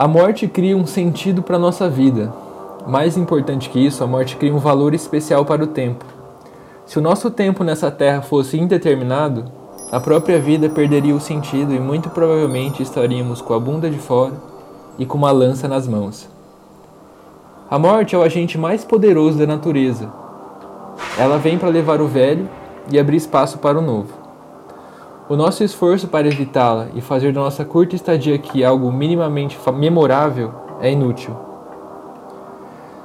A 0.00 0.08
morte 0.08 0.48
cria 0.48 0.74
um 0.74 0.86
sentido 0.86 1.42
para 1.42 1.58
nossa 1.58 1.86
vida. 1.86 2.32
Mais 2.86 3.18
importante 3.18 3.68
que 3.68 3.78
isso, 3.78 4.02
a 4.02 4.06
morte 4.06 4.34
cria 4.34 4.54
um 4.54 4.58
valor 4.58 4.94
especial 4.94 5.44
para 5.44 5.62
o 5.62 5.66
tempo. 5.66 6.06
Se 6.86 6.98
o 6.98 7.02
nosso 7.02 7.30
tempo 7.30 7.62
nessa 7.62 7.90
terra 7.90 8.22
fosse 8.22 8.58
indeterminado, 8.58 9.44
a 9.92 10.00
própria 10.00 10.40
vida 10.40 10.70
perderia 10.70 11.14
o 11.14 11.20
sentido 11.20 11.74
e 11.74 11.78
muito 11.78 12.08
provavelmente 12.08 12.82
estaríamos 12.82 13.42
com 13.42 13.52
a 13.52 13.60
bunda 13.60 13.90
de 13.90 13.98
fora 13.98 14.32
e 14.98 15.04
com 15.04 15.18
uma 15.18 15.32
lança 15.32 15.68
nas 15.68 15.86
mãos. 15.86 16.26
A 17.70 17.78
morte 17.78 18.14
é 18.14 18.18
o 18.18 18.22
agente 18.22 18.56
mais 18.56 18.82
poderoso 18.82 19.36
da 19.36 19.46
natureza. 19.46 20.10
Ela 21.18 21.36
vem 21.36 21.58
para 21.58 21.68
levar 21.68 22.00
o 22.00 22.08
velho 22.08 22.48
e 22.90 22.98
abrir 22.98 23.18
espaço 23.18 23.58
para 23.58 23.78
o 23.78 23.82
novo. 23.82 24.19
O 25.30 25.36
nosso 25.36 25.62
esforço 25.62 26.08
para 26.08 26.26
evitá-la 26.26 26.88
e 26.92 27.00
fazer 27.00 27.32
da 27.32 27.38
nossa 27.38 27.64
curta 27.64 27.94
estadia 27.94 28.34
aqui 28.34 28.64
algo 28.64 28.90
minimamente 28.90 29.56
memorável 29.72 30.52
é 30.80 30.90
inútil. 30.90 31.36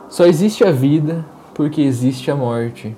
Só 0.09 0.25
existe 0.25 0.63
a 0.63 0.71
vida 0.71 1.23
porque 1.53 1.83
existe 1.83 2.31
a 2.31 2.35
morte. 2.35 2.97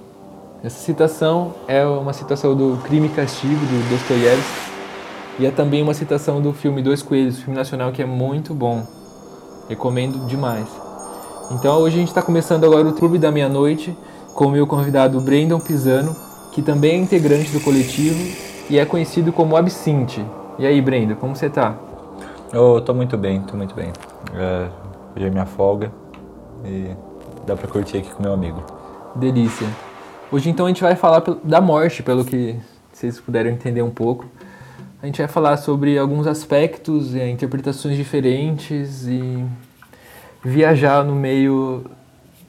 Essa 0.63 0.79
citação 0.79 1.55
é 1.67 1.85
uma 1.85 2.13
citação 2.13 2.55
do 2.55 2.79
Crime 2.85 3.07
e 3.07 3.09
Castigo, 3.09 3.53
do 3.53 3.89
Dostoiévski, 3.89 4.71
e 5.39 5.45
é 5.45 5.51
também 5.51 5.83
uma 5.83 5.93
citação 5.93 6.41
do 6.41 6.53
filme 6.53 6.81
Dois 6.81 7.01
Coelhos, 7.01 7.39
filme 7.39 7.57
nacional 7.57 7.91
que 7.91 8.01
é 8.01 8.05
muito 8.05 8.53
bom. 8.53 8.87
Recomendo 9.67 10.25
demais. 10.25 10.69
Então 11.51 11.77
hoje 11.79 11.97
a 11.97 11.99
gente 11.99 12.07
está 12.07 12.21
começando 12.21 12.63
agora 12.63 12.87
o 12.87 12.93
Clube 12.93 13.17
da 13.17 13.29
Meia-Noite 13.29 13.93
com 14.33 14.45
o 14.45 14.51
meu 14.51 14.65
convidado 14.65 15.19
Brandon 15.19 15.59
Pisano, 15.59 16.15
que 16.53 16.61
também 16.61 16.93
é 16.93 16.97
integrante 17.03 17.51
do 17.51 17.59
coletivo 17.59 18.46
e 18.69 18.77
é 18.77 18.85
conhecido 18.85 19.31
como 19.31 19.55
Absinte. 19.55 20.23
E 20.59 20.65
aí, 20.65 20.81
Brenda, 20.81 21.15
como 21.15 21.35
você 21.35 21.49
tá? 21.49 21.75
Eu 22.51 22.81
tô 22.81 22.93
muito 22.93 23.17
bem, 23.17 23.41
tô 23.41 23.55
muito 23.55 23.73
bem. 23.73 23.91
É, 24.33 24.67
hoje 25.15 25.25
é 25.25 25.29
minha 25.29 25.45
folga 25.45 25.91
e 26.65 26.91
dá 27.45 27.55
pra 27.55 27.67
curtir 27.67 27.97
aqui 27.97 28.09
com 28.11 28.23
meu 28.23 28.33
amigo. 28.33 28.63
Delícia. 29.15 29.67
Hoje 30.31 30.49
então 30.49 30.65
a 30.65 30.69
gente 30.69 30.81
vai 30.81 30.95
falar 30.95 31.23
da 31.43 31.61
morte, 31.61 32.03
pelo 32.03 32.25
que 32.25 32.55
vocês 32.91 33.19
puderam 33.19 33.49
entender 33.49 33.81
um 33.81 33.89
pouco. 33.89 34.25
A 35.01 35.05
gente 35.05 35.19
vai 35.19 35.27
falar 35.27 35.57
sobre 35.57 35.97
alguns 35.97 36.27
aspectos, 36.27 37.15
e 37.15 37.23
interpretações 37.29 37.95
diferentes 37.95 39.07
e 39.07 39.45
viajar 40.43 41.03
no 41.03 41.15
meio 41.15 41.85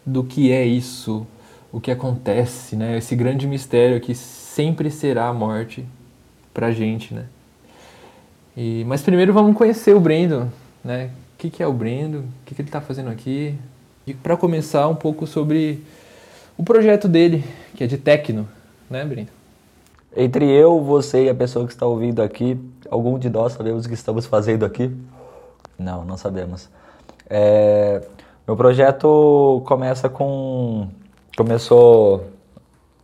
do 0.05 0.25
que 0.25 0.51
é 0.51 0.65
isso, 0.65 1.27
o 1.71 1.81
que 1.81 1.91
acontece, 1.91 2.75
né? 2.75 2.97
Esse 2.97 3.15
grande 3.15 3.47
mistério 3.47 4.01
que 4.01 4.15
sempre 4.15 4.91
será 4.91 5.29
a 5.29 5.33
morte 5.33 5.87
pra 6.53 6.71
gente, 6.71 7.15
né? 7.15 7.27
E, 8.57 8.85
mas 8.87 9.03
primeiro 9.03 9.33
vamos 9.33 9.57
conhecer 9.57 9.95
o 9.95 10.01
Brendo, 10.01 10.51
né? 10.85 11.11
O 11.35 11.39
que, 11.39 11.49
que 11.49 11.63
é 11.63 11.67
o 11.67 11.73
Brendo? 11.73 12.19
O 12.19 12.25
que, 12.45 12.55
que 12.55 12.63
ele 12.63 12.69
está 12.69 12.81
fazendo 12.81 13.09
aqui? 13.09 13.55
E 14.07 14.13
para 14.13 14.37
começar 14.37 14.89
um 14.89 14.97
pouco 14.97 15.27
sobre 15.27 15.85
o 16.57 16.65
projeto 16.65 17.07
dele, 17.07 17.45
que 17.77 17.85
é 17.85 17.87
de 17.87 17.97
Tecno, 17.97 18.49
né, 18.91 19.05
Brendo? 19.05 19.31
Entre 20.17 20.45
eu, 20.51 20.83
você 20.83 21.27
e 21.27 21.29
a 21.29 21.35
pessoa 21.35 21.67
que 21.67 21.73
está 21.73 21.87
ouvindo 21.87 22.21
aqui, 22.21 22.59
algum 22.91 23.19
de 23.19 23.31
nós 23.31 23.53
sabemos 23.53 23.85
o 23.85 23.89
que 23.89 23.95
estamos 23.95 24.27
fazendo 24.27 24.65
aqui? 24.65 24.91
Não, 25.79 26.05
não 26.05 26.17
sabemos. 26.17 26.69
É, 27.31 28.03
meu 28.47 28.57
projeto 28.57 29.63
começa 29.67 30.09
com. 30.09 30.89
Começou 31.37 32.27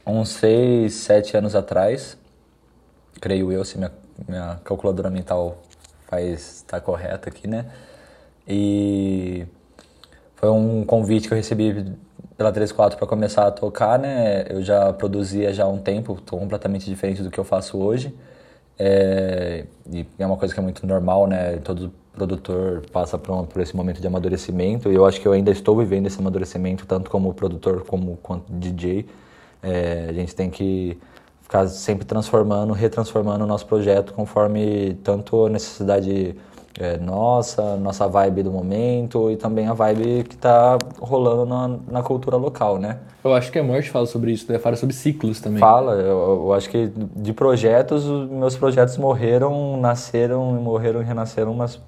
uns 0.05 0.31
6, 0.31 0.93
7 0.93 1.37
anos 1.37 1.55
atrás 1.55 2.19
creio 3.21 3.53
eu, 3.53 3.65
se 3.65 3.79
minha, 3.79 3.93
minha 4.29 4.61
calculadora 4.65 5.11
mental 5.11 5.59
faz 6.09 6.57
está 6.57 6.81
correta 6.81 7.29
aqui, 7.29 7.49
né? 7.49 7.67
E 8.47 9.47
foi 10.37 10.51
um 10.51 10.85
convite 10.85 11.29
que 11.29 11.35
eu 11.35 11.39
recebi 11.39 11.95
pela 12.37 12.53
34 12.53 12.99
para 12.99 13.07
começar 13.07 13.47
a 13.47 13.51
tocar, 13.51 13.99
né? 13.99 14.45
Eu 14.49 14.63
já 14.63 14.93
produzia 14.93 15.53
já 15.53 15.65
há 15.65 15.69
um 15.69 15.79
tempo, 15.79 16.21
completamente 16.29 16.87
diferente 16.87 17.23
do 17.23 17.31
que 17.31 17.39
eu 17.39 17.45
faço 17.45 17.79
hoje. 17.79 18.15
É, 18.79 19.65
e 19.91 20.07
é 20.19 20.27
uma 20.27 20.37
coisa 20.37 20.53
que 20.53 20.61
é 20.61 20.63
muito 20.63 20.87
normal, 20.87 21.27
né? 21.27 21.57
Todo 21.59 21.93
produtor 22.15 22.85
passa 22.93 23.19
por, 23.19 23.47
por 23.47 23.61
esse 23.61 23.77
momento 23.77 24.01
de 24.01 24.07
amadurecimento 24.07 24.91
e 24.91 24.95
eu 24.95 25.05
acho 25.05 25.21
que 25.21 25.27
eu 25.27 25.33
ainda 25.33 25.51
estou 25.51 25.77
vivendo 25.77 26.07
esse 26.07 26.19
amadurecimento 26.19 26.87
tanto 26.87 27.11
como 27.11 27.35
produtor 27.35 27.85
como 27.85 28.17
quanto 28.19 28.53
DJ. 28.53 29.07
É, 29.63 30.07
a 30.09 30.13
gente 30.13 30.35
tem 30.35 30.51
que 30.51 30.99
ficar 31.45 31.69
sempre 31.69 32.05
transformando, 32.05 32.73
retransformando 32.73 33.45
o 33.45 33.47
nosso 33.47 33.67
projeto 33.67 34.13
conforme 34.15 34.99
tanto 35.05 35.47
a 35.47 35.51
necessidade 35.51 36.35
é, 36.81 36.97
nossa, 36.97 37.77
nossa 37.77 38.09
vibe 38.09 38.43
do 38.43 38.51
momento 38.51 39.31
e 39.31 39.37
também 39.37 39.69
a 39.69 39.75
vibe 39.75 40.25
que 40.25 40.35
está 40.35 40.77
rolando 40.99 41.47
na, 41.47 41.79
na, 41.87 42.03
cultura 42.03 42.37
local, 42.37 42.79
né? 42.79 42.99
Eu 43.23 43.33
acho 43.33 43.53
que 43.53 43.59
a 43.59 43.63
Morte 43.63 43.91
fala 43.91 44.07
sobre 44.07 44.33
isso, 44.33 44.51
né? 44.51 44.59
Fala 44.59 44.75
sobre 44.75 44.95
ciclos 44.95 45.41
também. 45.41 45.61
Fala, 45.61 45.93
eu, 45.93 46.47
eu 46.47 46.53
acho 46.53 46.69
que 46.69 46.91
de 47.15 47.33
projetos, 47.33 48.05
os 48.07 48.29
meus 48.29 48.57
projetos 48.57 48.97
morreram, 48.97 49.77
nasceram, 49.77 50.45
morreram 50.55 51.01
e 51.01 51.05
renasceram 51.05 51.53
umas 51.53 51.79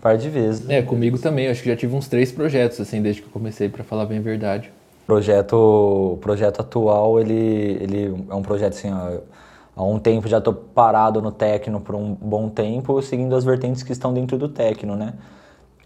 par 0.00 0.16
de 0.16 0.28
vezes. 0.28 0.68
É, 0.68 0.82
comigo 0.82 1.18
também, 1.18 1.44
eu 1.44 1.52
acho 1.52 1.62
que 1.62 1.68
já 1.68 1.76
tive 1.76 1.94
uns 1.94 2.08
três 2.08 2.32
projetos, 2.32 2.80
assim, 2.80 3.00
desde 3.00 3.22
que 3.22 3.28
eu 3.28 3.32
comecei, 3.32 3.68
para 3.68 3.84
falar 3.84 4.06
bem 4.06 4.18
a 4.18 4.22
verdade 4.22 4.72
projeto, 5.08 5.54
o 5.54 6.18
projeto 6.18 6.60
atual, 6.60 7.18
ele, 7.18 7.78
ele 7.80 8.26
é 8.28 8.34
um 8.34 8.42
projeto 8.42 8.74
assim, 8.74 8.90
há 8.90 9.82
um 9.82 9.98
tempo 9.98 10.28
já 10.28 10.36
estou 10.36 10.52
parado 10.52 11.22
no 11.22 11.32
Tecno 11.32 11.80
por 11.80 11.94
um 11.94 12.14
bom 12.14 12.50
tempo, 12.50 13.00
seguindo 13.00 13.34
as 13.34 13.42
vertentes 13.42 13.82
que 13.82 13.90
estão 13.90 14.12
dentro 14.12 14.36
do 14.36 14.50
Tecno, 14.50 14.96
né? 14.96 15.14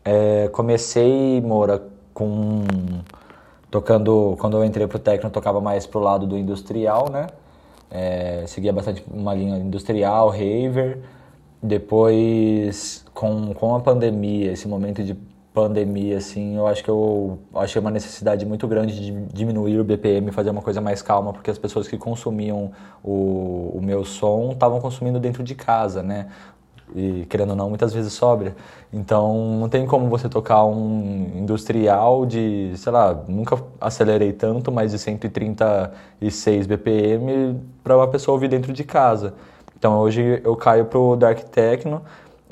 É, 0.04 0.48
comecei, 0.48 1.40
Moura, 1.40 1.80
com 2.12 2.64
tocando, 3.70 4.36
quando 4.40 4.56
eu 4.56 4.64
entrei 4.64 4.88
pro 4.88 4.98
Tecno, 4.98 5.30
tocava 5.30 5.60
mais 5.60 5.86
pro 5.86 6.00
lado 6.00 6.26
do 6.26 6.36
industrial, 6.36 7.08
né? 7.08 7.28
É, 7.92 8.44
seguia 8.48 8.72
bastante 8.72 9.04
uma 9.08 9.34
linha 9.34 9.56
industrial, 9.56 10.30
raver. 10.30 10.98
Depois, 11.62 13.04
com, 13.14 13.54
com 13.54 13.76
a 13.76 13.80
pandemia, 13.80 14.50
esse 14.52 14.66
momento 14.66 15.04
de 15.04 15.16
pandemia, 15.54 16.16
assim, 16.16 16.56
eu 16.56 16.66
acho 16.66 16.82
que 16.82 16.90
eu 16.90 17.38
achei 17.54 17.78
uma 17.80 17.90
necessidade 17.90 18.46
muito 18.46 18.66
grande 18.66 18.98
de 18.98 19.12
diminuir 19.32 19.78
o 19.78 19.84
BPM 19.84 20.32
fazer 20.32 20.50
uma 20.50 20.62
coisa 20.62 20.80
mais 20.80 21.02
calma, 21.02 21.32
porque 21.32 21.50
as 21.50 21.58
pessoas 21.58 21.86
que 21.86 21.98
consumiam 21.98 22.72
o, 23.04 23.72
o 23.74 23.80
meu 23.82 24.04
som 24.04 24.52
estavam 24.52 24.80
consumindo 24.80 25.20
dentro 25.20 25.42
de 25.42 25.54
casa, 25.54 26.02
né? 26.02 26.28
E 26.94 27.26
querendo 27.28 27.50
ou 27.50 27.56
não, 27.56 27.68
muitas 27.68 27.92
vezes 27.92 28.12
sobra. 28.12 28.54
Então, 28.92 29.58
não 29.58 29.68
tem 29.68 29.86
como 29.86 30.08
você 30.08 30.28
tocar 30.28 30.64
um 30.64 31.32
industrial 31.36 32.26
de, 32.26 32.72
sei 32.76 32.92
lá, 32.92 33.22
nunca 33.28 33.58
acelerei 33.80 34.32
tanto, 34.32 34.70
mas 34.70 34.92
de 34.92 34.98
136 34.98 36.66
BPM 36.66 37.60
para 37.82 37.96
uma 37.96 38.08
pessoa 38.08 38.34
ouvir 38.34 38.48
dentro 38.48 38.72
de 38.72 38.84
casa. 38.84 39.34
Então, 39.78 39.98
hoje 39.98 40.40
eu 40.44 40.54
caio 40.56 40.84
pro 40.84 41.16
Dark 41.16 41.38
Techno 41.44 42.02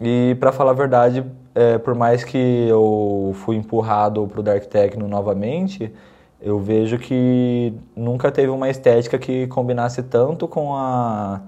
e, 0.02 0.36
para 0.40 0.52
falar 0.52 0.70
a 0.70 0.74
verdade, 0.74 1.24
é, 1.54 1.78
por 1.78 1.94
mais 1.94 2.24
que 2.24 2.38
eu 2.68 3.32
fui 3.44 3.56
empurrado 3.56 4.26
pro 4.28 4.42
Dark 4.42 4.64
Techno 4.66 5.08
novamente, 5.08 5.92
eu 6.40 6.58
vejo 6.58 6.98
que 6.98 7.74
nunca 7.94 8.30
teve 8.32 8.48
uma 8.48 8.68
estética 8.70 9.18
que 9.18 9.46
combinasse 9.48 10.02
tanto 10.02 10.48
com 10.48 10.74
a 10.74 11.40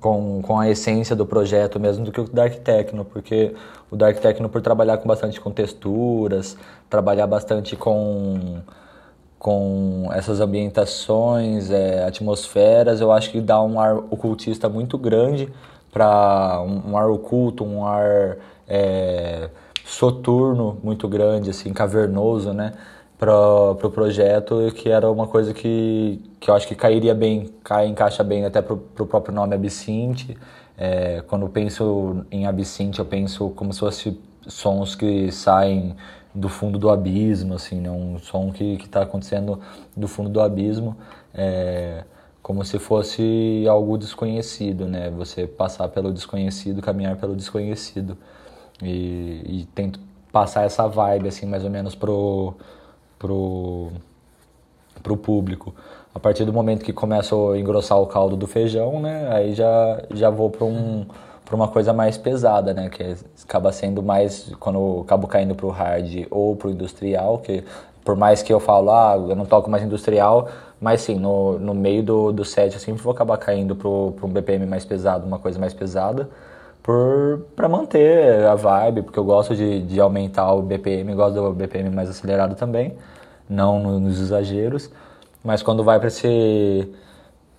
com, 0.00 0.40
com 0.42 0.58
a 0.58 0.68
essência 0.70 1.14
do 1.14 1.26
projeto 1.26 1.78
mesmo 1.78 2.06
do 2.06 2.10
que 2.10 2.20
o 2.20 2.24
Dark 2.24 2.54
Techno, 2.54 3.04
porque 3.04 3.54
o 3.90 3.96
Dark 3.96 4.18
Techno 4.18 4.48
por 4.48 4.62
trabalhar 4.62 4.96
com 4.96 5.06
bastante 5.06 5.38
com 5.40 5.50
texturas, 5.50 6.56
trabalhar 6.88 7.26
bastante 7.26 7.76
com 7.76 8.62
com 9.38 10.10
essas 10.12 10.38
ambientações, 10.40 11.70
é, 11.70 12.04
atmosferas, 12.04 13.00
eu 13.00 13.10
acho 13.10 13.30
que 13.30 13.40
dá 13.40 13.62
um 13.62 13.80
ar 13.80 13.96
ocultista 13.96 14.68
muito 14.68 14.98
grande 14.98 15.50
para 15.90 16.62
um, 16.62 16.90
um, 16.90 16.96
ar 16.96 17.08
oculto, 17.08 17.64
um 17.64 17.86
ar 17.86 18.36
é, 18.70 19.50
soturno 19.84 20.78
muito 20.82 21.08
grande, 21.08 21.50
assim, 21.50 21.72
cavernoso, 21.72 22.52
né? 22.52 22.72
Para 23.18 23.36
o 23.36 23.74
pro 23.74 23.90
projeto, 23.90 24.72
que 24.74 24.88
era 24.88 25.10
uma 25.10 25.26
coisa 25.26 25.52
que, 25.52 26.22
que 26.38 26.48
eu 26.50 26.54
acho 26.54 26.66
que 26.66 26.74
cairia 26.74 27.14
bem, 27.14 27.50
cai, 27.62 27.86
encaixa 27.86 28.24
bem 28.24 28.46
até 28.46 28.62
para 28.62 28.74
o 28.74 29.06
próprio 29.06 29.34
nome 29.34 29.54
Absinte. 29.54 30.38
É, 30.78 31.22
quando 31.26 31.46
penso 31.48 32.24
em 32.30 32.46
Absinte, 32.46 32.98
eu 33.00 33.04
penso 33.04 33.50
como 33.50 33.72
se 33.74 33.80
fosse 33.80 34.18
sons 34.46 34.94
que 34.94 35.30
saem 35.30 35.94
do 36.34 36.48
fundo 36.48 36.78
do 36.78 36.88
abismo, 36.88 37.54
assim, 37.54 37.80
né? 37.80 37.90
um 37.90 38.18
som 38.18 38.50
que 38.52 38.78
está 38.82 39.02
acontecendo 39.02 39.60
do 39.94 40.08
fundo 40.08 40.30
do 40.30 40.40
abismo. 40.40 40.96
É, 41.34 42.04
como 42.42 42.64
se 42.64 42.78
fosse 42.78 43.64
algo 43.68 43.98
desconhecido, 43.98 44.86
né? 44.86 45.10
Você 45.10 45.46
passar 45.46 45.88
pelo 45.88 46.12
desconhecido, 46.12 46.80
caminhar 46.80 47.16
pelo 47.16 47.36
desconhecido. 47.36 48.16
E, 48.82 49.42
e 49.44 49.68
tento 49.74 50.00
passar 50.32 50.64
essa 50.64 50.86
vibe, 50.86 51.28
assim, 51.28 51.46
mais 51.46 51.64
ou 51.64 51.70
menos 51.70 51.94
pro, 51.94 52.54
pro, 53.18 53.90
pro 55.02 55.16
público. 55.16 55.74
A 56.14 56.18
partir 56.18 56.44
do 56.44 56.52
momento 56.52 56.84
que 56.84 56.92
começa 56.92 57.34
a 57.34 57.58
engrossar 57.58 58.00
o 58.00 58.06
caldo 58.06 58.36
do 58.36 58.46
feijão, 58.46 59.00
né? 59.00 59.28
Aí 59.32 59.54
já, 59.54 60.02
já 60.12 60.30
vou 60.30 60.50
para 60.50 60.64
um, 60.64 61.06
para 61.44 61.54
uma 61.54 61.68
coisa 61.68 61.92
mais 61.92 62.16
pesada, 62.16 62.72
né? 62.74 62.88
Que 62.88 63.16
acaba 63.44 63.72
sendo 63.72 64.02
mais 64.02 64.52
quando 64.58 65.00
acabo 65.02 65.26
caindo 65.26 65.54
para 65.54 65.66
o 65.66 65.70
hard 65.70 66.26
ou 66.30 66.56
para 66.56 66.68
o 66.68 66.70
industrial, 66.70 67.38
que 67.38 67.64
por 68.04 68.16
mais 68.16 68.42
que 68.42 68.52
eu 68.52 68.58
falo, 68.58 68.90
ah, 68.90 69.14
eu 69.28 69.36
não 69.36 69.44
toco 69.44 69.70
mais 69.70 69.84
industrial, 69.84 70.48
mas 70.80 71.02
sim, 71.02 71.16
no, 71.16 71.58
no 71.58 71.74
meio 71.74 72.02
do, 72.02 72.32
do 72.32 72.44
set 72.44 72.72
eu 72.72 72.80
sempre 72.80 73.02
vou 73.02 73.12
acabar 73.12 73.36
caindo 73.36 73.76
para 73.76 73.88
um 73.88 74.30
BPM 74.32 74.66
mais 74.66 74.84
pesado, 74.84 75.26
uma 75.26 75.38
coisa 75.38 75.58
mais 75.58 75.74
pesada, 75.74 76.28
para 76.82 77.68
manter 77.68 78.44
a 78.44 78.54
vibe, 78.54 79.02
porque 79.02 79.18
eu 79.18 79.24
gosto 79.24 79.54
de, 79.54 79.82
de 79.82 80.00
aumentar 80.00 80.52
o 80.54 80.62
BPM, 80.62 81.14
gosto 81.14 81.34
do 81.34 81.52
BPM 81.52 81.90
mais 81.90 82.08
acelerado 82.08 82.54
também, 82.54 82.96
não 83.48 84.00
nos 84.00 84.20
exageros, 84.20 84.90
mas 85.44 85.62
quando 85.62 85.82
vai 85.84 85.98
para 85.98 86.08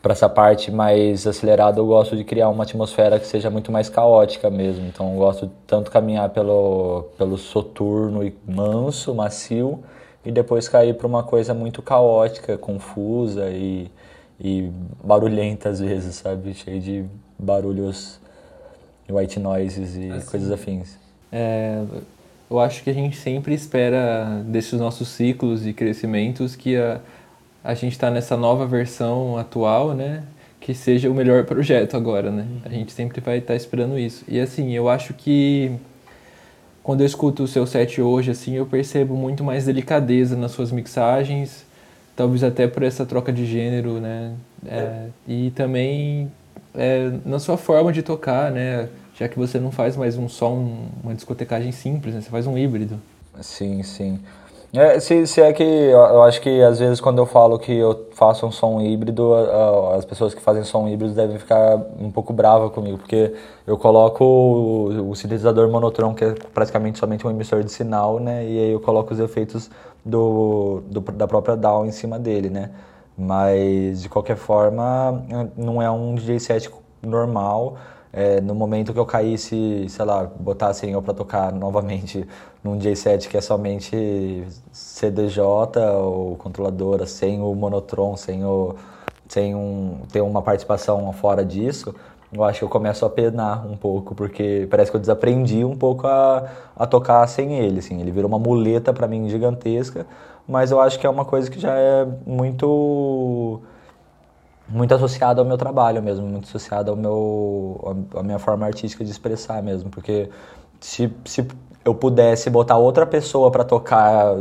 para 0.01 0.13
essa 0.13 0.27
parte 0.27 0.71
mais 0.71 1.27
acelerada, 1.27 1.79
eu 1.79 1.85
gosto 1.85 2.15
de 2.15 2.23
criar 2.23 2.49
uma 2.49 2.63
atmosfera 2.63 3.19
que 3.19 3.27
seja 3.27 3.49
muito 3.51 3.71
mais 3.71 3.87
caótica 3.87 4.49
mesmo. 4.49 4.87
Então, 4.87 5.13
eu 5.13 5.19
gosto 5.19 5.51
tanto 5.67 5.91
caminhar 5.91 6.29
pelo, 6.29 7.05
pelo 7.17 7.37
soturno 7.37 8.23
e 8.23 8.35
manso, 8.47 9.13
macio, 9.13 9.83
e 10.25 10.31
depois 10.31 10.67
cair 10.67 10.95
para 10.95 11.05
uma 11.07 11.23
coisa 11.23 11.53
muito 11.53 11.81
caótica, 11.83 12.57
confusa 12.57 13.49
e, 13.51 13.91
e 14.39 14.71
barulhenta 15.03 15.69
às 15.69 15.79
vezes, 15.79 16.15
sabe? 16.15 16.53
Cheio 16.55 16.81
de 16.81 17.05
barulhos, 17.37 18.19
white 19.09 19.39
noises 19.39 19.95
e 19.95 20.11
assim, 20.11 20.29
coisas 20.29 20.51
afins. 20.51 20.97
É, 21.31 21.83
eu 22.49 22.59
acho 22.59 22.83
que 22.83 22.89
a 22.89 22.93
gente 22.93 23.17
sempre 23.17 23.53
espera 23.53 24.43
desses 24.45 24.79
nossos 24.79 25.07
ciclos 25.07 25.65
e 25.65 25.73
crescimentos 25.73 26.55
que 26.55 26.75
a 26.75 26.99
a 27.63 27.73
gente 27.73 27.93
está 27.93 28.09
nessa 28.09 28.35
nova 28.35 28.65
versão 28.65 29.37
atual, 29.37 29.93
né? 29.93 30.23
Que 30.59 30.73
seja 30.73 31.09
o 31.09 31.13
melhor 31.13 31.45
projeto 31.45 31.95
agora, 31.95 32.31
né? 32.31 32.45
A 32.65 32.69
gente 32.69 32.91
sempre 32.91 33.21
vai 33.21 33.37
estar 33.37 33.53
tá 33.53 33.55
esperando 33.55 33.97
isso. 33.97 34.23
E 34.27 34.39
assim, 34.39 34.73
eu 34.73 34.89
acho 34.89 35.13
que 35.13 35.71
quando 36.83 37.01
eu 37.01 37.07
escuto 37.07 37.43
o 37.43 37.47
seu 37.47 37.65
set 37.67 38.01
hoje, 38.01 38.31
assim, 38.31 38.55
eu 38.55 38.65
percebo 38.65 39.15
muito 39.15 39.43
mais 39.43 39.65
delicadeza 39.65 40.35
nas 40.35 40.51
suas 40.51 40.71
mixagens, 40.71 41.65
talvez 42.15 42.43
até 42.43 42.67
por 42.67 42.83
essa 42.83 43.05
troca 43.05 43.31
de 43.31 43.45
gênero, 43.45 43.99
né? 43.99 44.33
É, 44.65 45.07
e 45.27 45.51
também 45.51 46.31
é, 46.75 47.11
na 47.25 47.39
sua 47.39 47.57
forma 47.57 47.91
de 47.91 48.01
tocar, 48.01 48.51
né? 48.51 48.89
Já 49.17 49.27
que 49.27 49.37
você 49.37 49.59
não 49.59 49.71
faz 49.71 49.95
mais 49.95 50.17
um 50.17 50.27
som, 50.27 50.87
uma 51.03 51.13
discotecagem 51.13 51.71
simples, 51.71 52.15
né? 52.15 52.21
Você 52.21 52.29
faz 52.29 52.47
um 52.47 52.57
híbrido. 52.57 52.99
Sim, 53.41 53.83
sim. 53.83 54.19
É, 54.73 55.01
se, 55.01 55.27
se 55.27 55.41
é 55.41 55.51
que 55.51 55.63
eu 55.63 56.23
acho 56.23 56.39
que 56.39 56.61
às 56.61 56.79
vezes 56.79 57.01
quando 57.01 57.17
eu 57.17 57.25
falo 57.25 57.59
que 57.59 57.73
eu 57.73 58.07
faço 58.13 58.45
um 58.45 58.51
som 58.51 58.79
híbrido, 58.79 59.33
as 59.93 60.05
pessoas 60.05 60.33
que 60.33 60.41
fazem 60.41 60.63
som 60.63 60.87
híbrido 60.87 61.13
devem 61.13 61.37
ficar 61.37 61.75
um 61.99 62.09
pouco 62.09 62.31
bravas 62.31 62.71
comigo, 62.71 62.97
porque 62.97 63.33
eu 63.67 63.77
coloco 63.77 64.23
o, 64.23 65.09
o 65.09 65.15
sintetizador 65.15 65.69
monotron, 65.69 66.13
que 66.13 66.23
é 66.23 66.35
praticamente 66.53 66.99
somente 66.99 67.27
um 67.27 67.29
emissor 67.29 67.63
de 67.63 67.71
sinal, 67.71 68.17
né? 68.17 68.45
E 68.45 68.59
aí 68.59 68.71
eu 68.71 68.79
coloco 68.79 69.13
os 69.13 69.19
efeitos 69.19 69.69
do, 70.05 70.81
do 70.89 71.01
da 71.01 71.27
própria 71.27 71.57
DAW 71.57 71.85
em 71.85 71.91
cima 71.91 72.17
dele, 72.17 72.49
né? 72.49 72.69
Mas 73.21 74.01
de 74.01 74.09
qualquer 74.09 74.35
forma, 74.35 75.23
não 75.55 75.81
é 75.81 75.89
um 75.91 76.15
DJ 76.15 76.39
set 76.39 76.71
normal 77.03 77.77
é, 78.13 78.41
no 78.41 78.53
momento 78.53 78.91
que 78.91 78.99
eu 78.99 79.05
caísse, 79.05 79.87
sei 79.87 80.05
lá, 80.05 80.29
botassem 80.39 80.91
eu 80.91 81.01
para 81.01 81.13
tocar 81.13 81.51
novamente 81.53 82.27
num 82.63 82.77
J7 82.77 83.27
que 83.27 83.37
é 83.37 83.41
somente 83.41 84.45
CDJ 84.71 85.41
ou 85.95 86.35
controladora, 86.35 87.05
sem 87.05 87.41
o 87.41 87.55
monotron, 87.55 88.17
sem, 88.17 88.43
o, 88.43 88.75
sem 89.27 89.55
um, 89.55 89.99
ter 90.11 90.21
uma 90.21 90.41
participação 90.41 91.11
fora 91.13 91.45
disso, 91.45 91.95
eu 92.33 92.43
acho 92.43 92.59
que 92.59 92.65
eu 92.65 92.69
começo 92.69 93.05
a 93.05 93.09
penar 93.09 93.65
um 93.65 93.75
pouco, 93.75 94.15
porque 94.15 94.67
parece 94.69 94.89
que 94.89 94.95
eu 94.95 95.01
desaprendi 95.01 95.65
um 95.65 95.75
pouco 95.75 96.07
a, 96.07 96.49
a 96.75 96.87
tocar 96.87 97.27
sem 97.27 97.59
ele, 97.59 97.79
assim. 97.79 97.99
Ele 97.99 98.09
virou 98.09 98.29
uma 98.29 98.39
muleta 98.39 98.93
para 98.93 99.05
mim 99.05 99.27
gigantesca, 99.27 100.05
mas 100.51 100.69
eu 100.69 100.81
acho 100.81 100.99
que 100.99 101.07
é 101.07 101.09
uma 101.09 101.23
coisa 101.23 101.49
que 101.49 101.59
já 101.59 101.73
é 101.73 102.05
muito 102.25 103.61
muito 104.67 104.93
associado 104.93 105.41
ao 105.41 105.47
meu 105.47 105.57
trabalho 105.57 106.01
mesmo, 106.03 106.25
muito 106.27 106.45
associado 106.45 106.91
ao 106.91 106.97
meu, 106.97 108.05
à 108.15 108.23
minha 108.23 108.39
forma 108.39 108.65
artística 108.65 109.03
de 109.03 109.11
expressar 109.11 109.61
mesmo, 109.63 109.89
porque 109.89 110.29
se, 110.79 111.11
se 111.25 111.47
eu 111.83 111.95
pudesse 111.95 112.49
botar 112.49 112.77
outra 112.77 113.05
pessoa 113.05 113.49
para 113.51 113.63
tocar 113.63 114.35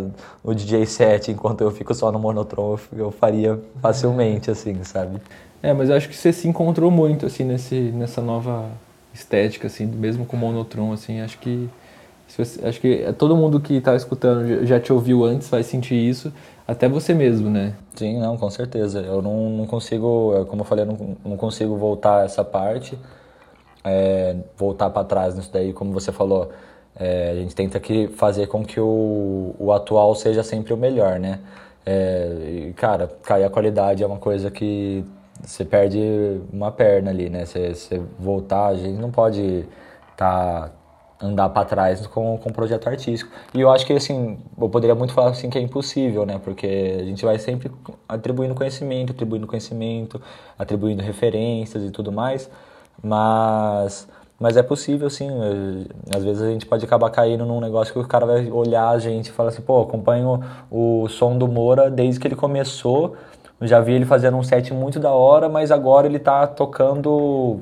no 0.44 0.54
DJ 0.54 0.86
set 0.86 1.30
enquanto 1.30 1.62
eu 1.62 1.70
fico 1.70 1.94
só 1.94 2.12
no 2.12 2.18
monotron, 2.18 2.78
eu 2.96 3.10
faria 3.10 3.58
facilmente, 3.80 4.50
assim, 4.50 4.82
sabe? 4.84 5.20
É, 5.62 5.72
mas 5.72 5.88
eu 5.88 5.96
acho 5.96 6.08
que 6.08 6.16
você 6.16 6.32
se 6.32 6.46
encontrou 6.48 6.90
muito, 6.90 7.26
assim, 7.26 7.44
nesse, 7.44 7.74
nessa 7.74 8.20
nova 8.20 8.66
estética, 9.12 9.66
assim, 9.66 9.86
mesmo 9.86 10.24
com 10.26 10.36
monotron, 10.36 10.92
assim, 10.92 11.20
acho 11.20 11.38
que 11.38 11.68
acho 12.38 12.80
que 12.80 13.12
todo 13.18 13.36
mundo 13.36 13.60
que 13.60 13.74
está 13.74 13.96
escutando 13.96 14.64
já 14.66 14.78
te 14.78 14.92
ouviu 14.92 15.24
antes 15.24 15.48
vai 15.48 15.62
sentir 15.62 15.94
isso 15.94 16.32
até 16.70 16.88
você 16.88 17.12
mesmo, 17.12 17.50
né? 17.50 17.74
Sim, 17.96 18.20
não, 18.20 18.36
com 18.36 18.48
certeza. 18.48 19.00
Eu 19.00 19.20
não, 19.20 19.50
não 19.50 19.66
consigo, 19.66 20.46
como 20.46 20.62
eu 20.62 20.64
falei, 20.64 20.84
não, 20.84 21.16
não 21.24 21.36
consigo 21.36 21.76
voltar 21.76 22.24
essa 22.24 22.44
parte, 22.44 22.96
é, 23.84 24.36
voltar 24.56 24.88
para 24.90 25.04
trás 25.04 25.34
nisso 25.34 25.50
daí, 25.52 25.72
como 25.72 25.92
você 25.92 26.12
falou. 26.12 26.50
É, 26.96 27.30
a 27.30 27.34
gente 27.34 27.54
tenta 27.56 27.80
que 27.80 28.08
fazer 28.08 28.46
com 28.46 28.64
que 28.64 28.78
o, 28.78 29.54
o 29.58 29.72
atual 29.72 30.14
seja 30.14 30.42
sempre 30.44 30.72
o 30.72 30.76
melhor, 30.76 31.18
né? 31.18 31.40
É, 31.84 32.68
e, 32.68 32.72
cara, 32.74 33.08
cair 33.22 33.44
a 33.44 33.50
qualidade 33.50 34.02
é 34.02 34.06
uma 34.06 34.18
coisa 34.18 34.50
que 34.50 35.04
você 35.42 35.64
perde 35.64 35.98
uma 36.52 36.70
perna 36.70 37.10
ali, 37.10 37.28
né? 37.28 37.46
Você, 37.46 37.74
você 37.74 38.00
voltar, 38.18 38.68
a 38.68 38.76
gente 38.76 39.00
não 39.00 39.10
pode 39.10 39.64
estar 40.12 40.68
tá 40.68 40.72
andar 41.22 41.50
para 41.50 41.66
trás 41.66 42.06
com, 42.06 42.38
com 42.38 42.48
o 42.48 42.52
projeto 42.52 42.88
artístico. 42.88 43.30
E 43.52 43.60
eu 43.60 43.70
acho 43.70 43.84
que, 43.86 43.92
assim, 43.92 44.38
eu 44.58 44.68
poderia 44.68 44.94
muito 44.94 45.12
falar 45.12 45.30
assim 45.30 45.50
que 45.50 45.58
é 45.58 45.60
impossível, 45.60 46.24
né? 46.24 46.40
Porque 46.42 46.96
a 46.98 47.04
gente 47.04 47.24
vai 47.24 47.38
sempre 47.38 47.70
atribuindo 48.08 48.54
conhecimento, 48.54 49.12
atribuindo 49.12 49.46
conhecimento, 49.46 50.20
atribuindo 50.58 51.02
referências 51.02 51.84
e 51.84 51.90
tudo 51.90 52.10
mais, 52.10 52.50
mas... 53.02 54.08
Mas 54.42 54.56
é 54.56 54.62
possível, 54.62 55.10
sim. 55.10 55.28
Às 56.16 56.24
vezes 56.24 56.40
a 56.40 56.50
gente 56.50 56.64
pode 56.64 56.82
acabar 56.82 57.10
caindo 57.10 57.44
num 57.44 57.60
negócio 57.60 57.92
que 57.92 57.98
o 57.98 58.08
cara 58.08 58.24
vai 58.24 58.50
olhar 58.50 58.88
a 58.88 58.98
gente 58.98 59.26
e 59.26 59.30
falar 59.30 59.50
assim, 59.50 59.60
pô, 59.60 59.82
acompanho 59.82 60.42
o 60.70 61.06
som 61.10 61.36
do 61.36 61.46
Moura 61.46 61.90
desde 61.90 62.18
que 62.18 62.26
ele 62.26 62.34
começou, 62.34 63.16
já 63.60 63.80
vi 63.80 63.92
ele 63.92 64.06
fazendo 64.06 64.38
um 64.38 64.42
set 64.42 64.72
muito 64.72 64.98
da 64.98 65.12
hora, 65.12 65.46
mas 65.46 65.70
agora 65.70 66.06
ele 66.06 66.18
tá 66.18 66.46
tocando 66.46 67.60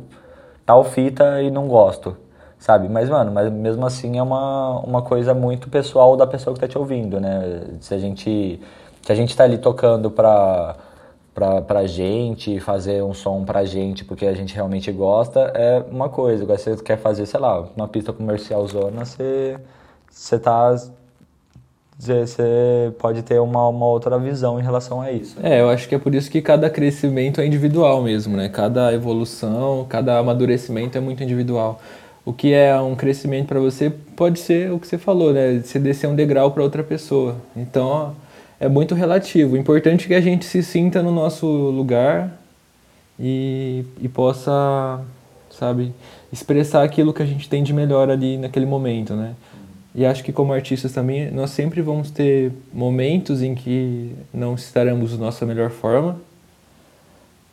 tal 0.65 0.85
fita 0.85 1.43
e 1.43 1.51
não 1.51 1.67
gosto 1.67 2.17
sabe? 2.59 2.89
Mas, 2.89 3.09
mano, 3.09 3.31
mas 3.33 3.51
mesmo 3.53 3.87
assim 3.87 4.19
é 4.19 4.23
uma, 4.23 4.81
uma 4.81 5.03
coisa 5.03 5.35
muito 5.35 5.69
pessoal 5.69 6.17
da 6.17 6.27
pessoa 6.27 6.55
que 6.55 6.61
tá 6.61 6.69
te 6.69 6.79
ouvindo, 6.79 7.21
né? 7.21 7.63
Se 7.81 7.95
a 7.95 7.99
gente, 7.99 8.61
se 9.03 9.13
a 9.13 9.15
gente 9.15 9.37
tá 9.37 9.45
ali 9.45 9.59
tocando 9.59 10.11
pra, 10.11 10.77
pra, 11.35 11.63
pra 11.63 11.87
gente, 11.87 12.59
fazer 12.61 13.03
um 13.03 13.15
som 13.15 13.45
pra 13.45 13.65
gente 13.65 14.05
porque 14.05 14.27
a 14.27 14.35
gente 14.35 14.55
realmente 14.55 14.91
gosta, 14.93 15.53
é 15.55 15.85
uma 15.91 16.09
coisa. 16.09 16.43
Agora, 16.43 16.59
se 16.59 16.77
você 16.77 16.83
quer 16.83 16.99
fazer, 16.99 17.27
sei 17.27 17.41
lá, 17.41 17.65
uma 17.77 17.89
pista 17.89 18.13
comercial 18.13 18.67
zona, 18.67 19.05
você, 19.05 19.57
você 20.11 20.39
tá 20.39 20.75
você 21.99 22.93
pode 22.97 23.23
ter 23.23 23.41
uma, 23.41 23.67
uma 23.69 23.87
outra 23.87 24.17
visão 24.21 24.61
em 24.61 24.63
relação 24.63 25.01
a 25.01 25.11
isso. 25.11 25.37
É, 25.43 25.61
eu 25.61 25.69
acho 25.69 25.89
que 25.89 25.97
é 25.97 25.99
por 25.99 26.15
isso 26.15 26.31
que 26.31 26.41
cada 26.41 26.71
crescimento 26.71 27.41
é 27.41 27.47
individual 27.47 28.01
mesmo, 28.03 28.37
né? 28.37 28.49
Cada 28.49 28.95
evolução, 28.95 29.85
cada 29.89 30.17
amadurecimento 30.17 30.97
é 30.97 31.01
muito 31.01 31.25
individual 31.25 31.81
o 32.29 32.33
que 32.35 32.53
é 32.53 32.79
um 32.79 32.95
crescimento 32.95 33.47
para 33.47 33.59
você 33.59 33.89
pode 33.89 34.39
ser 34.39 34.71
o 34.71 34.79
que 34.79 34.87
você 34.87 34.99
falou, 34.99 35.33
né? 35.33 35.63
Você 35.65 35.79
descer 35.79 36.07
um 36.07 36.15
degrau 36.15 36.51
para 36.51 36.63
outra 36.63 36.85
pessoa. 36.85 37.37
Então, 37.57 38.15
é 38.61 38.69
muito 38.69 38.95
relativo. 38.95 39.55
O 39.55 39.57
importante 39.57 40.05
é 40.05 40.09
que 40.09 40.15
a 40.15 40.21
gente 40.21 40.45
se 40.45 40.63
sinta 40.63 41.03
no 41.03 41.11
nosso 41.11 41.47
lugar 41.47 42.39
e, 43.19 43.83
e 43.99 44.09
possa, 44.11 45.01
sabe, 45.51 45.95
expressar 46.31 46.83
aquilo 46.83 47.15
que 47.15 47.23
a 47.23 47.27
gente 47.27 47.49
tem 47.49 47.63
de 47.63 47.73
melhor 47.73 48.11
ali 48.11 48.37
naquele 48.37 48.67
momento, 48.67 49.15
né? 49.15 49.35
E 49.95 50.05
acho 50.05 50.23
que 50.23 50.31
como 50.31 50.53
artistas 50.53 50.93
também, 50.93 51.31
nós 51.31 51.49
sempre 51.49 51.81
vamos 51.81 52.11
ter 52.11 52.53
momentos 52.75 53.41
em 53.41 53.55
que 53.55 54.15
não 54.35 54.55
estaremos 54.55 55.13
da 55.13 55.17
nossa 55.17 55.47
melhor 55.47 55.71
forma, 55.71 56.21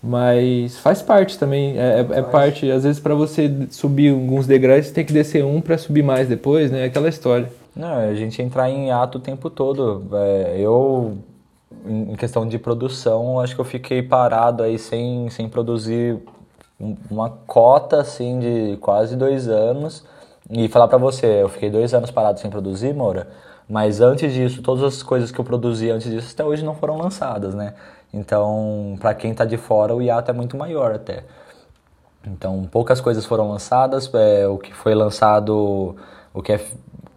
mas 0.06 0.78
faz 0.78 1.02
parte 1.02 1.38
também, 1.40 1.78
é, 1.80 2.00
é, 2.02 2.20
é 2.20 2.22
parte. 2.22 2.70
Às 2.70 2.84
vezes, 2.84 3.00
para 3.00 3.16
você 3.16 3.68
subir 3.72 4.12
alguns 4.12 4.46
degraus, 4.46 4.86
você 4.86 4.94
tem 4.94 5.04
que 5.04 5.12
descer 5.12 5.44
um 5.44 5.60
para 5.60 5.78
subir 5.80 6.04
mais 6.04 6.28
depois, 6.28 6.70
né? 6.70 6.86
Aquela 6.86 7.10
história. 7.10 7.52
Não, 7.76 7.96
a 7.96 8.14
gente 8.14 8.40
entrar 8.42 8.70
em 8.70 8.92
ato 8.92 9.18
o 9.18 9.22
tempo 9.22 9.50
todo. 9.50 10.06
É, 10.14 10.58
eu, 10.60 11.18
em 11.88 12.16
questão 12.16 12.48
de 12.48 12.60
produção, 12.60 13.40
acho 13.40 13.56
que 13.56 13.62
eu 13.62 13.66
fiquei 13.66 14.04
parado 14.04 14.62
aí 14.62 14.78
sem, 14.78 15.28
sem 15.32 15.50
produzir 15.50 16.20
uma 17.10 17.30
cota 17.30 18.02
assim 18.02 18.40
de 18.40 18.78
quase 18.78 19.16
dois 19.16 19.48
anos. 19.48 20.06
E 20.52 20.68
falar 20.68 20.88
para 20.88 21.00
você, 21.00 21.42
eu 21.42 21.50
fiquei 21.50 21.72
dois 21.72 21.96
anos 21.96 22.12
parado 22.12 22.40
sem 22.40 22.52
produzir, 22.52 22.94
Moura. 22.94 23.28
Mas 23.68 24.00
antes 24.00 24.32
disso, 24.32 24.62
todas 24.62 24.84
as 24.84 25.02
coisas 25.02 25.32
que 25.32 25.40
eu 25.40 25.44
produzi 25.44 25.90
antes 25.90 26.12
disso 26.12 26.30
até 26.32 26.46
hoje 26.46 26.64
não 26.64 26.76
foram 26.76 26.98
lançadas, 26.98 27.56
né? 27.56 27.74
Então, 28.16 28.96
para 29.00 29.14
quem 29.14 29.32
está 29.32 29.44
de 29.44 29.58
fora, 29.58 29.94
o 29.94 30.02
hiato 30.02 30.32
é 30.32 30.34
muito 30.34 30.56
maior 30.56 30.94
até. 30.94 31.26
Então, 32.26 32.64
poucas 32.72 33.02
coisas 33.02 33.26
foram 33.26 33.50
lançadas. 33.50 34.10
É, 34.14 34.48
o 34.48 34.58
que 34.58 34.74
foi 34.74 34.96
lançado, 34.96 35.96
o 36.34 36.42
que 36.42 36.54
é 36.54 36.66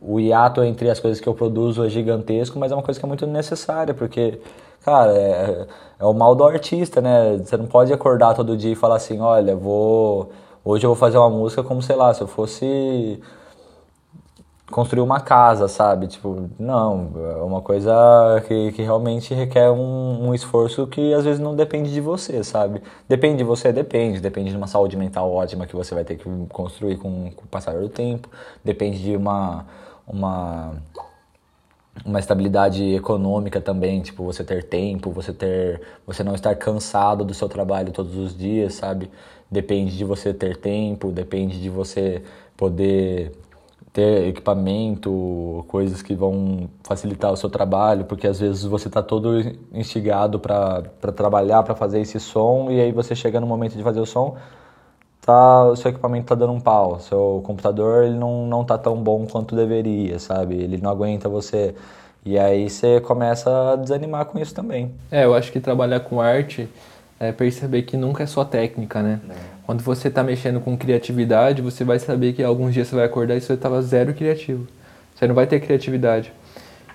o 0.02 0.18
hiato 0.18 0.62
entre 0.62 0.90
as 0.90 0.98
coisas 0.98 1.20
que 1.20 1.28
eu 1.28 1.34
produzo 1.34 1.84
é 1.84 1.88
gigantesco, 1.88 2.58
mas 2.58 2.72
é 2.72 2.74
uma 2.74 2.82
coisa 2.82 2.98
que 2.98 3.06
é 3.06 3.08
muito 3.08 3.26
necessária, 3.26 3.94
porque, 3.94 4.40
cara, 4.84 5.12
é, 5.12 5.66
é 6.00 6.04
o 6.04 6.12
mal 6.12 6.34
do 6.34 6.44
artista, 6.44 7.00
né? 7.00 7.38
Você 7.38 7.56
não 7.56 7.66
pode 7.66 7.92
acordar 7.92 8.34
todo 8.34 8.56
dia 8.56 8.72
e 8.72 8.76
falar 8.76 8.96
assim, 8.96 9.20
olha, 9.20 9.54
vou 9.56 10.30
hoje 10.64 10.84
eu 10.84 10.90
vou 10.90 10.96
fazer 10.96 11.18
uma 11.18 11.30
música 11.30 11.62
como, 11.62 11.82
sei 11.82 11.96
lá, 11.96 12.12
se 12.12 12.20
eu 12.22 12.26
fosse 12.26 13.20
construir 14.70 15.00
uma 15.00 15.20
casa, 15.20 15.66
sabe? 15.66 16.06
Tipo, 16.06 16.50
não, 16.58 17.10
é 17.16 17.42
uma 17.42 17.60
coisa 17.62 17.92
que, 18.46 18.72
que 18.72 18.82
realmente 18.82 19.32
requer 19.34 19.70
um, 19.70 20.28
um, 20.28 20.34
esforço 20.34 20.86
que 20.86 21.14
às 21.14 21.24
vezes 21.24 21.40
não 21.40 21.56
depende 21.56 21.92
de 21.92 22.00
você, 22.00 22.44
sabe? 22.44 22.82
Depende 23.08 23.38
de 23.38 23.44
você, 23.44 23.72
depende. 23.72 24.20
Depende 24.20 24.50
de 24.50 24.56
uma 24.56 24.66
saúde 24.66 24.96
mental 24.96 25.32
ótima 25.32 25.66
que 25.66 25.74
você 25.74 25.94
vai 25.94 26.04
ter 26.04 26.16
que 26.16 26.24
construir 26.48 26.96
com, 26.98 27.30
com 27.34 27.44
o 27.44 27.48
passar 27.48 27.78
do 27.78 27.88
tempo. 27.88 28.28
Depende 28.62 29.02
de 29.02 29.16
uma, 29.16 29.66
uma, 30.06 30.74
uma 32.04 32.18
estabilidade 32.18 32.94
econômica 32.94 33.60
também, 33.60 34.02
tipo, 34.02 34.22
você 34.22 34.44
ter 34.44 34.64
tempo, 34.64 35.10
você 35.10 35.32
ter, 35.32 35.80
você 36.06 36.22
não 36.22 36.34
estar 36.34 36.54
cansado 36.56 37.24
do 37.24 37.32
seu 37.32 37.48
trabalho 37.48 37.90
todos 37.90 38.14
os 38.16 38.36
dias, 38.36 38.74
sabe? 38.74 39.10
Depende 39.50 39.96
de 39.96 40.04
você 40.04 40.34
ter 40.34 40.58
tempo, 40.58 41.10
depende 41.10 41.58
de 41.58 41.70
você 41.70 42.22
poder 42.54 43.32
ter 43.98 44.28
equipamento, 44.28 45.64
coisas 45.66 46.02
que 46.02 46.14
vão 46.14 46.70
facilitar 46.84 47.32
o 47.32 47.36
seu 47.36 47.50
trabalho, 47.50 48.04
porque 48.04 48.28
às 48.28 48.38
vezes 48.38 48.62
você 48.62 48.86
está 48.86 49.02
todo 49.02 49.40
instigado 49.72 50.38
para 50.38 50.84
trabalhar, 51.16 51.64
para 51.64 51.74
fazer 51.74 52.00
esse 52.00 52.20
som, 52.20 52.70
e 52.70 52.80
aí 52.80 52.92
você 52.92 53.16
chega 53.16 53.40
no 53.40 53.46
momento 53.48 53.76
de 53.76 53.82
fazer 53.82 53.98
o 53.98 54.06
som, 54.06 54.36
tá, 55.20 55.64
o 55.64 55.74
seu 55.74 55.90
equipamento 55.90 56.26
está 56.26 56.36
dando 56.36 56.52
um 56.52 56.60
pau, 56.60 57.00
seu 57.00 57.42
computador 57.44 58.04
ele 58.04 58.14
não, 58.14 58.46
não 58.46 58.64
tá 58.64 58.78
tão 58.78 59.02
bom 59.02 59.26
quanto 59.26 59.56
deveria, 59.56 60.20
sabe? 60.20 60.54
Ele 60.54 60.78
não 60.78 60.92
aguenta 60.92 61.28
você. 61.28 61.74
E 62.24 62.38
aí 62.38 62.70
você 62.70 63.00
começa 63.00 63.72
a 63.72 63.74
desanimar 63.74 64.26
com 64.26 64.38
isso 64.38 64.54
também. 64.54 64.94
É, 65.10 65.24
eu 65.24 65.34
acho 65.34 65.50
que 65.50 65.58
trabalhar 65.58 65.98
com 66.00 66.20
arte 66.20 66.68
é 67.20 67.32
perceber 67.32 67.82
que 67.82 67.96
nunca 67.96 68.22
é 68.22 68.26
só 68.26 68.44
técnica, 68.44 69.02
né? 69.02 69.20
É. 69.28 69.34
Quando 69.66 69.82
você 69.82 70.08
está 70.08 70.22
mexendo 70.22 70.60
com 70.60 70.76
criatividade, 70.76 71.60
você 71.60 71.84
vai 71.84 71.98
saber 71.98 72.32
que 72.32 72.42
alguns 72.42 72.72
dias 72.72 72.88
você 72.88 72.96
vai 72.96 73.04
acordar 73.04 73.36
e 73.36 73.40
você 73.40 73.52
estava 73.52 73.82
zero 73.82 74.14
criativo. 74.14 74.66
Você 75.14 75.26
não 75.26 75.34
vai 75.34 75.46
ter 75.46 75.60
criatividade. 75.60 76.32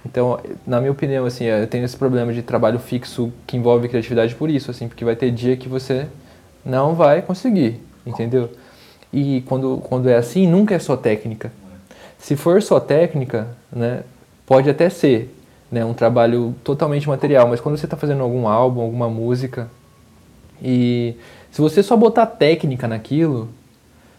Então, 0.06 0.40
na 0.66 0.80
minha 0.80 0.92
opinião, 0.92 1.26
assim, 1.26 1.46
eu 1.46 1.68
tenho 1.68 1.86
esse 1.86 1.96
problema 1.96 2.34
de 2.34 2.42
trabalho 2.42 2.80
fixo 2.80 3.32
que 3.48 3.56
envolve 3.56 3.88
criatividade 3.88 4.36
por 4.36 4.50
isso, 4.50 4.72
assim, 4.72 4.88
porque 4.88 5.06
vai 5.06 5.16
ter 5.16 5.32
dia 5.32 5.56
que 5.56 5.70
você 5.70 6.08
não 6.66 6.94
vai 6.94 7.22
conseguir, 7.22 7.80
entendeu? 8.06 8.50
E 9.12 9.42
quando, 9.42 9.78
quando 9.84 10.10
é 10.10 10.16
assim, 10.16 10.48
nunca 10.48 10.74
é 10.76 10.80
só 10.80 10.98
técnica. 10.98 11.52
Se 12.18 12.36
for 12.36 12.62
só 12.62 12.80
técnica, 12.80 13.48
né, 13.72 14.04
pode 14.46 14.70
até 14.70 14.90
ser 14.90 15.34
né, 15.72 15.86
um 15.86 15.94
trabalho 15.94 16.56
totalmente 16.64 17.08
material, 17.08 17.48
mas 17.48 17.62
quando 17.62 17.78
você 17.78 17.86
está 17.86 17.96
fazendo 17.96 18.24
algum 18.24 18.48
álbum, 18.48 18.82
alguma 18.82 19.10
música, 19.10 19.70
e 20.64 21.16
se 21.52 21.62
você 21.62 21.84
só 21.84 21.98
botar 21.98 22.26
técnica 22.26 22.88
naquilo, 22.88 23.50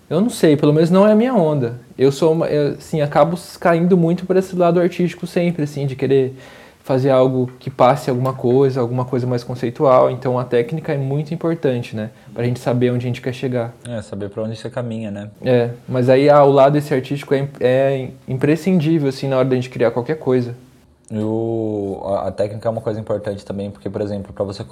eu 0.09 0.21
não 0.21 0.31
sei, 0.31 0.57
pelo 0.57 0.73
menos 0.73 0.91
não 0.91 1.07
é 1.09 1.13
a 1.13 1.17
minha 1.17 1.35
onda. 1.35 1.81
Eu 1.99 2.13
sou, 2.13 2.33
uma, 2.33 2.47
eu, 2.47 2.75
assim, 2.75 3.01
acabo 3.01 3.39
caindo 3.59 3.97
muito 3.97 4.27
para 4.27 4.39
esse 4.39 4.55
lado 4.55 4.79
artístico 4.79 5.27
sempre, 5.27 5.65
assim, 5.65 5.87
de 5.87 5.97
querer 5.97 6.37
fazer 6.85 7.09
algo 7.09 7.51
que 7.59 7.71
passe 7.71 8.11
alguma 8.11 8.35
coisa, 8.35 8.79
alguma 8.79 9.07
coisa 9.07 9.27
mais 9.27 9.43
conceitual. 9.43 10.11
Então 10.11 10.39
a 10.39 10.45
técnica 10.45 10.93
é 10.93 10.99
muito 10.99 11.33
importante, 11.33 11.97
né? 11.97 12.11
Pra 12.35 12.45
gente 12.45 12.61
saber 12.61 12.91
onde 12.91 13.07
a 13.07 13.09
gente 13.09 13.23
quer 13.23 13.33
chegar. 13.33 13.75
É, 13.89 14.03
saber 14.03 14.29
para 14.29 14.43
onde 14.43 14.55
você 14.55 14.69
caminha, 14.69 15.11
né? 15.11 15.31
É, 15.43 15.71
mas 15.89 16.11
aí 16.11 16.29
ao 16.29 16.51
lado 16.51 16.75
desse 16.75 16.93
artístico 16.93 17.35
é, 17.35 17.49
é 17.59 18.09
imprescindível, 18.29 19.09
assim, 19.09 19.29
na 19.29 19.39
hora 19.39 19.49
da 19.49 19.57
gente 19.57 19.71
criar 19.71 19.93
qualquer 19.93 20.19
coisa. 20.19 20.55
O, 21.23 22.03
a, 22.07 22.33
técnica 22.33 22.69
é 22.69 22.71
uma 22.71 22.81
coisa 22.81 22.99
importante 22.99 23.45
também, 23.45 23.71
porque, 23.71 23.89
por 23.89 24.01
exemplo, 24.01 24.33
para 24.33 24.45
você 24.45 24.65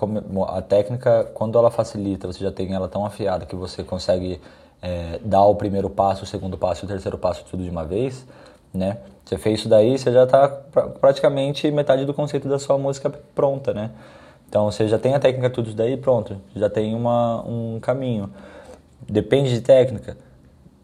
a 0.49 0.63
técnica, 0.63 1.25
quando 1.35 1.59
ela 1.59 1.71
facilita, 1.71 2.27
você 2.27 2.43
já 2.43 2.51
tem 2.51 2.75
ela 2.75 2.89
tão 2.89 3.05
afiada 3.05 3.47
que 3.47 3.55
você 3.55 3.85
consegue 3.85 4.41
é, 4.81 5.21
dar 5.25 5.45
o 5.45 5.55
primeiro 5.55 5.89
passo, 5.89 6.25
o 6.25 6.27
segundo 6.27 6.59
passo 6.59 6.85
o 6.85 6.89
terceiro 6.89 7.17
passo 7.17 7.45
tudo 7.45 7.63
de 7.63 7.71
uma 7.71 7.85
vez, 7.85 8.27
né? 8.75 8.99
Você 9.25 9.39
fez 9.39 9.61
isso 9.61 9.69
daí, 9.69 9.97
você 9.97 10.11
já 10.13 10.25
está 10.25 10.49
pra, 10.49 10.89
praticamente 10.89 11.71
metade 11.71 12.05
do 12.05 12.13
conceito 12.13 12.49
da 12.49 12.59
sua 12.59 12.77
música 12.77 13.09
pronta, 13.35 13.73
né? 13.73 13.91
Então 14.49 14.71
você 14.71 14.89
já 14.89 14.99
tem 14.99 15.15
a 15.15 15.21
técnica 15.21 15.49
tudo 15.49 15.69
isso 15.69 15.77
daí, 15.77 15.97
pronto, 15.97 16.37
já 16.57 16.69
tem 16.69 16.95
uma, 16.95 17.43
um 17.47 17.79
caminho. 17.81 18.31
Depende 19.09 19.51
de 19.51 19.61
técnica? 19.61 20.17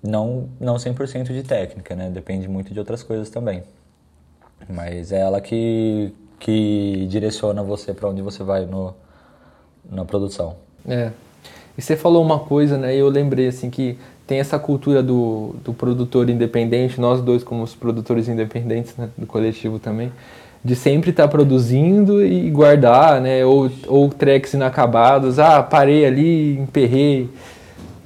Não, 0.02 0.48
não 0.60 0.76
100% 0.76 1.24
de 1.24 1.42
técnica, 1.42 1.96
né? 1.96 2.10
Depende 2.10 2.48
muito 2.48 2.72
de 2.72 2.78
outras 2.78 3.02
coisas 3.02 3.28
também. 3.28 3.64
Mas 4.68 5.12
é 5.12 5.20
ela 5.20 5.40
que, 5.40 6.12
que 6.38 7.06
direciona 7.08 7.62
você 7.62 7.92
para 7.92 8.08
onde 8.08 8.22
você 8.22 8.42
vai 8.42 8.64
no, 8.64 8.94
na 9.90 10.04
produção. 10.04 10.56
É. 10.86 11.10
E 11.76 11.82
você 11.82 11.96
falou 11.96 12.22
uma 12.24 12.40
coisa, 12.40 12.76
né? 12.76 12.94
Eu 12.94 13.08
lembrei 13.08 13.48
assim 13.48 13.70
que 13.70 13.98
tem 14.26 14.40
essa 14.40 14.58
cultura 14.58 15.02
do, 15.02 15.54
do 15.64 15.72
produtor 15.72 16.28
independente, 16.28 17.00
nós 17.00 17.22
dois 17.22 17.42
como 17.42 17.62
os 17.62 17.74
produtores 17.74 18.28
independentes 18.28 18.94
né, 18.96 19.08
do 19.16 19.26
coletivo 19.26 19.78
também, 19.78 20.12
de 20.62 20.76
sempre 20.76 21.10
estar 21.10 21.22
tá 21.22 21.28
produzindo 21.28 22.22
e 22.22 22.50
guardar, 22.50 23.20
né? 23.20 23.44
Ou, 23.44 23.70
ou 23.86 24.08
tracks 24.10 24.54
inacabados, 24.54 25.38
ah, 25.38 25.62
parei 25.62 26.04
ali, 26.04 26.58
emperrei. 26.58 27.30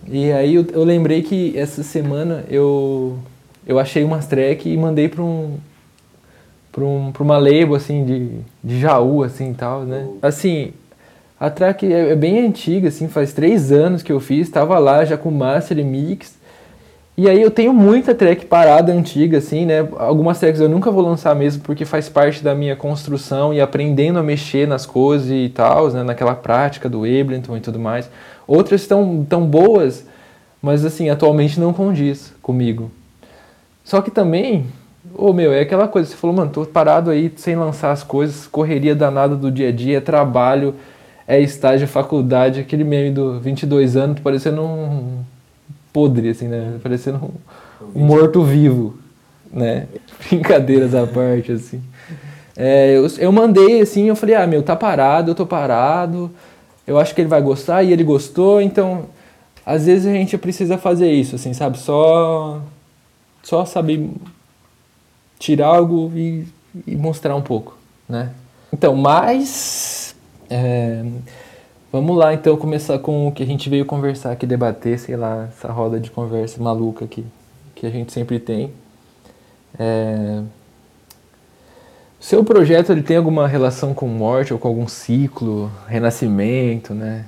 E 0.07 0.31
aí 0.31 0.55
eu, 0.55 0.67
eu 0.73 0.85
lembrei 0.85 1.23
que 1.23 1.59
essa 1.59 1.83
semana 1.83 2.45
eu, 2.49 3.19
eu 3.67 3.79
achei 3.79 4.05
umas 4.05 4.27
tracks 4.27 4.67
e 4.67 4.77
mandei 4.77 5.09
para 5.09 5.23
um, 5.23 5.57
para 6.73 6.83
um, 6.83 7.13
uma 7.21 7.37
label 7.37 7.75
assim 7.75 8.05
de, 8.05 8.31
de 8.65 8.81
Jaú 8.81 9.23
assim 9.23 9.51
e 9.51 9.55
tal, 9.55 9.83
né? 9.83 10.09
Assim, 10.23 10.73
a 11.39 11.51
track 11.51 11.93
é, 11.93 12.11
é, 12.11 12.17
bem 12.17 12.47
antiga, 12.47 12.89
assim, 12.89 13.09
faz 13.09 13.33
três 13.33 13.71
anos 13.71 14.03
que 14.03 14.11
eu 14.11 14.19
fiz, 14.19 14.47
estava 14.47 14.79
lá 14.79 15.05
já 15.05 15.17
com 15.17 15.31
master 15.31 15.79
e 15.79 15.85
mix. 15.85 16.41
E 17.15 17.29
aí 17.29 17.43
eu 17.43 17.51
tenho 17.51 17.75
muita 17.75 18.15
track 18.15 18.47
parada 18.47 18.91
antiga, 18.91 19.37
assim, 19.37 19.67
né? 19.67 19.87
Algumas 19.99 20.39
tracks 20.39 20.61
eu 20.61 20.69
nunca 20.69 20.91
vou 20.91 21.03
lançar 21.03 21.35
mesmo 21.37 21.63
porque 21.63 21.85
faz 21.85 22.09
parte 22.09 22.43
da 22.43 22.55
minha 22.55 22.75
construção 22.75 23.53
e 23.53 23.61
aprendendo 23.61 24.19
a 24.19 24.23
mexer 24.23 24.67
nas 24.67 24.87
coisas 24.87 25.31
e 25.31 25.51
tal, 25.51 25.91
né? 25.91 26.03
Naquela 26.03 26.35
prática 26.35 26.89
do 26.89 27.01
Ableton 27.01 27.57
e 27.57 27.61
tudo 27.61 27.79
mais. 27.79 28.09
Outras 28.47 28.81
estão 28.81 29.27
tão 29.29 29.45
boas, 29.45 30.07
mas 30.63 30.87
assim, 30.87 31.11
atualmente 31.11 31.61
não 31.61 31.73
condiz 31.73 32.33
comigo. 32.41 32.91
Só 33.85 34.01
que 34.01 34.11
também 34.11 34.67
Ô 35.15 35.33
meu, 35.33 35.53
é 35.53 35.61
aquela 35.61 35.89
coisa, 35.89 36.09
você 36.09 36.17
falou, 36.17 36.37
mano, 36.37 36.51
tô 36.51 36.65
parado 36.65 37.11
aí 37.11 37.33
sem 37.37 37.57
lançar 37.57 37.91
as 37.91 38.05
coisas, 38.05 38.47
correria 38.47 38.95
danada 38.95 39.35
do 39.35 39.51
dia 39.51 39.69
a 39.69 39.73
dia, 39.73 39.99
é 39.99 40.01
trabalho, 40.01 40.77
é 41.27 41.41
estágio, 41.41 41.89
faculdade, 41.89 42.61
aquele 42.61 42.85
meme 42.85 43.11
do 43.11 43.41
22 43.41 43.97
anos, 43.97 44.21
parecendo 44.21 44.63
um 44.63 45.25
podre, 45.93 46.29
assim, 46.31 46.47
né? 46.47 46.79
Parecendo 46.83 47.19
um, 47.19 48.01
um 48.01 48.05
morto-vivo, 48.05 48.97
né? 49.53 49.89
Brincadeiras 50.31 50.95
à 50.95 51.05
parte, 51.05 51.51
assim. 51.51 51.83
É, 52.57 52.97
eu, 52.97 53.07
eu 53.19 53.33
mandei, 53.33 53.81
assim, 53.81 54.05
eu 54.05 54.15
falei, 54.15 54.37
ah, 54.37 54.47
meu, 54.47 54.63
tá 54.63 54.77
parado, 54.77 55.33
eu 55.33 55.35
tô 55.35 55.45
parado, 55.45 56.31
eu 56.87 56.97
acho 56.97 57.13
que 57.13 57.21
ele 57.21 57.29
vai 57.29 57.43
gostar, 57.43 57.83
e 57.83 57.93
ele 57.93 58.05
gostou, 58.05 58.63
então, 58.63 59.07
às 59.67 59.87
vezes 59.87 60.07
a 60.07 60.13
gente 60.13 60.39
precisa 60.39 60.79
fazer 60.79 61.11
isso, 61.11 61.35
assim, 61.35 61.53
sabe? 61.53 61.79
Só, 61.79 62.61
só 63.43 63.65
saber 63.65 64.09
tirar 65.43 65.67
algo 65.67 66.13
e, 66.15 66.47
e 66.87 66.95
mostrar 66.95 67.35
um 67.35 67.43
pouco, 67.43 67.77
né? 68.09 68.31
Então, 68.73 68.95
mas 68.95 70.15
é, 70.49 71.05
vamos 71.91 72.17
lá 72.17 72.33
então 72.33 72.57
começar 72.57 72.97
com 73.01 73.27
o 73.27 73.33
que 73.33 73.43
a 73.43 73.47
gente 73.47 73.69
veio 73.69 73.85
conversar 73.85 74.31
aqui, 74.31 74.47
debater, 74.47 75.01
sei 75.01 75.17
lá, 75.17 75.49
essa 75.49 75.71
roda 75.73 75.99
de 75.99 76.13
conversa 76.13 76.63
maluca 76.63 77.09
que, 77.09 77.27
que 77.75 77.85
a 77.85 77.91
gente 77.91 78.13
sempre 78.13 78.39
tem. 78.39 78.73
É, 79.77 80.43
seu 82.21 82.45
projeto 82.45 82.93
ele 82.93 83.03
tem 83.03 83.17
alguma 83.17 83.49
relação 83.49 83.93
com 83.93 84.07
morte 84.07 84.53
ou 84.53 84.61
com 84.61 84.69
algum 84.69 84.87
ciclo, 84.87 85.73
renascimento, 85.89 86.95
né? 86.95 87.25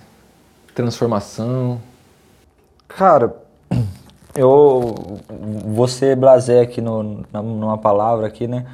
Transformação? 0.72 1.80
Cara, 2.86 3.34
eu 4.36 4.94
vou 5.66 5.86
ser 5.88 6.16
blasé 6.16 6.60
aqui 6.60 6.80
no, 6.80 7.24
numa 7.32 7.78
palavra 7.78 8.26
aqui, 8.26 8.46
né? 8.46 8.66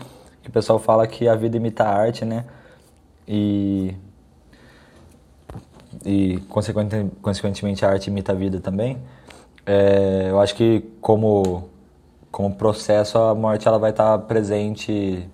Que 0.43 0.49
o 0.49 0.53
pessoal 0.53 0.79
fala 0.79 1.07
que 1.07 1.29
a 1.29 1.35
vida 1.35 1.57
imita 1.57 1.85
a 1.85 1.95
arte, 1.95 2.25
né? 2.25 2.47
E 3.29 3.95
e 6.05 6.39
consequentemente, 6.49 7.17
consequentemente 7.21 7.85
a 7.85 7.91
arte 7.91 8.09
imita 8.09 8.33
a 8.33 8.35
vida 8.35 8.61
também. 8.61 8.99
É, 9.67 10.29
eu 10.31 10.41
acho 10.41 10.55
que 10.55 10.81
como 11.01 11.69
como 12.31 12.55
processo 12.55 13.19
a 13.19 13.35
morte 13.35 13.67
ela 13.67 13.79
vai 13.79 13.91
estar 13.91 14.17
presente 14.21 15.29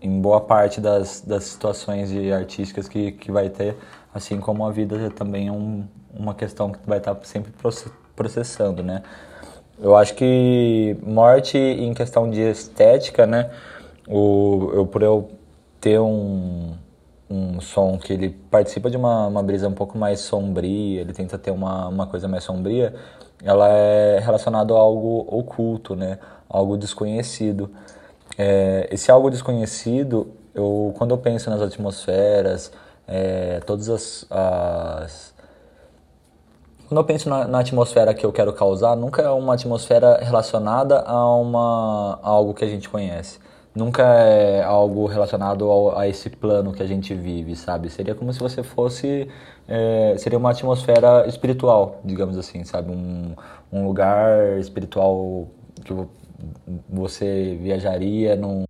em 0.00 0.20
boa 0.20 0.40
parte 0.40 0.80
das, 0.80 1.20
das 1.20 1.44
situações 1.44 2.10
artísticas 2.32 2.88
que, 2.88 3.12
que 3.12 3.30
vai 3.30 3.50
ter, 3.50 3.76
assim 4.14 4.40
como 4.40 4.64
a 4.64 4.70
vida 4.70 5.10
também 5.10 5.48
é 5.48 5.52
um, 5.52 5.86
uma 6.14 6.34
questão 6.34 6.72
que 6.72 6.78
vai 6.86 6.98
estar 6.98 7.16
sempre 7.24 7.52
processando, 8.20 8.82
né? 8.82 9.02
Eu 9.80 9.96
acho 9.96 10.14
que 10.14 10.94
morte 11.02 11.56
em 11.56 11.94
questão 11.94 12.28
de 12.28 12.38
estética, 12.38 13.26
né? 13.26 13.50
O, 14.06 14.70
eu, 14.74 14.86
por 14.86 15.02
eu 15.02 15.30
ter 15.80 15.98
um, 15.98 16.74
um 17.30 17.62
som 17.62 17.96
que 17.96 18.12
ele 18.12 18.28
participa 18.50 18.90
de 18.90 18.98
uma, 18.98 19.26
uma 19.26 19.42
brisa 19.42 19.66
um 19.66 19.72
pouco 19.72 19.96
mais 19.96 20.20
sombria, 20.20 21.00
ele 21.00 21.14
tenta 21.14 21.38
ter 21.38 21.50
uma, 21.50 21.88
uma 21.88 22.06
coisa 22.06 22.28
mais 22.28 22.44
sombria, 22.44 22.94
ela 23.42 23.70
é 23.70 24.18
relacionada 24.18 24.74
a 24.74 24.76
algo 24.76 25.26
oculto, 25.34 25.96
né? 25.96 26.18
Algo 26.46 26.76
desconhecido. 26.76 27.70
É, 28.36 28.86
esse 28.92 29.10
algo 29.10 29.30
desconhecido, 29.30 30.30
eu, 30.54 30.94
quando 30.98 31.12
eu 31.12 31.18
penso 31.18 31.48
nas 31.48 31.62
atmosferas, 31.62 32.70
é, 33.08 33.60
todas 33.60 33.88
as, 33.88 34.26
as 34.30 35.34
quando 36.90 36.98
eu 36.98 37.04
penso 37.04 37.28
na, 37.28 37.46
na, 37.46 37.60
atmosfera 37.60 38.12
que 38.12 38.26
eu 38.26 38.32
quero 38.32 38.52
causar, 38.52 38.96
nunca 38.96 39.22
é 39.22 39.30
uma 39.30 39.54
atmosfera 39.54 40.18
relacionada 40.24 40.98
a, 41.02 41.36
uma, 41.36 42.18
a 42.20 42.28
algo 42.28 42.52
que 42.52 42.64
a 42.64 42.68
gente 42.68 42.88
conhece. 42.88 43.38
Nunca 43.72 44.02
é 44.02 44.64
algo 44.64 45.06
relacionado 45.06 45.70
ao, 45.70 45.96
a 45.96 46.08
esse 46.08 46.28
plano 46.28 46.72
que 46.72 46.82
a 46.82 46.86
gente 46.86 47.14
vive, 47.14 47.54
sabe? 47.54 47.88
Seria 47.90 48.12
como 48.12 48.32
se 48.32 48.40
você 48.40 48.64
fosse. 48.64 49.28
É, 49.68 50.16
seria 50.18 50.36
uma 50.36 50.50
atmosfera 50.50 51.28
espiritual, 51.28 52.00
digamos 52.04 52.36
assim, 52.36 52.64
sabe? 52.64 52.90
Um, 52.90 53.36
um 53.72 53.86
lugar 53.86 54.58
espiritual 54.58 55.46
que 55.84 55.94
você 56.88 57.56
viajaria 57.62 58.34
num 58.34 58.64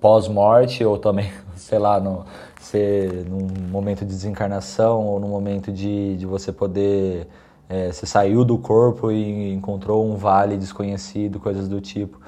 pós-morte 0.00 0.82
ou 0.82 0.96
também, 0.96 1.30
sei 1.56 1.78
lá, 1.78 2.00
no, 2.00 2.24
ser 2.60 3.24
num 3.28 3.46
momento 3.70 4.00
de 4.00 4.06
desencarnação 4.06 5.06
ou 5.06 5.20
num 5.20 5.28
momento 5.28 5.72
de, 5.72 6.16
de 6.16 6.26
você 6.26 6.52
poder. 6.52 7.28
É, 7.68 7.92
você 7.92 8.06
saiu 8.06 8.44
do 8.44 8.56
corpo 8.56 9.12
e 9.12 9.52
encontrou 9.52 10.06
um 10.06 10.16
vale 10.16 10.56
desconhecido, 10.56 11.38
coisas 11.38 11.68
do 11.68 11.80
tipo. 11.80 12.18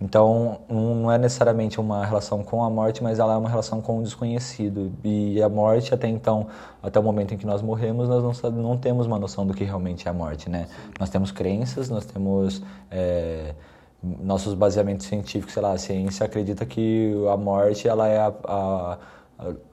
Então, 0.00 0.60
não 0.68 1.10
é 1.10 1.16
necessariamente 1.16 1.80
uma 1.80 2.04
relação 2.04 2.42
com 2.42 2.62
a 2.62 2.68
morte, 2.68 3.02
mas 3.02 3.18
ela 3.18 3.32
é 3.32 3.36
uma 3.36 3.48
relação 3.48 3.80
com 3.80 3.98
o 3.98 4.02
desconhecido. 4.02 4.92
E 5.02 5.40
a 5.42 5.48
morte, 5.48 5.94
até 5.94 6.06
então, 6.06 6.48
até 6.82 7.00
o 7.00 7.02
momento 7.02 7.32
em 7.32 7.38
que 7.38 7.46
nós 7.46 7.62
morremos, 7.62 8.06
nós 8.06 8.42
não, 8.42 8.50
não 8.50 8.76
temos 8.76 9.06
uma 9.06 9.18
noção 9.18 9.46
do 9.46 9.54
que 9.54 9.64
realmente 9.64 10.06
é 10.06 10.10
a 10.10 10.14
morte, 10.14 10.50
né? 10.50 10.66
Nós 11.00 11.08
temos 11.08 11.30
crenças, 11.30 11.88
nós 11.88 12.04
temos 12.04 12.62
é, 12.90 13.54
nossos 14.02 14.52
baseamentos 14.52 15.06
científicos, 15.06 15.54
sei 15.54 15.62
lá, 15.62 15.72
a 15.72 15.78
ciência 15.78 16.26
acredita 16.26 16.66
que 16.66 17.14
a 17.32 17.36
morte, 17.36 17.88
ela 17.88 18.06
é 18.06 18.18
a, 18.18 18.34
a 18.44 18.98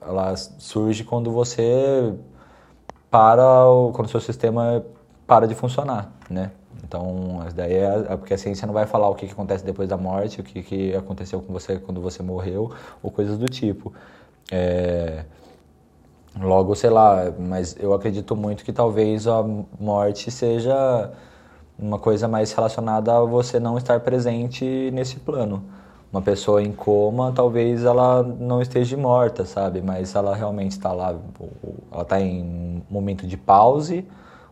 ela 0.01 0.35
surge 0.35 1.03
quando 1.03 1.31
você 1.31 2.13
para, 3.09 3.43
quando 3.93 4.07
o 4.07 4.09
seu 4.09 4.19
sistema 4.19 4.83
para 5.25 5.47
de 5.47 5.55
funcionar, 5.55 6.11
né? 6.29 6.51
Então, 6.83 7.39
daí 7.55 7.73
é, 7.73 8.05
é 8.09 8.17
porque 8.17 8.33
a 8.33 8.37
ciência 8.37 8.65
não 8.67 8.73
vai 8.73 8.85
falar 8.85 9.09
o 9.09 9.15
que, 9.15 9.25
que 9.25 9.31
acontece 9.31 9.63
depois 9.63 9.87
da 9.87 9.97
morte, 9.97 10.41
o 10.41 10.43
que, 10.43 10.61
que 10.61 10.95
aconteceu 10.95 11.41
com 11.41 11.53
você 11.53 11.77
quando 11.79 12.01
você 12.01 12.21
morreu, 12.21 12.71
ou 13.01 13.09
coisas 13.09 13.37
do 13.37 13.47
tipo. 13.47 13.93
É, 14.51 15.23
logo, 16.39 16.75
sei 16.75 16.89
lá, 16.89 17.31
mas 17.39 17.75
eu 17.79 17.93
acredito 17.93 18.35
muito 18.35 18.63
que 18.65 18.73
talvez 18.73 19.27
a 19.27 19.43
morte 19.79 20.29
seja 20.29 21.11
uma 21.79 21.97
coisa 21.97 22.27
mais 22.27 22.51
relacionada 22.51 23.15
a 23.15 23.21
você 23.21 23.59
não 23.59 23.77
estar 23.77 23.99
presente 24.01 24.91
nesse 24.91 25.17
plano 25.19 25.63
uma 26.13 26.21
pessoa 26.21 26.61
em 26.61 26.71
coma, 26.71 27.31
talvez 27.35 27.83
ela 27.83 28.21
não 28.21 28.61
esteja 28.61 28.95
morta, 28.95 29.45
sabe? 29.45 29.81
Mas 29.81 30.13
ela 30.13 30.35
realmente 30.35 30.73
está 30.73 30.91
lá, 30.91 31.15
ela 31.91 32.03
está 32.03 32.21
em 32.21 32.83
momento 32.87 33.25
de 33.25 33.35
pause, 33.35 34.05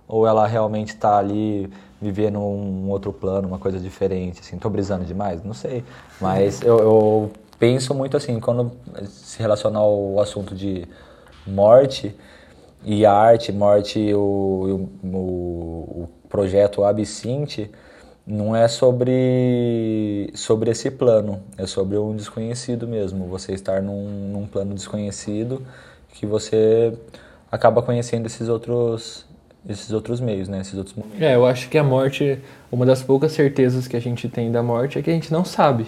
ou 0.07 0.25
ela 0.25 0.47
realmente 0.47 0.89
está 0.89 1.19
ali 1.19 1.71
vivendo 2.01 2.39
um 2.39 2.89
outro 2.89 3.13
plano, 3.13 3.47
uma 3.47 3.59
coisa 3.59 3.79
diferente, 3.79 4.39
assim. 4.39 4.57
Tô 4.57 4.71
brisando 4.71 5.05
demais? 5.05 5.43
Não 5.43 5.53
sei. 5.53 5.83
Mas 6.19 6.63
eu, 6.63 6.79
eu 6.79 7.31
penso 7.59 7.93
muito 7.93 8.17
assim, 8.17 8.39
quando 8.39 8.71
se 9.05 9.37
relaciona 9.39 9.77
ao 9.77 10.19
assunto 10.19 10.55
de 10.55 10.87
morte 11.45 12.15
e 12.83 13.05
arte, 13.05 13.51
morte 13.51 13.99
e 13.99 14.15
o, 14.15 14.89
o, 15.03 15.17
o 15.17 16.09
projeto 16.27 16.83
Absinthe, 16.83 17.69
não 18.31 18.55
é 18.55 18.65
sobre, 18.69 20.31
sobre 20.33 20.71
esse 20.71 20.89
plano, 20.89 21.41
é 21.57 21.67
sobre 21.67 21.97
um 21.97 22.15
desconhecido 22.15 22.87
mesmo. 22.87 23.27
Você 23.27 23.51
estar 23.51 23.81
num, 23.81 24.31
num 24.31 24.47
plano 24.47 24.73
desconhecido 24.73 25.61
que 26.13 26.25
você 26.25 26.93
acaba 27.51 27.81
conhecendo 27.81 28.27
esses 28.27 28.47
outros 28.47 29.25
esses 29.67 29.91
outros 29.91 30.19
meios, 30.19 30.47
né? 30.47 30.61
Esses 30.61 30.75
outros 30.75 30.95
momentos. 30.95 31.21
É, 31.21 31.35
eu 31.35 31.45
acho 31.45 31.69
que 31.69 31.77
a 31.77 31.83
morte, 31.83 32.39
uma 32.71 32.85
das 32.85 33.03
poucas 33.03 33.33
certezas 33.33 33.87
que 33.87 33.95
a 33.95 33.99
gente 33.99 34.27
tem 34.27 34.51
da 34.51 34.63
morte 34.63 34.97
é 34.97 35.01
que 35.01 35.09
a 35.09 35.13
gente 35.13 35.31
não 35.31 35.45
sabe. 35.45 35.85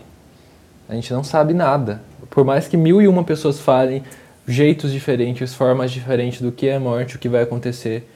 A 0.88 0.94
gente 0.94 1.12
não 1.12 1.24
sabe 1.24 1.54
nada. 1.54 2.02
Por 2.30 2.44
mais 2.44 2.68
que 2.68 2.78
mil 2.78 3.02
e 3.02 3.08
uma 3.08 3.24
pessoas 3.24 3.60
falem 3.60 4.04
jeitos 4.48 4.92
diferentes, 4.92 5.56
formas 5.56 5.92
diferentes 5.92 6.42
do 6.42 6.52
que 6.52 6.68
é 6.68 6.78
morte, 6.78 7.16
o 7.16 7.20
que 7.20 7.30
vai 7.30 7.42
acontecer, 7.42 8.08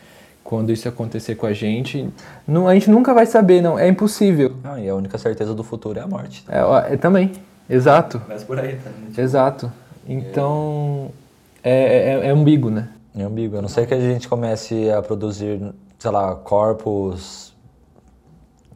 quando 0.48 0.72
isso 0.72 0.88
acontecer 0.88 1.36
com 1.36 1.46
a 1.46 1.52
gente, 1.52 2.10
não, 2.48 2.70
a 2.70 2.74
gente 2.74 2.90
nunca 2.90 3.14
vai 3.14 3.26
saber, 3.26 3.62
não. 3.62 3.78
É 3.78 3.86
impossível. 3.86 4.56
Ah, 4.64 4.80
e 4.80 4.88
a 4.88 4.96
única 4.96 5.18
certeza 5.18 5.54
do 5.54 5.62
futuro 5.62 6.00
é 6.00 6.02
a 6.02 6.08
morte. 6.08 6.46
É, 6.48 6.94
é 6.94 6.96
também. 6.96 7.34
Exato. 7.70 8.22
Mas 8.30 8.46
por 8.46 8.58
aí, 8.58 8.78
tá? 8.78 8.90
Tipo... 8.90 9.20
Exato. 9.20 9.70
Então, 10.08 11.12
é, 11.62 11.72
é, 11.72 12.14
é, 12.14 12.28
é 12.28 12.30
ambíguo, 12.30 12.70
né? 12.70 12.88
É 13.14 13.24
ambíguo. 13.24 13.60
A 13.60 13.62
não 13.62 13.68
ser 13.68 13.88
que 13.88 13.94
a 13.94 14.00
gente 14.00 14.30
comece 14.30 14.90
a 14.90 15.02
produzir, 15.02 15.60
sei 16.00 16.12
lá, 16.12 16.34
corpos 16.34 17.54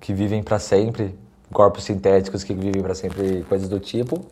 que 0.02 0.14
vivem 0.14 0.44
para 0.44 0.60
sempre, 0.60 1.16
corpos 1.54 1.86
sintéticos 1.86 2.44
que 2.44 2.54
vivem 2.54 2.82
para 2.82 2.96
sempre, 2.96 3.46
coisas 3.48 3.70
do 3.70 3.80
tipo, 3.80 4.26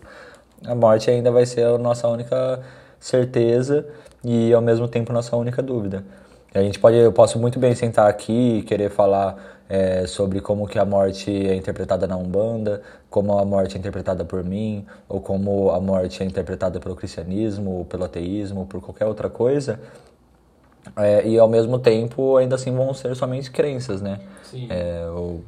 a 0.66 0.76
morte 0.76 1.10
ainda 1.10 1.32
vai 1.32 1.46
ser 1.46 1.66
a 1.66 1.78
nossa 1.78 2.06
única 2.10 2.60
certeza 3.00 3.88
e 4.26 4.52
ao 4.52 4.62
mesmo 4.62 4.90
tempo 4.90 5.14
nossa 5.14 5.38
única 5.38 5.62
dúvida. 5.62 6.04
A 6.54 6.62
gente 6.64 6.80
pode, 6.80 6.98
eu 6.98 7.14
posso 7.14 7.38
muito 7.38 7.60
bem 7.60 7.76
sentar 7.76 8.10
aqui 8.10 8.58
e 8.58 8.64
querer 8.64 8.90
falar 8.90 9.60
é, 9.70 10.08
sobre 10.08 10.42
como 10.42 10.68
que 10.68 10.80
a 10.80 10.86
morte 10.86 11.30
é 11.30 11.54
interpretada 11.54 12.08
na 12.08 12.18
Umbanda, 12.18 12.82
como 13.08 13.38
a 13.38 13.46
morte 13.46 13.76
é 13.76 13.80
interpretada 13.80 14.26
por 14.26 14.44
mim, 14.44 14.84
ou 15.08 15.22
como 15.22 15.70
a 15.70 15.80
morte 15.80 16.24
é 16.24 16.26
interpretada 16.26 16.80
pelo 16.80 16.96
cristianismo, 16.96 17.70
ou 17.78 17.86
pelo 17.86 18.04
ateísmo, 18.04 18.62
ou 18.62 18.66
por 18.66 18.82
qualquer 18.82 19.06
outra 19.06 19.30
coisa. 19.30 19.80
É, 20.96 21.28
e 21.28 21.38
ao 21.38 21.48
mesmo 21.48 21.78
tempo 21.78 22.38
ainda 22.38 22.56
assim 22.56 22.72
vão 22.72 22.94
ser 22.94 23.16
somente 23.16 23.52
crenças, 23.52 24.02
né? 24.02 24.20
É, 24.70 25.08
ou, 25.14 25.44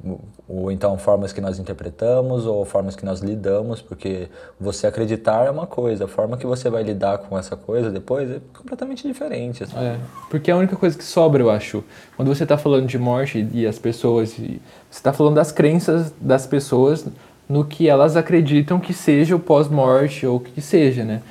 ou, 0.47 0.71
então 0.71 0.95
formas 0.95 1.33
que 1.33 1.41
nós 1.41 1.57
interpretamos 1.57 2.45
ou 2.45 2.63
formas 2.65 2.95
que 2.95 3.03
nós 3.03 3.19
lidamos, 3.19 3.81
porque 3.81 4.27
você 4.59 4.85
acreditar 4.85 5.47
é 5.47 5.49
uma 5.49 5.65
coisa, 5.65 6.05
a 6.05 6.07
forma 6.07 6.37
que 6.37 6.45
você 6.45 6.69
vai 6.69 6.83
lidar 6.83 7.17
com 7.17 7.37
essa 7.37 7.55
coisa 7.55 7.89
depois 7.89 8.29
é 8.29 8.39
completamente 8.55 9.07
diferente. 9.07 9.63
Assim. 9.63 9.75
É, 9.75 9.97
porque 10.29 10.51
é 10.51 10.53
a 10.53 10.57
única 10.57 10.75
coisa 10.75 10.95
que 10.95 11.03
sobra, 11.03 11.41
eu 11.41 11.49
acho. 11.49 11.83
Quando 12.15 12.27
você 12.27 12.43
está 12.43 12.57
falando 12.57 12.85
de 12.85 12.99
morte 12.99 13.47
e 13.51 13.65
as 13.65 13.79
pessoas, 13.79 14.33
você 14.33 14.59
está 14.91 15.11
falando 15.11 15.35
das 15.35 15.51
crenças 15.51 16.13
das 16.21 16.45
pessoas 16.45 17.07
no 17.49 17.65
que 17.65 17.89
elas 17.89 18.15
acreditam 18.15 18.79
que 18.79 18.93
seja 18.93 19.35
o 19.35 19.39
pós-morte 19.39 20.27
ou 20.27 20.37
o 20.37 20.39
que 20.39 20.61
seja, 20.61 21.03
né? 21.03 21.21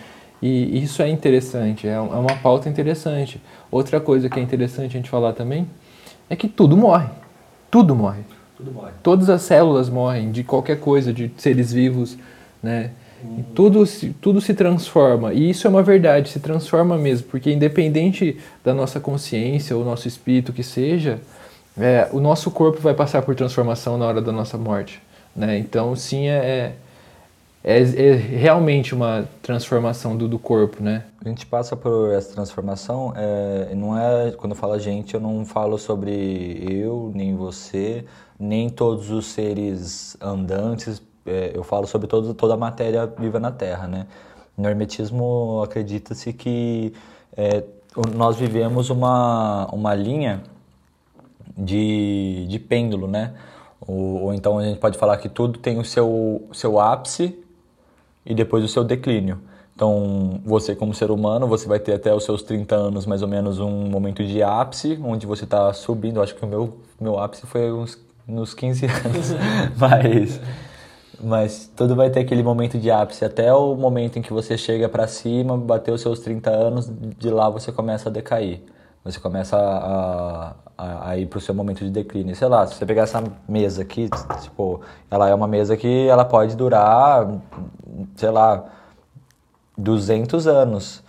E 0.43 0.83
isso 0.83 1.03
é 1.03 1.09
interessante, 1.09 1.87
é, 1.87 1.93
é 1.93 2.01
uma 2.01 2.35
pauta 2.43 2.69
interessante. 2.69 3.41
Outra 3.71 4.01
coisa 4.01 4.29
que 4.29 4.39
é 4.39 4.43
interessante 4.43 4.97
a 4.97 4.99
gente 4.99 5.11
falar 5.11 5.33
também 5.33 5.67
é 6.29 6.37
que 6.37 6.49
tudo 6.49 6.77
morre. 6.77 7.09
Tudo 7.71 7.95
morre. 7.95 8.23
Tudo 8.57 8.73
morre. 8.73 8.93
Todas 9.03 9.31
as 9.31 9.43
células 9.43 9.89
morrem 9.89 10.31
de 10.31 10.43
qualquer 10.43 10.81
coisa, 10.81 11.13
de 11.13 11.31
seres 11.37 11.73
vivos, 11.73 12.19
né? 12.63 12.91
Tudo, 13.55 13.85
se, 13.85 14.15
tudo 14.21 14.41
se 14.41 14.55
transforma. 14.55 15.35
E 15.35 15.51
isso 15.51 15.67
é 15.67 15.71
uma 15.71 15.83
verdade, 15.83 16.31
se 16.31 16.41
transforma 16.41 16.97
mesmo. 16.97 17.29
Porque 17.29 17.53
independente 17.53 18.39
da 18.65 18.73
nossa 18.73 18.99
consciência 18.99 19.77
ou 19.77 19.85
nosso 19.85 20.09
espírito 20.09 20.53
que 20.53 20.63
seja, 20.63 21.21
é, 21.79 22.09
o 22.13 22.21
nosso 22.21 22.51
corpo 22.51 22.81
vai 22.81 22.95
passar 22.95 23.23
por 23.23 23.35
transformação 23.35 23.99
na 23.99 24.07
hora 24.07 24.23
da 24.23 24.33
nossa 24.33 24.57
morte. 24.57 25.03
Né? 25.37 25.59
Então, 25.59 25.95
sim, 25.95 26.29
é, 26.29 26.33
é 26.33 26.73
é, 27.63 27.81
é, 27.83 28.13
realmente 28.15 28.95
uma 28.95 29.29
transformação 29.43 30.17
do, 30.17 30.27
do 30.27 30.39
corpo, 30.39 30.83
né? 30.83 31.05
A 31.23 31.29
gente 31.29 31.45
passa 31.45 31.77
por 31.77 32.11
essa 32.13 32.33
transformação, 32.33 33.13
é, 33.15 33.75
não 33.75 33.99
é, 33.99 34.33
quando 34.33 34.53
eu 34.53 34.57
falo 34.57 34.79
gente, 34.79 35.13
eu 35.13 35.21
não 35.21 35.45
falo 35.45 35.77
sobre 35.77 36.65
eu, 36.67 37.13
nem 37.15 37.37
você, 37.37 38.07
nem 38.39 38.71
todos 38.71 39.11
os 39.11 39.27
seres 39.27 40.17
andantes, 40.21 41.03
é, 41.27 41.53
eu 41.55 41.63
falo 41.63 41.87
sobre 41.87 42.07
todo, 42.07 42.33
toda 42.33 42.55
a 42.55 42.57
matéria 42.57 43.07
viva 43.07 43.39
na 43.39 43.53
Terra, 43.53 43.87
né? 43.87 44.07
No 44.57 44.67
hermetismo 44.69 45.63
acredita-se 45.63 46.33
que 46.33 46.95
é, 47.37 47.63
nós 48.15 48.37
vivemos 48.37 48.89
uma, 48.89 49.67
uma 49.67 49.95
linha 49.95 50.43
de, 51.59 52.47
de 52.49 52.59
pêndulo, 52.59 53.07
né? 53.07 53.35
Ou, 53.87 54.23
ou, 54.25 54.35
então 54.35 54.59
a 54.59 54.65
gente 54.65 54.79
pode 54.79 54.97
falar 54.97 55.19
que 55.19 55.29
tudo 55.29 55.59
tem 55.59 55.79
o 55.79 55.85
seu, 55.85 56.49
seu 56.53 56.81
ápice 56.81 57.39
e 58.25 58.35
depois 58.35 58.65
o 58.65 58.69
seu 58.69 58.85
declínio. 58.85 59.41
Então, 59.75 60.41
você 60.45 60.75
como 60.75 60.93
ser 60.93 61.11
humano, 61.11 61.47
você 61.47 61.67
vai 61.67 61.79
ter 61.79 61.95
até 61.95 62.15
os 62.15 62.25
seus 62.25 62.43
30 62.43 62.75
anos 62.75 63.07
mais 63.07 63.23
ou 63.23 63.29
menos 63.29 63.59
um 63.59 63.89
momento 63.89 64.23
de 64.23 64.43
ápice, 64.43 64.99
onde 65.03 65.27
você 65.27 65.45
está 65.45 65.73
subindo. 65.73 66.17
Eu 66.17 66.23
acho 66.23 66.35
que 66.35 66.45
o 66.45 66.49
meu, 66.49 66.77
meu 67.01 67.19
ápice 67.19 67.47
foi 67.47 67.73
uns, 67.73 67.99
nos 68.29 68.53
15 68.53 68.85
anos, 68.85 69.33
mas, 69.79 70.41
mas 71.19 71.73
tudo 71.75 71.97
vai 71.97 72.11
ter 72.11 72.21
aquele 72.21 72.43
momento 72.43 72.79
de 72.79 72.91
ápice. 72.91 73.25
Até 73.25 73.55
o 73.55 73.75
momento 73.75 74.19
em 74.19 74.23
que 74.23 74.35
você 74.35 74.59
chega 74.59 74.87
para 74.87 75.07
cima, 75.07 75.57
bateu 75.57 75.95
os 75.95 76.03
seus 76.03 76.21
30 76.21 76.51
anos, 76.51 76.91
de 77.19 77.31
lá 77.31 77.49
você 77.49 77.73
começa 77.73 78.11
a 78.11 78.13
decair. 78.13 78.63
Você 79.03 79.19
começa 79.19 79.57
a, 79.57 80.55
a, 80.77 81.11
a 81.11 81.17
ir 81.17 81.27
para 81.27 81.39
o 81.39 81.41
seu 81.41 81.55
momento 81.55 81.85
de 81.85 81.91
declínio. 81.91 82.37
Sei 82.37 82.47
lá, 82.47 82.67
se 82.67 82.75
você 82.75 82.85
pegar 82.85 83.03
essa 83.03 83.23
mesa 83.49 83.83
aqui, 83.83 84.11
tipo, 84.43 84.83
ela 85.11 85.29
é 85.29 85.35
uma 85.35 85.49
mesa 85.49 85.77
que 85.77 86.07
ela 86.07 86.25
pode 86.25 86.55
durar, 86.55 87.27
sei 88.15 88.31
lá, 88.31 88.65
200 89.77 90.47
anos, 90.47 91.03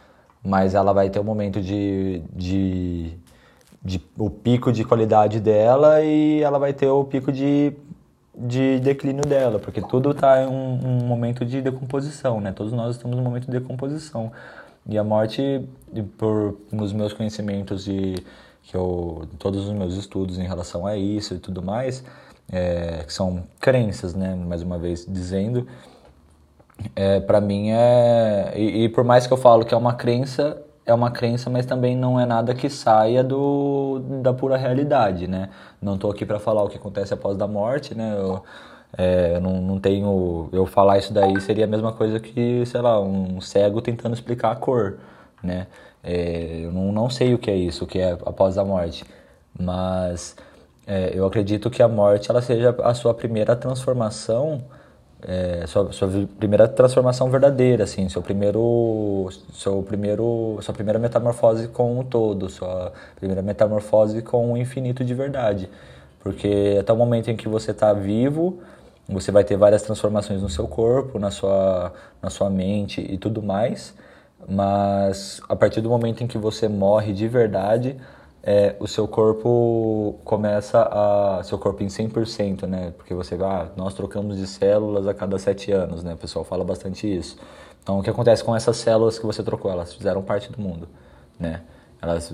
mas 0.44 0.74
ela 0.74 0.94
vai 0.94 1.10
ter 1.10 1.20
um 1.20 1.24
momento 1.24 1.62
de, 1.62 2.22
de, 2.34 3.14
de 3.84 4.02
o 4.18 4.30
pico 4.30 4.72
de 4.72 4.84
qualidade 4.86 5.40
dela 5.40 6.02
e 6.02 6.42
ela 6.42 6.58
vai 6.58 6.74
ter 6.74 6.88
o 6.88 7.04
pico 7.04 7.32
de, 7.32 7.74
de 8.34 8.80
declínio 8.80 9.24
dela, 9.24 9.60
porque 9.60 9.82
tudo 9.82 10.12
está 10.12 10.42
em 10.42 10.48
um, 10.48 10.80
um, 10.84 11.06
momento 11.06 11.46
de 11.46 11.62
decomposição, 11.62 12.40
né? 12.40 12.52
Todos 12.54 12.72
nós 12.72 12.96
estamos 12.96 13.18
em 13.18 13.22
um 13.22 13.24
momento 13.24 13.46
de 13.46 13.52
decomposição. 13.52 14.32
E 14.88 14.98
a 14.98 15.04
morte, 15.04 15.64
por 16.18 16.58
nos 16.72 16.92
meus 16.92 17.14
conhecimentos 17.14 17.88
e 17.88 18.16
que 18.64 18.76
eu, 18.76 19.28
todos 19.38 19.68
os 19.68 19.74
meus 19.74 19.96
estudos 19.96 20.40
em 20.40 20.48
relação 20.48 20.86
a 20.86 20.96
isso 20.98 21.36
e 21.36 21.40
tudo 21.40 21.62
mais, 21.62 22.04
é, 22.52 23.04
que 23.06 23.14
são 23.14 23.44
crenças, 23.60 24.14
né? 24.14 24.36
Mais 24.36 24.62
uma 24.62 24.78
vez 24.78 25.06
dizendo, 25.08 25.68
é, 26.96 27.20
para 27.20 27.40
mim 27.40 27.72
é 27.72 28.54
e, 28.56 28.84
e, 28.86 28.90
por 28.90 29.04
mais 29.04 29.28
que 29.28 29.34
eu 29.34 29.38
falo 29.38 29.66
que 29.66 29.74
é 29.74 29.78
uma 29.78 29.94
crença 29.94 30.62
é 30.86 30.94
uma 30.94 31.12
crença 31.12 31.50
mas 31.50 31.66
também 31.66 31.96
não 31.96 32.20
é 32.20 32.26
nada 32.26 32.54
que 32.56 32.70
saia 32.70 33.24
do 33.24 34.00
da 34.22 34.34
pura 34.34 34.58
realidade 34.58 35.28
né 35.28 35.50
não 35.82 35.96
estou 35.96 36.12
aqui 36.12 36.26
para 36.26 36.40
falar 36.40 36.64
o 36.64 36.70
que 36.70 36.78
acontece 36.78 37.14
após 37.14 37.38
da 37.38 37.48
morte 37.48 37.94
né 37.96 38.16
eu, 38.18 38.44
é, 38.98 39.40
não, 39.40 39.62
não 39.62 39.80
tenho 39.80 40.50
eu 40.52 40.66
falar 40.66 40.98
isso 40.98 41.14
daí 41.14 41.40
seria 41.42 41.66
a 41.66 41.68
mesma 41.68 41.94
coisa 41.94 42.20
que 42.20 42.66
sei 42.66 42.82
lá 42.82 43.00
um 43.00 43.40
cego 43.40 43.82
tentando 43.82 44.14
explicar 44.14 44.52
a 44.52 44.56
cor 44.56 44.98
né? 45.44 45.68
É, 46.04 46.62
eu 46.64 46.72
não, 46.72 46.92
não 46.92 47.10
sei 47.10 47.34
o 47.34 47.38
que 47.38 47.50
é 47.52 47.56
isso 47.56 47.84
o 47.86 47.88
que 47.88 48.00
é 48.00 48.12
após 48.26 48.58
a 48.58 48.66
morte. 48.66 49.04
Mas 49.60 50.36
é, 50.88 51.12
eu 51.14 51.26
acredito 51.26 51.70
que 51.70 51.84
a 51.84 51.88
morte 51.88 52.30
ela 52.32 52.42
seja 52.42 52.76
a 52.84 52.94
sua 52.94 53.14
primeira 53.14 53.56
transformação 53.56 54.62
é, 55.24 55.66
sua, 55.68 55.92
sua 55.92 56.10
primeira 56.40 56.68
transformação 56.68 57.30
verdadeira, 57.30 57.84
assim, 57.84 58.10
seu 58.10 58.22
primeiro, 58.22 59.30
seu 59.54 59.84
primeiro, 59.84 60.58
sua 60.62 60.74
primeira 60.74 60.98
metamorfose 60.98 61.68
com 61.68 62.00
o 62.00 62.04
todo, 62.04 62.50
sua 62.50 62.92
primeira 63.16 63.42
metamorfose 63.42 64.22
com 64.22 64.54
o 64.54 64.58
infinito 64.58 65.06
de 65.06 65.14
verdade, 65.14 65.70
porque 66.22 66.78
até 66.80 66.92
o 66.92 66.98
momento 66.98 67.30
em 67.30 67.36
que 67.36 67.48
você 67.48 67.72
está 67.72 67.94
vivo, 67.94 68.60
você 69.12 69.32
vai 69.32 69.44
ter 69.44 69.58
várias 69.58 69.82
transformações 69.84 70.42
no 70.42 70.50
seu 70.50 70.68
corpo, 70.68 71.20
na 71.20 71.32
sua, 71.32 71.94
na 72.22 72.30
sua 72.30 72.50
mente 72.50 73.02
e 73.02 73.18
tudo 73.18 73.42
mais, 73.44 73.94
mas 74.48 75.42
a 75.48 75.56
partir 75.56 75.82
do 75.82 75.90
momento 75.90 76.24
em 76.24 76.28
que 76.28 76.38
você 76.38 76.68
morre 76.68 77.14
de 77.14 77.28
verdade, 77.28 77.98
é, 78.44 78.76
o 78.80 78.88
seu 78.88 79.08
corpo 79.08 80.20
começa 80.24 80.82
a. 80.82 81.44
seu 81.44 81.60
corpo 81.60 81.84
em 81.84 81.88
100%, 81.88 82.64
né? 82.64 82.92
Porque 82.98 83.14
você 83.14 83.36
ah, 83.36 83.68
nós 83.78 83.94
trocamos 83.94 84.38
de 84.38 84.48
células 84.48 85.08
a 85.08 85.14
cada 85.14 85.38
sete 85.38 85.72
anos, 85.72 86.04
né? 86.04 86.14
O 86.14 86.18
pessoal 86.18 86.44
fala 86.44 86.64
bastante 86.64 87.06
isso. 87.08 87.38
Então, 87.84 88.00
o 88.00 88.04
que 88.04 88.10
acontece 88.10 88.44
com 88.44 88.56
essas 88.56 88.78
células 88.78 89.20
que 89.20 89.26
você 89.26 89.44
trocou? 89.44 89.72
Elas 89.72 89.94
fizeram 89.94 90.24
parte 90.24 90.52
do 90.52 90.60
mundo, 90.60 90.88
né? 91.40 91.62
Elas 92.02 92.34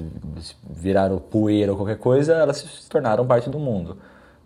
viraram 0.69 1.17
poeira 1.19 1.71
ou 1.73 1.77
qualquer 1.77 1.97
coisa, 1.97 2.33
elas 2.35 2.57
se 2.57 2.89
tornaram 2.89 3.27
parte 3.27 3.49
do 3.49 3.59
mundo. 3.59 3.97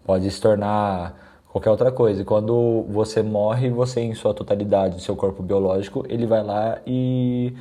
Pode 0.03 0.29
se 0.31 0.41
tornar 0.41 1.15
qualquer 1.51 1.69
outra 1.69 1.91
coisa. 1.91 2.21
E 2.21 2.25
quando 2.25 2.85
você 2.89 3.21
morre, 3.21 3.69
você 3.69 4.01
em 4.01 4.15
sua 4.15 4.33
totalidade, 4.33 5.01
seu 5.01 5.15
corpo 5.15 5.43
biológico, 5.43 6.05
ele 6.09 6.25
vai 6.25 6.43
lá 6.43 6.79
e, 6.85 7.53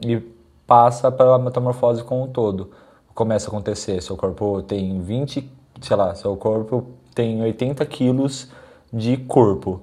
e 0.00 0.20
passa 0.66 1.10
pela 1.10 1.38
metamorfose 1.38 2.02
com 2.04 2.22
o 2.22 2.28
todo 2.28 2.70
começa 3.18 3.48
a 3.48 3.50
acontecer? 3.50 4.00
Seu 4.00 4.16
corpo 4.16 4.62
tem 4.62 5.00
20, 5.02 5.50
sei 5.80 5.96
lá, 5.96 6.14
seu 6.14 6.36
corpo 6.36 6.86
tem 7.12 7.42
80 7.42 7.84
quilos 7.86 8.48
de 8.92 9.16
corpo. 9.16 9.80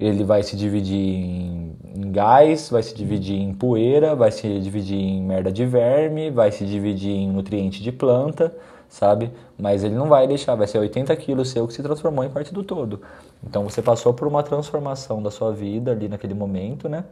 Ele 0.00 0.24
vai 0.24 0.42
se 0.42 0.56
dividir 0.56 0.96
em, 0.96 1.76
em 1.94 2.10
gás, 2.10 2.70
vai 2.70 2.82
se 2.82 2.94
dividir 2.94 3.38
em 3.38 3.52
poeira, 3.52 4.14
vai 4.14 4.30
se 4.30 4.58
dividir 4.58 4.96
em 4.96 5.22
merda 5.22 5.52
de 5.52 5.66
verme, 5.66 6.30
vai 6.30 6.50
se 6.50 6.64
dividir 6.64 7.10
em 7.10 7.30
nutriente 7.30 7.82
de 7.82 7.92
planta, 7.92 8.56
sabe? 8.88 9.30
Mas 9.58 9.84
ele 9.84 9.94
não 9.94 10.08
vai 10.08 10.26
deixar, 10.26 10.54
vai 10.54 10.66
ser 10.66 10.78
80 10.78 11.14
quilos 11.16 11.50
seu 11.50 11.66
que 11.66 11.74
se 11.74 11.82
transformou 11.82 12.24
em 12.24 12.30
parte 12.30 12.52
do 12.52 12.62
todo. 12.62 13.00
Então 13.46 13.64
você 13.64 13.82
passou 13.82 14.14
por 14.14 14.26
uma 14.26 14.42
transformação 14.42 15.22
da 15.22 15.30
sua 15.30 15.52
vida 15.52 15.92
ali 15.92 16.08
naquele 16.08 16.34
momento, 16.34 16.88
né? 16.88 17.04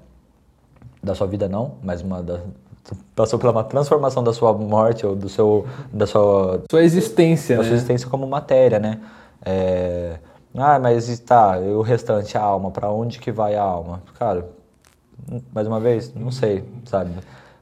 Da 1.03 1.15
sua 1.15 1.27
vida 1.27 1.49
não, 1.49 1.75
mas 1.83 2.03
uma 2.03 2.23
da, 2.23 2.41
passou 3.15 3.39
pela 3.39 3.53
uma 3.53 3.65
transformação 3.65 4.23
da 4.23 4.33
sua 4.33 4.53
morte 4.53 5.07
ou 5.07 5.15
do 5.15 5.29
seu 5.29 5.67
da 5.93 6.07
sua 6.07 6.63
sua 6.71 6.83
existência, 6.83 7.57
da 7.57 7.63
né? 7.63 7.69
sua 7.69 7.77
existência 7.77 8.09
como 8.09 8.27
matéria, 8.27 8.79
né? 8.79 9.01
É... 9.45 10.19
Ah, 10.59 10.79
mas 10.79 11.19
tá, 11.21 11.61
e 11.61 11.71
o 11.71 11.83
restante 11.83 12.39
a 12.39 12.41
alma, 12.41 12.71
para 12.71 12.91
onde 12.91 13.19
que 13.19 13.31
vai 13.31 13.55
a 13.57 13.63
alma? 13.63 14.03
Cara, 14.19 14.49
mais 15.53 15.67
uma 15.67 15.79
vez, 15.79 16.15
não 16.15 16.31
sei, 16.31 16.65
sabe? 16.87 17.11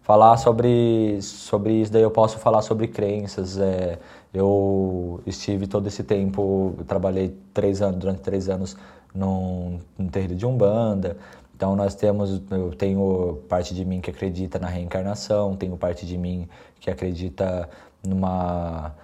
Falar 0.05 0.37
sobre 0.37 1.19
sobre 1.23 1.73
isso 1.81 1.90
daí 1.90 2.03
eu 2.03 2.11
posso 2.11 2.38
falar 2.38 2.61
sobre 2.61 2.87
crenças. 2.88 3.59
É... 3.59 3.99
eu 4.35 5.21
estive 5.27 5.67
todo 5.67 5.87
esse 5.87 6.05
tempo, 6.05 6.75
trabalhei 6.87 7.35
três 7.55 7.81
anos 7.81 8.01
durante 8.01 8.21
três 8.21 8.51
anos 8.51 8.77
num, 9.14 9.81
num 9.99 10.09
terreiro 10.09 10.35
de 10.35 10.45
umbanda. 10.45 11.17
Então 11.57 11.75
nós 11.75 11.95
temos, 11.95 12.43
eu 12.51 12.73
tenho 12.73 13.43
parte 13.49 13.75
de 13.75 13.83
mim 13.83 14.01
que 14.03 14.11
acredita 14.11 14.59
na 14.59 14.67
reencarnação, 14.67 15.57
tenho 15.57 15.77
parte 15.79 16.05
de 16.05 16.19
mim 16.19 16.49
que 16.81 16.90
acredita 16.90 17.67
numa, 18.07 18.95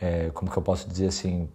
é, 0.00 0.30
como 0.34 0.50
que 0.50 0.58
eu 0.58 0.62
posso 0.62 0.88
dizer 0.88 1.06
assim, 1.06 1.48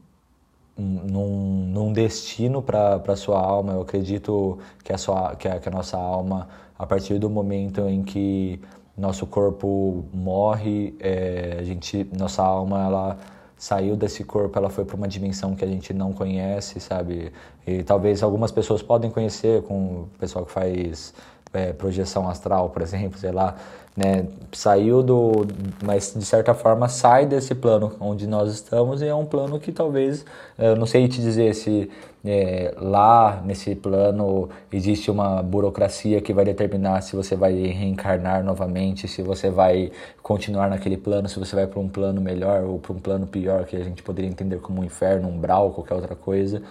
num, 0.77 1.65
num 1.73 1.91
destino 1.91 2.61
para 2.61 3.01
a 3.05 3.15
sua 3.17 3.41
alma. 3.41 3.73
Eu 3.73 3.81
acredito 3.81 4.59
que 4.83 4.93
a, 4.93 4.97
sua, 4.97 5.35
que 5.35 5.47
a, 5.47 5.59
que 5.59 5.67
a 5.67 5.71
nossa 5.71 5.97
alma, 5.97 6.47
a 6.79 6.85
partir 6.85 7.19
do 7.19 7.29
momento 7.29 7.81
em 7.89 8.03
que 8.03 8.61
nosso 8.97 9.27
corpo 9.27 10.05
morre, 10.11 10.95
é, 10.99 11.57
a 11.59 11.63
gente, 11.63 12.09
nossa 12.17 12.41
alma 12.43 12.83
ela 12.85 13.17
saiu 13.55 13.95
desse 13.95 14.23
corpo, 14.23 14.57
ela 14.57 14.69
foi 14.69 14.85
para 14.85 14.95
uma 14.95 15.07
dimensão 15.07 15.55
que 15.55 15.63
a 15.63 15.67
gente 15.67 15.93
não 15.93 16.13
conhece, 16.13 16.79
sabe? 16.79 17.31
E 17.65 17.83
talvez 17.83 18.23
algumas 18.23 18.51
pessoas 18.51 18.81
podem 18.81 19.09
conhecer 19.09 19.63
com 19.63 20.03
o 20.03 20.09
pessoal 20.19 20.45
que 20.45 20.51
faz 20.51 21.13
é, 21.53 21.73
projeção 21.73 22.27
astral, 22.27 22.69
por 22.69 22.81
exemplo, 22.81 23.17
sei 23.19 23.31
lá, 23.31 23.55
né? 23.95 24.27
Saiu 24.51 25.01
do, 25.01 25.47
mas 25.83 26.13
de 26.15 26.23
certa 26.23 26.53
forma 26.53 26.87
sai 26.87 27.25
desse 27.25 27.55
plano 27.55 27.95
onde 27.99 28.27
nós 28.27 28.53
estamos 28.53 29.01
e 29.01 29.07
é 29.07 29.15
um 29.15 29.25
plano 29.25 29.59
que 29.59 29.71
talvez, 29.71 30.23
eu 30.57 30.75
não 30.75 30.85
sei 30.85 31.07
te 31.07 31.19
dizer 31.19 31.55
se 31.55 31.89
é, 32.29 32.73
lá 32.77 33.41
nesse 33.45 33.73
plano 33.73 34.49
existe 34.71 35.09
uma 35.09 35.41
burocracia 35.41 36.19
que 36.19 36.33
vai 36.33 36.43
determinar 36.43 36.99
se 37.01 37.15
você 37.15 37.37
vai 37.37 37.53
reencarnar 37.53 38.43
novamente, 38.43 39.07
se 39.07 39.21
você 39.21 39.49
vai 39.49 39.91
continuar 40.21 40.69
naquele 40.69 40.97
plano, 40.97 41.29
se 41.29 41.39
você 41.39 41.55
vai 41.55 41.67
para 41.67 41.79
um 41.79 41.87
plano 41.87 42.19
melhor 42.19 42.63
ou 42.63 42.79
para 42.79 42.91
um 42.91 42.99
plano 42.99 43.25
pior 43.25 43.63
que 43.65 43.77
a 43.77 43.83
gente 43.83 44.03
poderia 44.03 44.29
entender 44.29 44.57
como 44.59 44.81
um 44.81 44.83
inferno, 44.83 45.29
um 45.29 45.35
umbral, 45.35 45.71
qualquer 45.71 45.93
outra 45.93 46.15
coisa. 46.15 46.61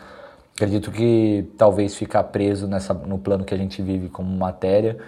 Acredito 0.54 0.90
que 0.90 1.50
talvez 1.56 1.94
ficar 1.94 2.24
preso 2.24 2.66
nessa, 2.66 2.92
no 2.92 3.18
plano 3.18 3.44
que 3.44 3.54
a 3.54 3.58
gente 3.58 3.80
vive 3.80 4.08
como 4.10 4.30
matéria, 4.36 4.98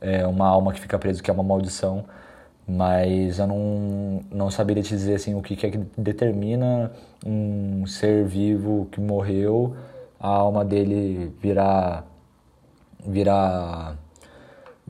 é 0.00 0.24
uma 0.26 0.46
alma 0.46 0.72
que 0.72 0.80
fica 0.80 0.96
preso 0.98 1.22
que 1.22 1.30
é 1.30 1.34
uma 1.34 1.42
maldição, 1.42 2.04
mas 2.66 3.38
eu 3.38 3.46
não, 3.48 4.20
não 4.30 4.50
saberia 4.50 4.82
te 4.82 4.90
dizer 4.90 5.14
assim, 5.14 5.34
o 5.34 5.42
que, 5.42 5.56
que 5.56 5.66
é 5.66 5.70
que 5.70 5.78
determina 5.96 6.92
um 7.24 7.86
ser 7.86 8.24
vivo 8.24 8.88
que 8.90 9.00
morreu, 9.00 9.74
a 10.18 10.28
alma 10.28 10.64
dele 10.64 11.32
virar, 11.40 12.04
virar 13.06 13.96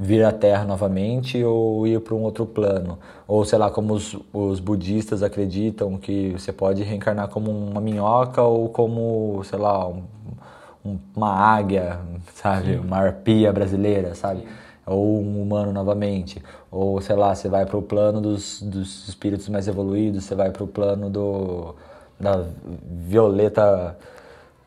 vir 0.00 0.24
à 0.24 0.30
Terra 0.30 0.64
novamente 0.64 1.42
ou 1.42 1.84
ir 1.84 2.00
para 2.00 2.14
um 2.14 2.22
outro 2.22 2.46
plano. 2.46 2.98
Ou 3.26 3.44
sei 3.44 3.58
lá, 3.58 3.68
como 3.70 3.94
os, 3.94 4.16
os 4.32 4.60
budistas 4.60 5.22
acreditam 5.24 5.98
que 5.98 6.30
você 6.30 6.52
pode 6.52 6.84
reencarnar 6.84 7.28
como 7.28 7.50
uma 7.50 7.80
minhoca 7.80 8.40
ou 8.42 8.68
como, 8.68 9.42
sei 9.44 9.58
lá, 9.58 9.88
um, 9.88 10.98
uma 11.16 11.32
águia, 11.34 11.98
sabe? 12.34 12.74
Sim. 12.74 12.78
Uma 12.78 12.98
arpia 12.98 13.52
brasileira, 13.52 14.14
sabe? 14.14 14.44
Ou 14.86 15.20
um 15.20 15.42
humano 15.42 15.72
novamente. 15.72 16.40
Ou 16.70 17.00
sei 17.00 17.16
lá, 17.16 17.34
você 17.34 17.48
vai 17.48 17.66
para 17.66 17.76
o 17.76 17.82
plano 17.82 18.20
dos, 18.20 18.62
dos 18.62 19.08
espíritos 19.08 19.48
mais 19.48 19.66
evoluídos, 19.66 20.24
você 20.24 20.34
vai 20.34 20.50
para 20.50 20.62
o 20.62 20.68
plano 20.68 21.10
do, 21.10 21.74
da 22.18 22.44
violeta 22.84 23.96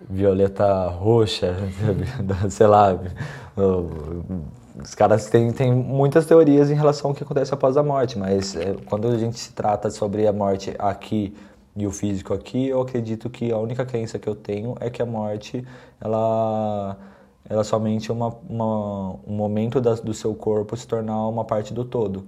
violeta 0.10 0.88
roxa, 0.88 1.56
sei 2.50 2.68
lá, 2.68 3.00
os 4.84 4.96
caras 4.96 5.30
têm, 5.30 5.52
têm 5.52 5.74
muitas 5.74 6.26
teorias 6.26 6.72
em 6.72 6.74
relação 6.74 7.12
ao 7.12 7.16
que 7.16 7.24
acontece 7.24 7.54
após 7.54 7.78
a 7.78 7.84
morte, 7.84 8.18
mas 8.18 8.56
é, 8.56 8.76
quando 8.86 9.08
a 9.08 9.18
gente 9.18 9.38
se 9.38 9.54
trata 9.54 9.90
sobre 9.90 10.26
a 10.28 10.34
morte 10.34 10.74
aqui 10.80 11.36
e 11.76 11.86
o 11.86 11.92
físico 11.92 12.34
aqui, 12.34 12.68
eu 12.68 12.82
acredito 12.82 13.30
que 13.30 13.52
a 13.52 13.58
única 13.58 13.86
crença 13.86 14.18
que 14.18 14.28
eu 14.28 14.36
tenho 14.36 14.76
é 14.80 14.90
que 14.90 15.02
a 15.02 15.06
morte 15.06 15.66
ela, 16.00 16.98
ela 17.50 17.62
é 17.62 17.64
somente 17.64 18.12
uma, 18.12 18.36
uma, 18.50 19.12
um 19.28 19.34
momento 19.34 19.80
da, 19.80 19.94
do 19.96 20.14
seu 20.14 20.34
corpo 20.34 20.76
se 20.76 20.88
tornar 20.88 21.28
uma 21.28 21.46
parte 21.46 21.74
do 21.74 21.86
todo. 21.86 22.26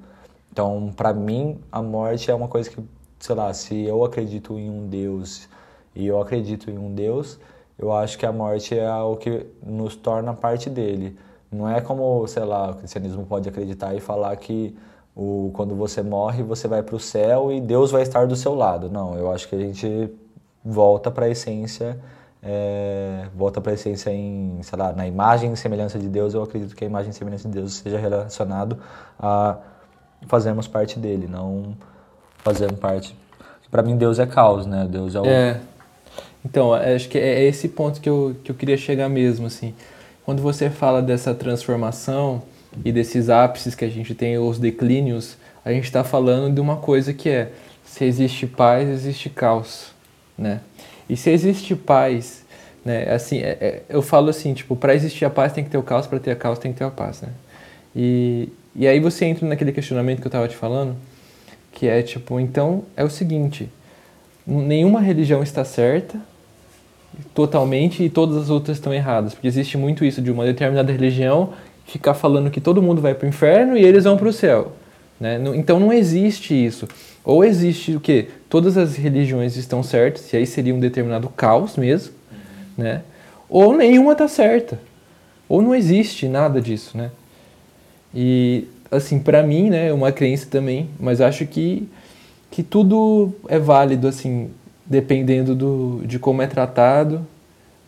Então, 0.52 0.94
para 0.96 1.14
mim, 1.14 1.60
a 1.72 1.82
morte 1.82 2.30
é 2.30 2.36
uma 2.36 2.48
coisa 2.48 2.70
que, 2.70 2.80
sei 3.20 3.36
lá, 3.36 3.54
se 3.54 3.84
eu 3.84 4.04
acredito 4.04 4.58
em 4.58 4.70
um 4.70 4.88
Deus 4.88 5.48
e 5.96 6.08
eu 6.08 6.20
acredito 6.22 6.70
em 6.70 6.78
um 6.78 6.94
Deus, 6.94 7.40
eu 7.78 7.92
acho 7.92 8.18
que 8.18 8.26
a 8.26 8.32
morte 8.32 8.78
é 8.78 8.92
o 8.96 9.16
que 9.16 9.46
nos 9.66 9.96
torna 9.96 10.34
parte 10.34 10.70
dele. 10.70 11.18
Não 11.52 11.70
é 11.70 11.82
como, 11.82 12.26
sei 12.28 12.44
lá, 12.44 12.72
o 12.72 12.76
cristianismo 12.76 13.26
pode 13.26 13.48
acreditar 13.48 13.94
e 13.94 14.00
falar 14.00 14.36
que 14.38 14.76
o, 15.16 15.52
quando 15.54 15.76
você 15.76 16.02
morre, 16.02 16.42
você 16.44 16.68
vai 16.68 16.82
para 16.82 16.96
o 16.96 17.00
céu 17.00 17.52
e 17.52 17.62
Deus 17.62 17.92
vai 17.92 18.02
estar 18.02 18.28
do 18.28 18.36
seu 18.36 18.56
lado. 18.56 18.90
Não, 18.90 19.16
eu 19.16 19.32
acho 19.32 19.48
que 19.48 19.56
a 19.56 19.60
gente 19.60 20.10
volta 20.64 21.12
para 21.12 21.26
a 21.26 21.30
essência, 21.30 22.00
é, 22.42 23.28
volta 23.36 23.62
para 23.62 23.72
a 23.72 23.76
essência 23.76 24.10
em, 24.12 24.60
sei 24.64 24.80
lá, 24.80 24.94
na 24.94 25.06
imagem 25.06 25.54
e 25.54 25.58
semelhança 25.58 26.00
de 26.00 26.10
Deus. 26.10 26.34
Eu 26.34 26.44
acredito 26.44 26.76
que 26.76 26.84
a 26.84 26.88
imagem 26.88 27.12
e 27.12 27.14
semelhança 27.14 27.48
de 27.48 27.54
Deus 27.54 27.76
seja 27.76 28.00
relacionado 28.00 28.80
a 29.20 29.58
fazermos 30.28 30.68
parte 30.68 30.98
dele, 30.98 31.28
não 31.28 31.76
fazendo 32.44 32.76
parte. 32.76 33.16
Para 33.72 33.82
mim, 33.82 33.98
Deus 33.98 34.20
é 34.20 34.26
caos, 34.26 34.66
né? 34.66 34.88
Deus 34.90 35.16
é 35.16 35.20
o. 35.20 35.26
É. 35.26 35.60
Então, 36.46 36.74
acho 36.74 37.08
que 37.10 37.18
é 37.18 37.44
esse 37.44 37.70
ponto 37.70 38.02
que 38.02 38.10
eu, 38.10 38.36
que 38.44 38.52
eu 38.52 38.56
queria 38.56 38.78
chegar 38.78 39.10
mesmo, 39.10 39.48
assim. 39.48 39.74
Quando 40.26 40.42
você 40.42 40.70
fala 40.70 41.02
dessa 41.02 41.34
transformação 41.34 42.44
e 42.84 42.92
desses 42.92 43.30
ápices 43.30 43.76
que 43.76 43.86
a 43.86 43.90
gente 43.90 44.14
tem, 44.14 44.38
os 44.38 44.60
declínios, 44.60 45.38
a 45.64 45.72
gente 45.72 45.86
está 45.86 46.04
falando 46.04 46.54
de 46.54 46.62
uma 46.62 46.78
coisa 46.78 47.14
que 47.14 47.30
é: 47.30 47.52
se 47.84 48.04
existe 48.06 48.46
paz, 48.46 48.88
existe 48.88 49.30
caos, 49.30 49.92
né? 50.38 50.60
E 51.10 51.16
se 51.16 51.30
existe 51.30 51.76
paz, 51.76 52.46
né? 52.84 53.12
Assim, 53.12 53.40
é, 53.40 53.58
é, 53.60 53.82
eu 53.90 54.02
falo 54.02 54.30
assim, 54.30 54.54
tipo, 54.54 54.76
para 54.76 54.94
existir 54.94 55.26
a 55.26 55.30
paz 55.30 55.54
tem 55.54 55.64
que 55.64 55.70
ter 55.70 55.78
o 55.78 55.84
caos, 55.84 56.08
para 56.08 56.20
ter 56.20 56.32
a 56.32 56.36
caos 56.36 56.60
tem 56.60 56.72
que 56.72 56.78
ter 56.78 56.86
a 56.86 56.92
paz, 56.92 57.22
né? 57.22 57.30
E, 57.96 58.50
e 58.76 58.88
aí 58.88 59.00
você 59.00 59.26
entra 59.26 59.48
naquele 59.48 59.72
questionamento 59.72 60.20
que 60.20 60.28
eu 60.28 60.30
estava 60.30 60.48
te 60.48 60.56
falando, 60.56 60.96
que 61.74 61.88
é 61.88 62.02
tipo, 62.02 62.40
então 62.40 62.84
é 62.96 63.04
o 63.04 63.10
seguinte: 63.10 63.70
nenhuma 64.48 65.02
religião 65.02 65.44
está 65.44 65.66
certa 65.66 66.18
totalmente 67.34 68.04
e 68.04 68.10
todas 68.10 68.38
as 68.38 68.50
outras 68.50 68.78
estão 68.78 68.94
erradas. 68.94 69.34
Porque 69.34 69.48
existe 69.48 69.78
muito 69.78 70.06
isso 70.06 70.22
de 70.22 70.32
uma 70.32 70.46
determinada 70.46 70.92
religião 70.92 71.54
ficar 71.86 72.14
falando 72.14 72.50
que 72.50 72.62
todo 72.62 72.82
mundo 72.82 73.02
vai 73.02 73.14
para 73.14 73.26
o 73.26 73.30
inferno 73.30 73.78
e 73.78 73.84
eles 73.84 74.04
vão 74.04 74.18
para 74.18 74.28
o 74.28 74.34
céu. 74.34 74.74
Né? 75.20 75.40
Então 75.56 75.80
não 75.80 75.92
existe 75.92 76.54
isso. 76.54 76.88
Ou 77.24 77.44
existe 77.44 77.96
o 77.96 78.00
que? 78.00 78.28
Todas 78.50 78.78
as 78.78 78.96
religiões 78.96 79.56
estão 79.56 79.82
certas, 79.82 80.32
e 80.34 80.38
aí 80.38 80.46
seria 80.46 80.76
um 80.76 80.80
determinado 80.80 81.30
caos 81.30 81.78
mesmo, 81.78 82.14
né? 82.78 83.02
ou 83.48 83.76
nenhuma 83.76 84.12
está 84.12 84.28
certa. 84.28 84.80
Ou 85.48 85.62
não 85.62 85.74
existe 85.74 86.28
nada 86.28 86.60
disso. 86.60 86.98
Né? 86.98 87.12
E, 88.14 88.68
assim, 88.96 89.20
para 89.20 89.44
mim, 89.44 89.70
né, 89.70 89.90
é 89.90 89.94
uma 89.94 90.12
crença 90.12 90.48
também, 90.50 90.90
mas 91.00 91.22
acho 91.22 91.46
que, 91.46 91.88
que 92.52 92.64
tudo 92.64 93.34
é 93.48 93.60
válido, 93.60 94.08
assim, 94.08 94.50
dependendo 94.86 95.56
do, 95.56 96.02
de 96.06 96.20
como 96.20 96.42
é 96.42 96.48
tratado, 96.48 97.26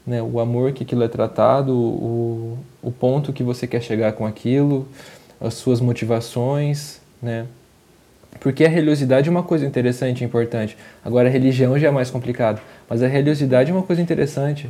né, 0.05 0.21
o 0.21 0.39
amor 0.39 0.71
que 0.71 0.83
aquilo 0.83 1.03
é 1.03 1.07
tratado, 1.07 1.73
o, 1.73 2.57
o 2.81 2.91
ponto 2.91 3.33
que 3.33 3.43
você 3.43 3.65
quer 3.65 3.81
chegar 3.81 4.13
com 4.13 4.25
aquilo, 4.25 4.87
as 5.39 5.55
suas 5.55 5.81
motivações, 5.81 6.99
né? 7.21 7.45
Porque 8.39 8.65
a 8.65 8.69
religiosidade 8.69 9.29
é 9.29 9.31
uma 9.31 9.43
coisa 9.43 9.65
interessante 9.65 10.21
e 10.21 10.25
importante. 10.25 10.77
Agora, 11.03 11.29
a 11.29 11.31
religião 11.31 11.79
já 11.79 11.87
é 11.87 11.91
mais 11.91 12.11
complicado. 12.11 12.61
Mas 12.89 13.01
a 13.01 13.07
religiosidade 13.07 13.71
é 13.71 13.73
uma 13.73 13.83
coisa 13.83 14.01
interessante. 14.01 14.69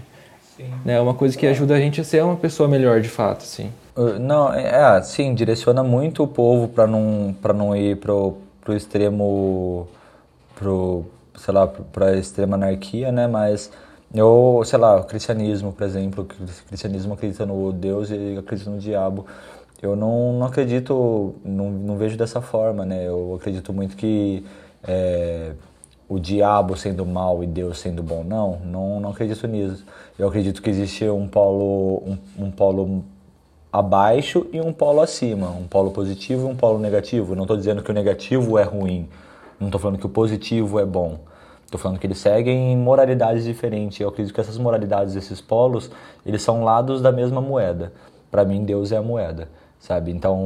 Sim. 0.56 0.70
Né? 0.86 0.94
É 0.94 1.02
uma 1.02 1.14
coisa 1.14 1.38
que 1.38 1.48
ajuda 1.48 1.76
a 1.76 1.80
gente 1.80 2.00
a 2.00 2.04
ser 2.04 2.24
uma 2.24 2.36
pessoa 2.36 2.70
melhor, 2.70 3.02
de 3.02 3.10
fato, 3.10 3.44
sim. 3.44 3.72
Uh, 3.96 4.20
não, 4.20 4.54
é, 4.54 4.98
é 4.98 5.02
sim, 5.02 5.34
direciona 5.34 5.84
muito 5.84 6.24
o 6.24 6.28
povo 6.28 6.68
para 6.68 6.86
não, 6.86 7.34
não 7.56 7.76
ir 7.76 7.98
pro, 7.98 8.38
pro 8.62 8.76
extremo, 8.76 9.88
pro, 10.56 11.06
sei 11.38 11.54
lá, 11.54 11.66
para 11.68 12.08
a 12.08 12.18
extrema 12.18 12.56
anarquia, 12.56 13.12
né? 13.12 13.28
Mas 13.28 13.72
eu, 14.14 14.62
sei 14.66 14.80
lá, 14.80 14.98
o 14.98 15.04
cristianismo, 15.06 15.72
por 15.72 15.86
exemplo, 15.86 16.24
o 16.24 16.68
cristianismo 16.68 17.14
acredita 17.14 17.46
no 17.46 17.72
Deus 17.72 18.10
e 18.10 18.38
acredita 18.38 18.70
no 18.70 18.80
diabo. 18.80 19.26
Eu 19.82 19.96
não, 19.96 20.34
não 20.34 20.48
acredito, 20.48 21.36
não, 21.44 21.70
não 21.70 21.98
vejo 21.98 22.18
dessa 22.18 22.42
forma, 22.42 22.86
né? 22.86 23.08
Eu 23.08 23.36
acredito 23.36 23.72
muito 23.74 23.96
que 23.96 24.46
é, 24.84 25.54
o 26.08 26.20
diabo 26.20 26.76
sendo 26.78 27.06
mal 27.06 27.44
e 27.44 27.48
Deus 27.48 27.80
sendo 27.80 28.04
bom. 28.04 28.24
Não, 28.24 28.60
não, 28.64 29.00
não 29.00 29.10
acredito 29.12 29.48
nisso. 29.48 29.86
Eu 30.18 30.28
acredito 30.28 30.62
que 30.62 30.70
existe 30.70 31.08
um 31.10 31.28
polo, 31.28 32.04
um, 32.06 32.18
um 32.46 32.52
polo 32.52 33.04
abaixo 33.80 34.48
e 34.54 34.62
um 34.62 34.72
polo 34.72 35.02
acima, 35.02 35.50
um 35.50 35.68
polo 35.68 35.92
positivo 35.92 36.48
e 36.48 36.52
um 36.52 36.56
polo 36.56 36.80
negativo. 36.80 37.36
Não 37.36 37.44
estou 37.44 37.58
dizendo 37.58 37.84
que 37.84 37.92
o 37.92 37.94
negativo 37.94 38.58
é 38.58 38.64
ruim, 38.64 39.10
não 39.60 39.68
estou 39.68 39.80
falando 39.82 40.00
que 40.00 40.06
o 40.06 40.10
positivo 40.10 40.80
é 40.80 40.86
bom. 40.86 41.20
Estou 41.66 41.78
falando 41.78 42.00
que 42.00 42.08
eles 42.08 42.20
seguem 42.20 42.78
moralidades 42.78 43.44
diferentes. 43.44 44.00
Eu 44.00 44.08
acredito 44.08 44.34
que 44.34 44.40
essas 44.40 44.58
moralidades, 44.58 45.16
esses 45.16 45.42
polos, 45.42 45.92
eles 46.26 46.42
são 46.42 46.64
lados 46.64 47.02
da 47.02 47.12
mesma 47.12 47.42
moeda. 47.42 47.92
Para 48.32 48.46
mim, 48.46 48.64
Deus 48.64 48.94
é 48.94 48.98
a 48.98 49.02
moeda, 49.02 49.50
sabe? 49.78 50.12
Então, 50.12 50.38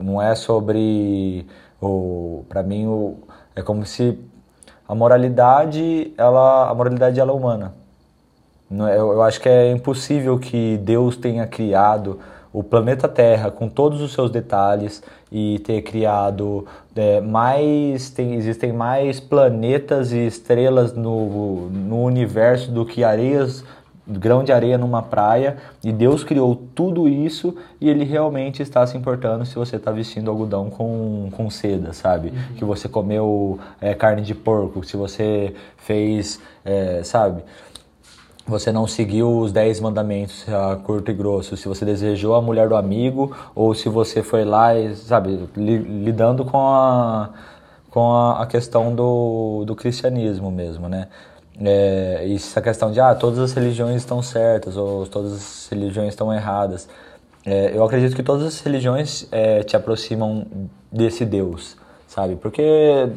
não 0.00 0.22
é 0.22 0.34
sobre 0.36 1.46
o, 1.80 2.44
para 2.48 2.62
mim, 2.62 2.86
o, 2.86 3.16
é 3.56 3.62
como 3.62 3.84
se 3.84 4.16
a 4.86 4.94
moralidade, 4.94 6.12
ela, 6.16 6.70
a 6.70 6.74
moralidade 6.74 7.18
ela 7.18 7.32
é 7.32 7.34
humana. 7.34 7.74
Eu, 8.70 9.12
eu 9.14 9.22
acho 9.22 9.40
que 9.40 9.48
é 9.48 9.70
impossível 9.72 10.38
que 10.38 10.76
Deus 10.78 11.16
tenha 11.16 11.46
criado 11.46 12.20
o 12.56 12.64
planeta 12.64 13.06
Terra 13.06 13.50
com 13.50 13.68
todos 13.68 14.00
os 14.00 14.14
seus 14.14 14.30
detalhes 14.30 15.02
e 15.30 15.58
ter 15.58 15.82
criado 15.82 16.64
é, 16.94 17.20
mais 17.20 18.08
tem, 18.08 18.32
existem 18.32 18.72
mais 18.72 19.20
planetas 19.20 20.10
e 20.10 20.26
estrelas 20.26 20.94
no, 20.94 21.68
no 21.68 22.02
universo 22.02 22.70
do 22.72 22.86
que 22.86 23.04
areias 23.04 23.62
grão 24.08 24.44
de 24.44 24.52
areia 24.52 24.78
numa 24.78 25.02
praia 25.02 25.56
e 25.84 25.92
Deus 25.92 26.22
criou 26.22 26.54
tudo 26.74 27.08
isso 27.08 27.56
e 27.80 27.90
ele 27.90 28.04
realmente 28.04 28.62
está 28.62 28.86
se 28.86 28.96
importando 28.96 29.44
se 29.44 29.56
você 29.56 29.76
está 29.76 29.90
vestindo 29.90 30.30
algodão 30.30 30.70
com, 30.70 31.28
com 31.32 31.50
seda, 31.50 31.92
sabe? 31.92 32.28
Uhum. 32.28 32.56
Que 32.56 32.64
você 32.64 32.88
comeu 32.88 33.58
é, 33.80 33.94
carne 33.94 34.22
de 34.22 34.34
porco, 34.34 34.84
se 34.84 34.96
você 34.96 35.54
fez, 35.76 36.40
é, 36.64 37.02
sabe? 37.02 37.42
Você 38.46 38.70
não 38.70 38.86
seguiu 38.86 39.40
os 39.40 39.50
10 39.50 39.80
mandamentos 39.80 40.46
a 40.48 40.76
curto 40.76 41.10
e 41.10 41.14
grosso, 41.14 41.56
se 41.56 41.66
você 41.66 41.84
desejou 41.84 42.36
a 42.36 42.40
mulher 42.40 42.68
do 42.68 42.76
amigo 42.76 43.36
ou 43.54 43.74
se 43.74 43.88
você 43.88 44.22
foi 44.22 44.44
lá 44.44 44.74
e, 44.78 44.94
sabe, 44.94 45.48
li, 45.56 45.78
lidando 45.78 46.44
com 46.44 46.58
a, 46.58 47.30
com 47.90 48.12
a, 48.12 48.42
a, 48.42 48.46
questão 48.46 48.94
do, 48.94 49.64
do 49.66 49.74
cristianismo 49.74 50.50
mesmo, 50.50 50.88
né? 50.88 51.08
É, 51.58 52.30
essa 52.34 52.60
questão 52.60 52.92
de, 52.92 53.00
ah, 53.00 53.14
todas 53.14 53.38
as 53.38 53.52
religiões 53.52 53.96
estão 53.96 54.22
certas 54.22 54.76
ou 54.76 55.06
todas 55.06 55.32
as 55.32 55.68
religiões 55.70 56.10
estão 56.10 56.32
erradas. 56.32 56.88
É, 57.44 57.72
eu 57.74 57.82
acredito 57.82 58.14
que 58.14 58.22
todas 58.22 58.46
as 58.46 58.60
religiões 58.60 59.26
é, 59.32 59.62
te 59.62 59.74
aproximam 59.76 60.46
desse 60.92 61.24
Deus, 61.24 61.76
sabe? 62.06 62.36
Porque 62.36 63.08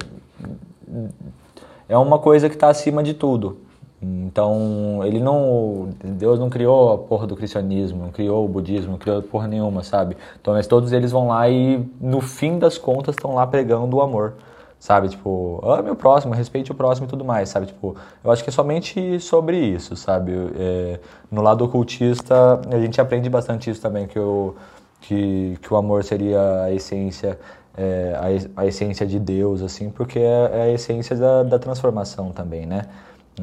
é 1.88 1.98
uma 1.98 2.18
coisa 2.18 2.48
que 2.50 2.56
está 2.56 2.70
acima 2.70 3.04
de 3.04 3.14
tudo. 3.14 3.69
Então, 4.02 5.02
ele 5.04 5.20
não. 5.20 5.90
Deus 6.02 6.40
não 6.40 6.50
criou 6.50 6.94
a 6.94 6.98
porra 6.98 7.28
do 7.28 7.36
cristianismo, 7.36 8.04
não 8.04 8.12
criou 8.12 8.46
o 8.46 8.48
budismo, 8.48 8.92
não 8.92 8.98
criou 8.98 9.22
porra 9.22 9.48
nenhuma, 9.48 9.84
sabe? 9.84 10.16
Então, 10.40 10.54
mas 10.54 10.68
todos 10.68 10.94
eles 10.94 11.12
vão 11.12 11.28
lá 11.28 11.50
e, 11.50 11.86
no 12.00 12.22
fim 12.22 12.58
das 12.58 12.78
contas, 12.78 13.16
estão 13.16 13.36
lá 13.36 13.46
pregando 13.46 13.98
o 13.98 14.02
amor, 14.02 14.36
sabe? 14.80 15.10
Tipo, 15.10 15.60
ame 15.66 15.90
o 15.92 15.96
próximo, 15.98 16.34
respeite 16.34 16.72
o 16.72 16.76
próximo 16.76 17.08
e 17.08 17.10
tudo 17.10 17.26
mais, 17.26 17.50
sabe? 17.50 17.66
Tipo, 17.68 17.96
eu 18.24 18.32
acho 18.32 18.42
que 18.42 18.50
é 18.50 18.54
somente 18.54 19.20
sobre 19.20 19.58
isso, 19.58 19.98
sabe? 19.98 20.32
É, 20.58 21.00
no 21.30 21.42
lado 21.42 21.66
ocultista, 21.66 22.62
a 22.72 22.80
gente 22.80 23.02
aprende 23.02 23.30
bastante 23.30 23.70
isso 23.70 23.82
também, 23.82 24.08
que 24.08 24.18
o, 24.18 24.56
que, 25.02 25.58
que 25.62 25.74
o 25.74 25.78
amor 25.78 26.04
seria 26.06 26.64
a 26.64 26.72
essência. 26.72 27.38
É, 27.78 28.14
a, 28.56 28.62
a 28.62 28.66
essência 28.66 29.06
de 29.06 29.18
Deus, 29.20 29.62
assim, 29.62 29.90
porque 29.90 30.20
é, 30.20 30.50
é 30.54 30.62
a 30.64 30.70
essência 30.70 31.16
da, 31.16 31.44
da 31.44 31.60
transformação 31.60 32.32
também, 32.32 32.66
né? 32.66 32.82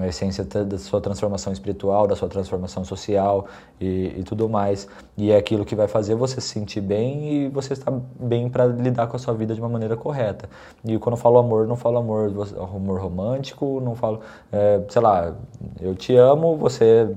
A 0.02 0.06
essência 0.06 0.44
da 0.44 0.78
sua 0.78 1.00
transformação 1.00 1.52
espiritual, 1.52 2.06
da 2.06 2.16
sua 2.16 2.28
transformação 2.28 2.84
social 2.84 3.46
e, 3.80 4.14
e, 4.18 4.22
tudo 4.24 4.48
mais. 4.48 4.88
E 5.16 5.30
é 5.30 5.36
aquilo 5.36 5.64
que 5.64 5.74
vai 5.74 5.88
fazer 5.88 6.14
você 6.14 6.40
se 6.40 6.48
sentir 6.48 6.80
bem 6.80 7.32
e 7.32 7.48
você 7.48 7.72
estar 7.72 7.92
bem 8.18 8.48
para 8.48 8.66
lidar 8.66 9.06
com 9.06 9.16
a 9.16 9.18
sua 9.18 9.34
vida 9.34 9.54
de 9.54 9.60
uma 9.60 9.68
maneira 9.68 9.96
correta. 9.96 10.48
E 10.84 10.98
quando 10.98 11.14
eu 11.14 11.20
falo 11.20 11.38
amor, 11.38 11.66
não 11.66 11.76
falo 11.76 11.98
amor, 11.98 12.32
amor 12.58 13.00
romântico, 13.00 13.80
não 13.80 13.94
falo, 13.94 14.20
é, 14.52 14.80
sei 14.88 15.02
lá, 15.02 15.34
eu 15.80 15.94
te 15.94 16.14
amo, 16.16 16.56
você 16.56 17.14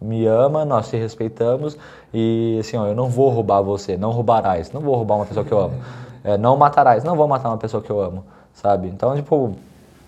me 0.00 0.26
ama, 0.26 0.64
nós 0.64 0.86
se 0.86 0.96
respeitamos 0.96 1.76
e 2.12 2.58
assim, 2.60 2.76
ó, 2.76 2.86
eu 2.86 2.94
não 2.94 3.08
vou 3.08 3.30
roubar 3.30 3.62
você, 3.62 3.96
não 3.96 4.10
roubarás, 4.10 4.70
não 4.70 4.80
vou 4.80 4.94
roubar 4.94 5.16
uma 5.16 5.26
pessoa 5.26 5.44
que 5.44 5.52
eu 5.52 5.60
amo. 5.60 5.74
É, 6.24 6.36
não 6.36 6.56
matarás, 6.56 7.04
não 7.04 7.14
vou 7.14 7.28
matar 7.28 7.48
uma 7.48 7.56
pessoa 7.56 7.80
que 7.80 7.88
eu 7.88 8.02
amo, 8.02 8.24
sabe? 8.52 8.88
Então, 8.88 9.14
tipo... 9.14 9.54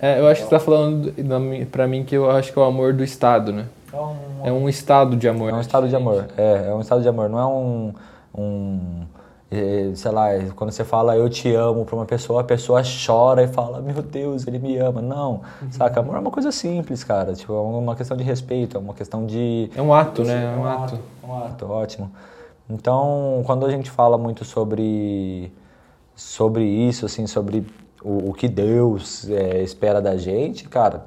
É, 0.01 0.21
eu 0.21 0.29
acho 0.29 0.43
que 0.43 0.49
você 0.49 0.55
tá 0.55 0.61
falando 0.61 1.13
pra 1.71 1.87
mim 1.87 2.05
que 2.05 2.17
eu 2.17 2.31
acho 2.31 2.53
que 2.53 2.59
é 2.59 2.63
o 2.63 2.65
amor 2.65 2.93
do 2.93 3.05
Estado, 3.05 3.53
né? 3.53 3.67
É 4.45 4.53
um 4.53 4.69
estado 4.69 5.17
de 5.17 5.29
amor. 5.29 5.51
É 5.51 5.55
um 5.55 5.61
estado 5.61 5.89
de 5.89 5.97
amor, 5.97 6.27
é, 6.37 6.69
é 6.69 6.75
um 6.75 6.81
estado 6.81 7.03
de 7.03 7.09
amor, 7.09 7.29
não 7.29 7.39
é 7.39 7.47
um... 7.47 7.95
um 8.37 9.07
sei 9.95 10.13
lá, 10.13 10.29
quando 10.55 10.71
você 10.71 10.85
fala 10.85 11.17
eu 11.17 11.29
te 11.29 11.53
amo 11.53 11.85
para 11.85 11.97
uma 11.97 12.07
pessoa, 12.07 12.41
a 12.41 12.45
pessoa 12.45 12.83
chora 12.85 13.43
e 13.43 13.49
fala, 13.49 13.81
meu 13.81 14.01
Deus, 14.01 14.47
ele 14.47 14.61
me 14.61 14.79
ama. 14.79 15.03
Não, 15.03 15.41
uhum. 15.61 15.73
saca? 15.73 15.99
Amor 15.99 16.17
é 16.17 16.21
uma 16.21 16.31
coisa 16.31 16.53
simples, 16.53 17.03
cara. 17.03 17.35
Tipo, 17.35 17.55
é 17.55 17.61
uma 17.61 17.97
questão 17.97 18.17
de 18.17 18.23
respeito, 18.23 18.77
é 18.77 18.81
uma 18.81 18.95
questão 18.95 19.27
de. 19.27 19.69
É 19.75 19.83
um 19.83 19.93
ato, 19.93 20.23
né? 20.23 20.55
É 20.55 20.57
um, 20.57 20.65
ato. 20.65 20.99
É 21.23 21.27
um 21.27 21.45
ato, 21.45 21.67
ótimo. 21.67 22.11
Então, 22.69 23.43
quando 23.45 23.67
a 23.67 23.71
gente 23.71 23.91
fala 23.91 24.17
muito 24.17 24.45
sobre, 24.45 25.53
sobre 26.15 26.65
isso, 26.65 27.05
assim, 27.05 27.27
sobre 27.27 27.67
o, 28.03 28.31
o 28.31 28.33
que 28.35 28.49
Deus 28.49 29.29
é, 29.29 29.63
espera 29.63 30.01
da 30.01 30.17
gente, 30.17 30.69
cara, 30.69 31.05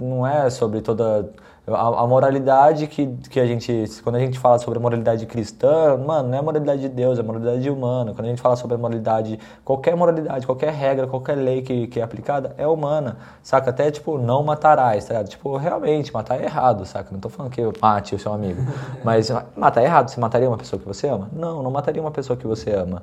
não 0.00 0.26
é 0.26 0.48
sobre 0.50 0.80
toda 0.80 1.30
a, 1.66 2.02
a, 2.02 2.06
moralidade 2.06 2.86
que, 2.86 3.06
que 3.28 3.38
a 3.38 3.46
gente. 3.46 3.86
Quando 4.02 4.16
a 4.16 4.18
gente 4.18 4.38
fala 4.38 4.58
sobre 4.58 4.78
a 4.78 4.82
moralidade 4.82 5.26
cristã, 5.26 5.96
mano, 5.96 6.28
não 6.28 6.36
é 6.36 6.38
a 6.38 6.42
moralidade 6.42 6.80
de 6.80 6.88
Deus, 6.88 7.18
é 7.18 7.20
a 7.20 7.24
moralidade 7.24 7.68
humana. 7.70 8.12
Quando 8.12 8.26
a 8.26 8.28
gente 8.30 8.40
fala 8.40 8.56
sobre 8.56 8.74
a 8.76 8.78
moralidade, 8.78 9.38
qualquer 9.64 9.94
moralidade, 9.94 10.46
qualquer 10.46 10.72
regra, 10.72 11.06
qualquer 11.06 11.36
lei 11.36 11.62
que, 11.62 11.86
que 11.86 12.00
é 12.00 12.02
aplicada 12.02 12.54
é 12.56 12.66
humana, 12.66 13.18
saca? 13.42 13.70
Até 13.70 13.90
tipo, 13.90 14.18
não 14.18 14.42
matarás, 14.42 15.04
tá 15.04 15.14
ligado? 15.14 15.28
Tipo, 15.28 15.56
realmente, 15.56 16.12
matar 16.12 16.40
é 16.40 16.44
errado, 16.44 16.84
saca? 16.86 17.10
Não 17.12 17.20
tô 17.20 17.28
falando 17.28 17.52
que 17.52 17.60
eu 17.60 17.72
mate 17.80 18.14
o 18.14 18.18
seu 18.18 18.32
amigo. 18.32 18.60
Mas 19.04 19.30
matar 19.56 19.82
é 19.82 19.84
errado. 19.84 20.08
Você 20.08 20.18
mataria 20.18 20.48
uma 20.48 20.58
pessoa 20.58 20.80
que 20.80 20.86
você 20.86 21.08
ama? 21.08 21.28
Não, 21.32 21.62
não 21.62 21.70
mataria 21.70 22.00
uma 22.00 22.10
pessoa 22.10 22.36
que 22.36 22.46
você 22.46 22.70
ama. 22.72 23.02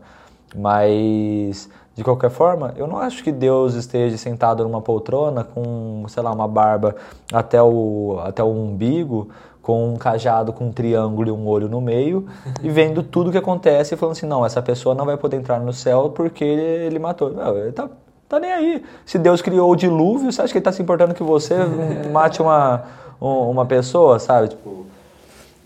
Mas, 0.55 1.69
de 1.95 2.03
qualquer 2.03 2.29
forma, 2.29 2.73
eu 2.77 2.87
não 2.87 2.97
acho 2.97 3.23
que 3.23 3.31
Deus 3.31 3.73
esteja 3.73 4.17
sentado 4.17 4.63
numa 4.63 4.81
poltrona 4.81 5.43
com, 5.43 6.05
sei 6.07 6.23
lá, 6.23 6.31
uma 6.31 6.47
barba 6.47 6.95
até 7.33 7.61
o, 7.61 8.19
até 8.23 8.43
o 8.43 8.47
umbigo, 8.47 9.29
com 9.61 9.93
um 9.93 9.97
cajado 9.97 10.53
com 10.53 10.67
um 10.67 10.71
triângulo 10.71 11.27
e 11.27 11.31
um 11.31 11.45
olho 11.45 11.67
no 11.67 11.81
meio, 11.81 12.25
e 12.63 12.69
vendo 12.69 13.03
tudo 13.03 13.31
que 13.31 13.37
acontece 13.37 13.93
e 13.93 13.97
falando 13.97 14.15
assim: 14.15 14.25
não, 14.25 14.45
essa 14.45 14.61
pessoa 14.61 14.95
não 14.95 15.05
vai 15.05 15.17
poder 15.17 15.37
entrar 15.37 15.59
no 15.59 15.73
céu 15.73 16.09
porque 16.09 16.43
ele, 16.43 16.85
ele 16.85 16.99
matou. 16.99 17.31
Não, 17.31 17.57
ele 17.57 17.71
tá, 17.73 17.89
tá 18.29 18.39
nem 18.39 18.51
aí. 18.51 18.83
Se 19.05 19.19
Deus 19.19 19.41
criou 19.41 19.71
o 19.71 19.75
dilúvio, 19.75 20.31
você 20.31 20.41
acha 20.41 20.51
que 20.51 20.57
ele 20.59 20.63
tá 20.63 20.71
se 20.71 20.81
importando 20.81 21.13
que 21.13 21.23
você 21.23 21.55
mate 22.11 22.41
uma, 22.41 22.83
uma 23.19 23.65
pessoa, 23.65 24.19
sabe? 24.19 24.49
Tipo. 24.49 24.85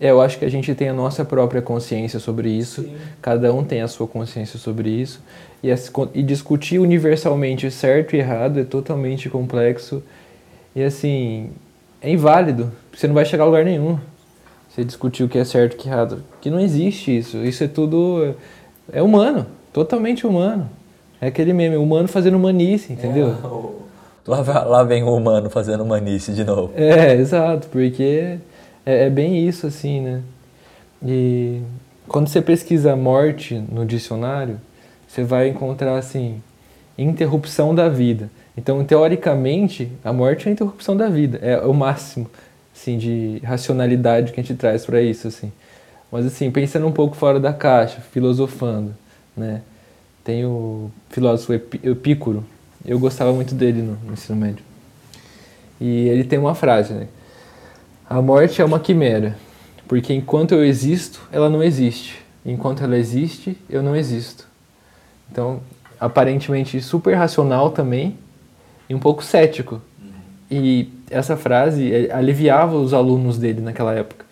É, 0.02 0.10
eu 0.10 0.20
acho 0.20 0.36
que 0.36 0.44
a 0.44 0.50
gente 0.50 0.74
tem 0.74 0.88
a 0.88 0.92
nossa 0.92 1.24
própria 1.24 1.62
consciência 1.62 2.18
sobre 2.18 2.50
isso, 2.50 2.82
Sim. 2.82 2.96
cada 3.22 3.54
um 3.54 3.62
tem 3.62 3.82
a 3.82 3.86
sua 3.86 4.08
consciência 4.08 4.58
sobre 4.58 4.90
isso, 4.90 5.20
e, 5.62 5.68
e, 6.12 6.22
discutir 6.24 6.80
universalmente 6.80 7.70
certo 7.70 8.16
e 8.16 8.18
errado 8.18 8.58
é 8.58 8.64
totalmente 8.64 9.30
complexo, 9.30 10.02
e 10.74 10.82
assim, 10.82 11.50
é 12.00 12.10
inválido, 12.10 12.72
você 12.92 13.06
não 13.06 13.14
vai 13.14 13.24
chegar 13.24 13.44
a 13.44 13.46
lugar 13.46 13.64
nenhum. 13.64 13.96
Você 14.68 14.82
discutir 14.82 15.22
o 15.22 15.28
que 15.28 15.38
é 15.38 15.44
certo 15.44 15.74
e 15.74 15.76
o 15.76 15.78
que 15.78 15.88
é 15.88 15.92
errado, 15.92 16.24
que 16.40 16.50
não 16.50 16.58
existe 16.58 17.16
isso, 17.16 17.36
isso 17.36 17.62
é 17.62 17.68
tudo, 17.68 18.34
é 18.92 19.00
humano, 19.00 19.46
totalmente 19.72 20.26
humano. 20.26 20.68
É 21.20 21.28
aquele 21.28 21.52
meme, 21.52 21.76
humano 21.76 22.08
fazendo 22.08 22.36
manice, 22.40 22.92
entendeu? 22.92 23.28
É, 23.28 24.30
lá, 24.30 24.64
lá 24.64 24.82
vem 24.82 25.04
o 25.04 25.14
humano 25.14 25.48
fazendo 25.48 25.86
manice 25.86 26.32
de 26.32 26.42
novo. 26.42 26.72
É, 26.74 27.14
exato, 27.14 27.68
porque 27.68 28.38
é, 28.84 29.06
é 29.06 29.10
bem 29.10 29.46
isso, 29.46 29.66
assim, 29.66 30.00
né? 30.00 30.22
E 31.04 31.60
quando 32.06 32.28
você 32.28 32.40
pesquisa 32.40 32.94
morte 32.94 33.54
no 33.54 33.84
dicionário, 33.84 34.60
você 35.06 35.24
vai 35.24 35.48
encontrar, 35.48 35.96
assim, 35.96 36.42
interrupção 36.96 37.74
da 37.74 37.88
vida. 37.88 38.30
Então, 38.56 38.84
teoricamente, 38.84 39.90
a 40.04 40.12
morte 40.12 40.46
é 40.46 40.50
a 40.50 40.52
interrupção 40.52 40.96
da 40.96 41.08
vida. 41.08 41.38
É 41.42 41.58
o 41.60 41.72
máximo, 41.72 42.30
assim, 42.74 42.98
de 42.98 43.40
racionalidade 43.44 44.32
que 44.32 44.40
a 44.40 44.42
gente 44.42 44.56
traz 44.56 44.84
para 44.84 45.00
isso, 45.00 45.28
assim. 45.28 45.52
Mas, 46.10 46.26
assim, 46.26 46.50
pensando 46.50 46.86
um 46.86 46.92
pouco 46.92 47.16
fora 47.16 47.40
da 47.40 47.52
caixa, 47.52 48.00
filosofando, 48.00 48.94
né? 49.36 49.62
Tem 50.24 50.44
o 50.44 50.90
filósofo 51.10 51.52
Epícoro. 51.52 52.44
Eu 52.84 52.98
gostava 52.98 53.32
muito 53.32 53.54
dele 53.54 53.82
no, 53.82 53.96
no 54.06 54.12
ensino 54.12 54.38
médio. 54.38 54.64
E 55.80 56.08
ele 56.08 56.24
tem 56.24 56.38
uma 56.38 56.54
frase, 56.54 56.92
né? 56.92 57.08
A 58.12 58.20
morte 58.20 58.60
é 58.60 58.64
uma 58.66 58.78
quimera, 58.78 59.38
porque 59.88 60.12
enquanto 60.12 60.52
eu 60.52 60.62
existo, 60.62 61.26
ela 61.32 61.48
não 61.48 61.62
existe. 61.62 62.20
Enquanto 62.44 62.84
ela 62.84 62.98
existe, 62.98 63.56
eu 63.70 63.82
não 63.82 63.96
existo. 63.96 64.46
Então, 65.30 65.60
aparentemente 65.98 66.78
super 66.82 67.14
racional 67.14 67.70
também 67.70 68.18
e 68.86 68.94
um 68.94 68.98
pouco 68.98 69.24
cético. 69.24 69.80
E 70.50 70.90
essa 71.10 71.38
frase 71.38 72.10
aliviava 72.12 72.76
os 72.76 72.92
alunos 72.92 73.38
dele 73.38 73.62
naquela 73.62 73.94
época. 73.94 74.26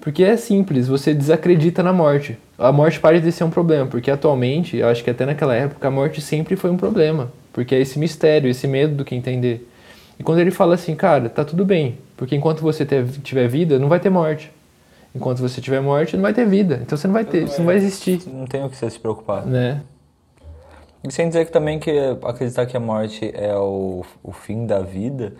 Porque 0.00 0.22
é 0.22 0.36
simples, 0.36 0.86
você 0.86 1.12
desacredita 1.12 1.82
na 1.82 1.92
morte. 1.92 2.38
A 2.56 2.70
morte 2.70 3.00
parece 3.00 3.24
de 3.24 3.32
ser 3.32 3.42
um 3.42 3.50
problema, 3.50 3.86
porque 3.86 4.12
atualmente, 4.12 4.76
eu 4.76 4.86
acho 4.86 5.02
que 5.02 5.10
até 5.10 5.26
naquela 5.26 5.56
época, 5.56 5.88
a 5.88 5.90
morte 5.90 6.20
sempre 6.20 6.54
foi 6.54 6.70
um 6.70 6.76
problema. 6.76 7.32
Porque 7.52 7.74
é 7.74 7.80
esse 7.80 7.98
mistério, 7.98 8.48
esse 8.48 8.68
medo 8.68 8.94
do 8.94 9.04
que 9.04 9.16
entender. 9.16 9.68
E 10.22 10.24
quando 10.24 10.38
ele 10.38 10.52
fala 10.52 10.76
assim, 10.76 10.94
cara, 10.94 11.28
tá 11.28 11.44
tudo 11.44 11.64
bem, 11.64 11.98
porque 12.16 12.36
enquanto 12.36 12.60
você 12.60 12.86
tiver 13.24 13.48
vida, 13.48 13.76
não 13.76 13.88
vai 13.88 13.98
ter 13.98 14.08
morte. 14.08 14.52
Enquanto 15.12 15.40
você 15.40 15.60
tiver 15.60 15.80
morte, 15.80 16.14
não 16.14 16.22
vai 16.22 16.32
ter 16.32 16.46
vida. 16.46 16.78
Então 16.80 16.96
você 16.96 17.08
não 17.08 17.12
vai 17.12 17.24
ter, 17.24 17.48
você 17.48 17.58
não 17.58 17.66
vai 17.66 17.74
existir. 17.74 18.22
Não 18.28 18.46
tem 18.46 18.64
o 18.64 18.70
que 18.70 18.76
você 18.76 18.88
se 18.88 19.00
preocupar. 19.00 19.44
Né? 19.44 19.82
E 21.02 21.10
sem 21.10 21.26
dizer 21.26 21.44
que 21.44 21.50
também 21.50 21.80
que 21.80 21.90
acreditar 22.22 22.66
que 22.66 22.76
a 22.76 22.78
morte 22.78 23.32
é 23.34 23.52
o, 23.56 24.04
o 24.22 24.30
fim 24.30 24.64
da 24.64 24.78
vida, 24.78 25.32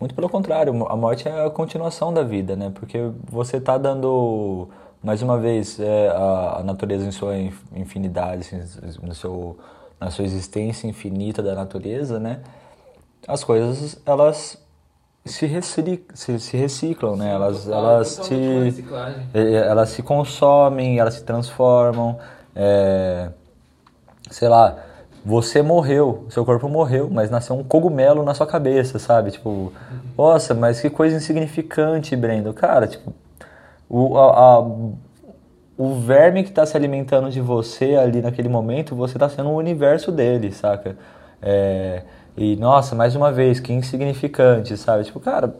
muito 0.00 0.14
pelo 0.14 0.30
contrário, 0.30 0.72
a 0.88 0.96
morte 0.96 1.28
é 1.28 1.44
a 1.44 1.50
continuação 1.50 2.10
da 2.10 2.22
vida, 2.22 2.56
né? 2.56 2.72
Porque 2.74 3.10
você 3.30 3.58
está 3.58 3.76
dando, 3.76 4.66
mais 5.04 5.20
uma 5.20 5.38
vez, 5.38 5.78
é, 5.78 6.08
a, 6.08 6.60
a, 6.60 6.62
natureza 6.62 7.06
em 7.06 7.12
sua 7.12 7.34
infinidade, 7.76 8.48
assim, 8.50 8.96
no 9.02 9.14
seu, 9.14 9.58
na 10.00 10.10
sua 10.10 10.24
existência 10.24 10.86
infinita 10.88 11.42
da 11.42 11.54
natureza, 11.54 12.18
né? 12.18 12.40
As 13.26 13.44
coisas, 13.44 14.00
elas 14.04 14.58
se, 15.24 15.46
reciclam, 15.46 15.98
se, 16.14 16.38
se 16.40 16.56
reciclam, 16.56 17.16
né? 17.16 17.32
Elas, 17.32 17.68
elas, 17.68 18.08
se, 18.08 18.84
elas 19.34 19.90
se 19.90 20.02
consomem, 20.02 20.98
elas 20.98 21.14
se 21.14 21.24
transformam. 21.24 22.18
É, 22.54 23.30
sei 24.30 24.48
lá, 24.48 24.76
você 25.24 25.62
morreu, 25.62 26.26
seu 26.28 26.44
corpo 26.44 26.68
morreu, 26.68 27.08
mas 27.10 27.30
nasceu 27.30 27.56
um 27.56 27.62
cogumelo 27.62 28.24
na 28.24 28.34
sua 28.34 28.46
cabeça, 28.46 28.98
sabe? 28.98 29.30
Tipo, 29.30 29.48
uhum. 29.50 29.72
nossa, 30.18 30.54
mas 30.54 30.80
que 30.80 30.90
coisa 30.90 31.16
insignificante, 31.16 32.16
Brendo. 32.16 32.52
Cara, 32.52 32.88
tipo, 32.88 33.14
o, 33.88 34.18
a, 34.18 34.56
a, 34.56 34.58
o 35.78 36.00
verme 36.00 36.42
que 36.42 36.48
está 36.48 36.66
se 36.66 36.76
alimentando 36.76 37.30
de 37.30 37.40
você 37.40 37.94
ali 37.94 38.20
naquele 38.20 38.48
momento, 38.48 38.96
você 38.96 39.16
está 39.16 39.28
sendo 39.28 39.50
o 39.50 39.56
universo 39.56 40.10
dele, 40.10 40.50
saca? 40.50 40.96
É, 41.40 42.02
e, 42.36 42.56
nossa, 42.56 42.94
mais 42.94 43.14
uma 43.14 43.30
vez, 43.30 43.60
que 43.60 43.72
insignificante, 43.72 44.76
sabe? 44.76 45.04
Tipo, 45.04 45.20
cara, 45.20 45.54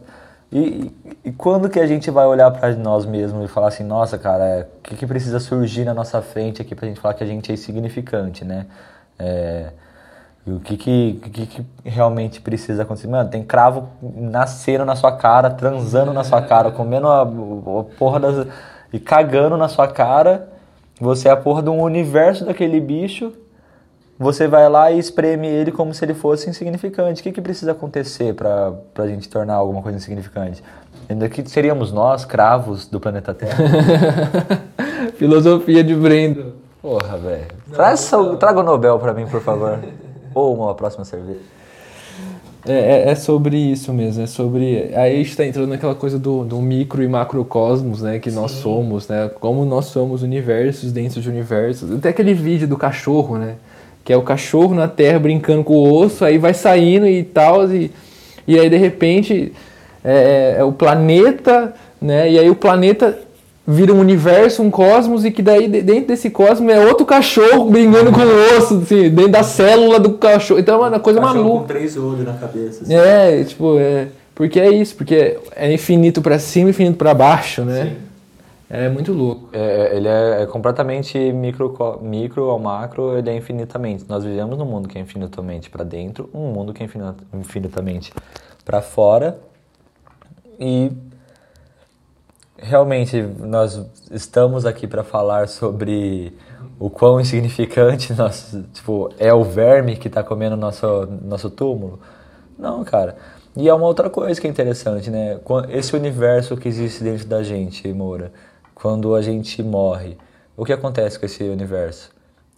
e, 0.51 0.91
e 1.25 1.31
quando 1.31 1.69
que 1.69 1.79
a 1.79 1.87
gente 1.87 2.09
vai 2.11 2.25
olhar 2.25 2.49
para 2.51 2.75
nós 2.75 3.05
mesmos 3.05 3.45
e 3.45 3.47
falar 3.47 3.67
assim, 3.67 3.83
nossa, 3.83 4.17
cara, 4.17 4.43
é, 4.43 4.61
o 4.61 4.81
que, 4.81 4.95
que 4.95 5.07
precisa 5.07 5.39
surgir 5.39 5.85
na 5.85 5.93
nossa 5.93 6.21
frente 6.21 6.61
aqui 6.61 6.75
pra 6.75 6.87
gente 6.87 6.99
falar 6.99 7.13
que 7.13 7.23
a 7.23 7.27
gente 7.27 7.51
é 7.51 7.53
insignificante, 7.53 8.43
né? 8.45 8.65
É, 9.17 9.71
o 10.45 10.59
que 10.59 10.75
que, 10.75 11.19
que 11.31 11.45
que, 11.47 11.65
realmente 11.85 12.41
precisa 12.41 12.83
acontecer? 12.83 13.07
Mano, 13.07 13.29
tem 13.29 13.43
cravo 13.43 13.87
nascendo 14.01 14.83
na 14.83 14.95
sua 14.95 15.11
cara, 15.13 15.49
transando 15.49 16.11
na 16.11 16.23
sua 16.23 16.41
cara, 16.41 16.69
comendo 16.73 17.07
a, 17.07 17.21
a 17.21 17.83
porra 17.97 18.19
das... 18.19 18.47
e 18.91 18.99
cagando 18.99 19.57
na 19.57 19.67
sua 19.67 19.87
cara. 19.87 20.49
Você 20.99 21.27
é 21.29 21.31
a 21.31 21.37
porra 21.37 21.63
de 21.63 21.69
um 21.69 21.81
universo 21.81 22.45
daquele 22.45 22.79
bicho 22.79 23.33
você 24.17 24.47
vai 24.47 24.69
lá 24.69 24.91
e 24.91 24.99
espreme 24.99 25.47
ele 25.47 25.71
como 25.71 25.93
se 25.93 26.05
ele 26.05 26.13
fosse 26.13 26.49
insignificante. 26.49 27.21
O 27.21 27.23
que, 27.23 27.31
que 27.31 27.41
precisa 27.41 27.71
acontecer 27.71 28.33
para 28.33 28.73
a 28.97 29.07
gente 29.07 29.27
tornar 29.27 29.55
alguma 29.55 29.81
coisa 29.81 29.97
insignificante? 29.97 30.63
Ainda 31.09 31.27
que 31.27 31.47
seríamos 31.49 31.91
nós, 31.91 32.23
cravos 32.23 32.87
do 32.87 32.99
planeta 32.99 33.33
Terra. 33.33 33.57
Filosofia 35.17 35.83
de 35.83 35.95
Brendo. 35.95 36.53
Porra, 36.81 37.17
velho. 37.17 37.47
Traga 38.39 38.59
o 38.59 38.63
Nobel 38.63 38.99
para 38.99 39.13
mim, 39.13 39.25
por 39.25 39.41
favor. 39.41 39.79
Ou 40.33 40.55
uma 40.55 40.73
próxima 40.75 41.05
cerveja. 41.05 41.39
É, 42.65 42.73
é, 42.73 43.09
é, 43.09 43.15
sobre 43.15 43.57
isso 43.57 43.91
mesmo, 43.91 44.23
é 44.23 44.27
sobre. 44.27 44.93
Aí 44.95 45.15
a 45.15 45.17
gente 45.17 45.31
está 45.31 45.45
entrando 45.45 45.67
naquela 45.67 45.93
coisa 45.93 46.17
do, 46.17 46.45
do 46.45 46.61
micro 46.61 47.03
e 47.03 47.07
macrocosmos, 47.09 48.01
né? 48.01 48.19
Que 48.19 48.29
Sim. 48.29 48.37
nós 48.37 48.51
somos, 48.51 49.07
né? 49.09 49.29
Como 49.39 49.65
nós 49.65 49.85
somos 49.87 50.23
universos 50.23 50.91
dentro 50.91 51.19
de 51.19 51.29
universos. 51.29 51.91
Até 51.91 52.09
aquele 52.09 52.33
vídeo 52.33 52.65
do 52.65 52.77
cachorro, 52.77 53.37
né? 53.37 53.55
Que 54.03 54.11
é 54.11 54.17
o 54.17 54.21
cachorro 54.21 54.75
na 54.75 54.87
terra 54.87 55.19
brincando 55.19 55.63
com 55.63 55.73
o 55.73 55.93
osso, 55.93 56.25
aí 56.25 56.37
vai 56.37 56.53
saindo 56.53 57.07
e 57.07 57.23
tal, 57.23 57.71
e, 57.71 57.91
e 58.47 58.59
aí 58.59 58.69
de 58.69 58.77
repente 58.77 59.53
é, 60.03 60.55
é 60.59 60.63
o 60.63 60.71
planeta, 60.71 61.73
né? 62.01 62.29
E 62.29 62.37
aí 62.37 62.49
o 62.49 62.55
planeta 62.55 63.17
vira 63.65 63.93
um 63.93 63.99
universo, 63.99 64.61
um 64.61 64.69
cosmos, 64.69 65.23
e 65.23 65.31
que 65.31 65.41
daí 65.41 65.67
dentro 65.67 66.07
desse 66.07 66.29
cosmos 66.29 66.71
é 66.71 66.85
outro 66.85 67.05
cachorro 67.05 67.69
brigando 67.69 68.11
com 68.11 68.19
o 68.19 68.57
osso, 68.57 68.81
assim, 68.83 69.09
dentro 69.09 69.31
da 69.31 69.43
célula 69.43 69.99
do 69.99 70.13
cachorro. 70.13 70.59
Então 70.59 70.83
é 70.83 70.89
uma 70.89 70.99
coisa 70.99 71.19
cachorro 71.21 71.43
maluca. 71.43 71.59
com 71.61 71.67
três 71.67 71.97
olhos 71.97 72.25
na 72.25 72.33
cabeça. 72.33 72.83
Assim. 72.83 72.93
É, 72.93 73.43
tipo, 73.43 73.79
é. 73.79 74.07
Porque 74.35 74.59
é 74.59 74.69
isso, 74.69 74.95
porque 74.95 75.37
é 75.55 75.71
infinito 75.71 76.21
para 76.21 76.39
cima 76.39 76.67
e 76.67 76.71
infinito 76.71 76.97
para 76.97 77.13
baixo, 77.13 77.63
né? 77.63 77.83
Sim. 77.83 78.12
É 78.75 78.89
muito 78.89 79.13
louco. 79.13 79.49
É, 79.53 79.95
ele 79.95 80.07
é, 80.07 80.41
é, 80.41 80.45
completamente 80.47 81.15
micro, 81.31 81.99
micro 82.01 82.49
ao 82.49 82.57
macro, 82.57 83.15
ele 83.15 83.29
é 83.29 83.35
infinitamente. 83.35 84.03
Nós 84.09 84.23
vivemos 84.23 84.57
num 84.57 84.65
mundo 84.65 84.89
que 84.89 84.97
é 84.97 85.01
infinitamente 85.01 85.69
para 85.69 85.83
dentro, 85.83 86.27
um 86.33 86.51
mundo 86.51 86.73
que 86.73 86.81
é 86.81 86.89
infinitamente 87.33 88.11
para 88.65 88.81
fora. 88.81 89.37
E 90.59 90.91
realmente 92.57 93.21
nós 93.21 93.79
estamos 94.09 94.65
aqui 94.65 94.87
para 94.87 95.03
falar 95.03 95.47
sobre 95.47 96.35
o 96.79 96.89
quão 96.89 97.21
insignificante 97.21 98.11
nós, 98.17 98.57
tipo, 98.73 99.13
é 99.19 99.31
o 99.31 99.43
verme 99.43 99.97
que 99.97 100.07
está 100.07 100.23
comendo 100.23 100.57
nosso 100.57 101.05
nosso 101.21 101.51
túmulo. 101.51 101.99
Não, 102.57 102.83
cara. 102.83 103.17
E 103.55 103.69
é 103.69 103.73
uma 103.73 103.85
outra 103.85 104.09
coisa 104.09 104.41
que 104.41 104.47
é 104.47 104.49
interessante, 104.49 105.11
né? 105.11 105.39
Esse 105.69 105.95
universo 105.95 106.57
que 106.57 106.67
existe 106.67 107.03
dentro 107.03 107.27
da 107.27 107.43
gente, 107.43 107.87
Moura, 107.93 108.31
quando 108.73 109.15
a 109.15 109.21
gente 109.21 109.61
morre, 109.61 110.17
o 110.55 110.65
que 110.65 110.73
acontece 110.73 111.19
com 111.19 111.25
esse 111.25 111.43
universo? 111.43 112.11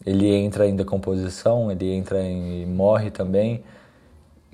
Ele 0.05 0.34
entra 0.34 0.68
em 0.68 0.76
decomposição, 0.76 1.72
ele 1.72 1.93
entra 1.93 2.22
em 2.22 2.66
morre 2.66 3.09
também. 3.09 3.63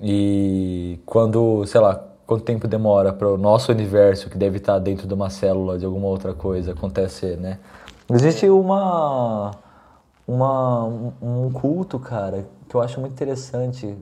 E 0.00 0.98
quando, 1.04 1.64
sei 1.66 1.80
lá, 1.80 2.02
quanto 2.26 2.44
tempo 2.44 2.66
demora 2.66 3.12
para 3.12 3.28
o 3.28 3.36
nosso 3.36 3.72
universo, 3.72 4.30
que 4.30 4.38
deve 4.38 4.58
estar 4.58 4.78
dentro 4.78 5.06
de 5.06 5.14
uma 5.14 5.30
célula 5.30 5.78
de 5.78 5.84
alguma 5.84 6.06
outra 6.06 6.32
coisa, 6.32 6.72
acontecer, 6.72 7.36
né? 7.36 7.58
Existe 8.10 8.48
uma, 8.48 9.52
uma 10.26 10.84
um 10.84 11.50
culto, 11.52 11.98
cara, 11.98 12.46
que 12.68 12.74
eu 12.74 12.80
acho 12.80 13.00
muito 13.00 13.12
interessante. 13.12 13.96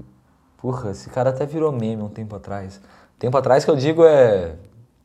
Porra, 0.59 0.91
esse 0.91 1.09
cara 1.11 1.31
até 1.31 1.47
virou 1.47 1.73
meme 1.73 2.03
um 2.03 2.09
tempo 2.09 2.37
atrás. 2.37 2.81
Tempo 3.19 3.37
atrás 3.37 3.65
que 3.65 3.71
eu 3.71 3.77
digo 3.77 4.05
é 4.05 4.55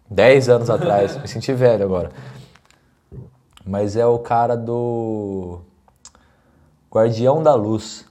10 0.10 0.49
anos 0.49 0.70
atrás, 0.70 1.18
me 1.22 1.28
senti 1.28 1.53
velho 1.53 1.84
agora. 1.84 2.12
Mas 3.66 3.95
é 3.95 4.05
o 4.05 4.20
cara 4.20 4.55
do 4.55 5.59
Guardião 6.91 7.41
da 7.41 7.55
Luz. 7.55 8.05